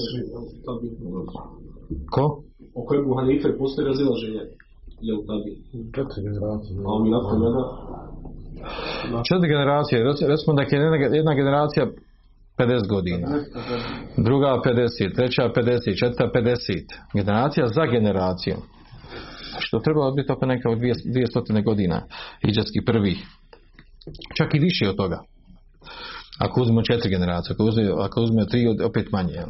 Ko? 2.10 2.24
O 2.74 2.84
kojem 2.86 3.10
u 3.10 3.14
Hanife 3.14 3.58
postoji 3.58 3.88
razilaženje. 3.88 4.42
Je 5.06 5.12
li 5.16 5.22
tabi? 5.30 5.50
Četiri 5.96 6.20
generacije. 6.28 6.74
A 6.86 6.88
on 6.96 7.02
nakon 7.10 7.36
njega 7.42 7.62
Četiri 9.28 9.48
generacije, 9.48 10.04
rec- 10.04 10.26
recimo 10.32 10.50
da 10.56 10.62
je 10.62 10.68
jedna, 10.70 11.16
jedna 11.16 11.34
generacija 11.34 11.86
50 12.58 12.88
godina, 12.88 13.28
druga 14.16 14.60
50, 14.64 15.14
treća 15.14 15.42
50, 15.56 15.98
četvrta 16.00 16.30
50. 16.34 16.56
Generacija 17.14 17.66
za 17.66 17.84
generacijom. 17.86 18.58
Što 19.58 19.78
treba 19.78 20.10
biti 20.16 20.32
oko 20.32 20.46
neka 20.46 20.70
od 20.70 20.78
200 20.78 21.64
godina, 21.64 22.02
iđarski 22.48 22.80
prvi. 22.86 23.16
Čak 24.36 24.54
i 24.54 24.58
više 24.58 24.88
od 24.88 24.96
toga. 24.96 25.18
Ako 26.38 26.60
uzmemo 26.60 26.82
četiri 26.82 27.10
generacije, 27.10 27.54
ako 27.54 27.64
uzmemo, 27.64 27.94
ako 28.02 28.20
uzmemo 28.20 28.46
tri, 28.46 28.60
opet 28.84 29.06
manje. 29.12 29.42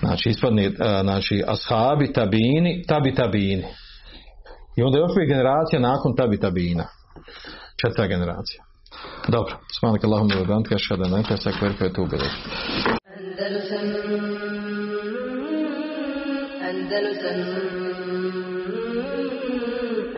Znači, 0.00 0.28
ispadne, 0.28 0.70
a, 0.78 1.02
znači, 1.02 1.42
ashabi, 1.46 2.12
tabini, 2.12 2.82
tabi, 2.88 3.14
tabini. 3.14 3.64
I 4.76 4.82
onda 4.82 4.98
je 4.98 5.04
opet 5.04 5.28
generacija 5.28 5.80
nakon 5.80 6.16
tabi, 6.16 6.40
tabina. 6.40 6.86
četvrta 7.80 8.06
generacija. 8.06 8.60
Dobro, 9.28 9.54
smanak 9.78 10.04
Allahum 10.04 10.28
da 10.28 10.44
bihamdika 10.44 10.74
ashhadu 10.74 11.02
an 11.04 11.10
la 11.12 11.18
ilaha 11.18 11.28
illa 11.28 11.36
anta 11.36 11.50
astaghfiruka 11.50 11.84
wa 11.84 11.90
atubu 11.90 12.16
ilayk. 12.16 12.34
Andalusam 13.16 13.86
Andalusam 16.68 17.38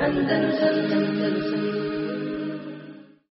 Andalusam 0.07 1.11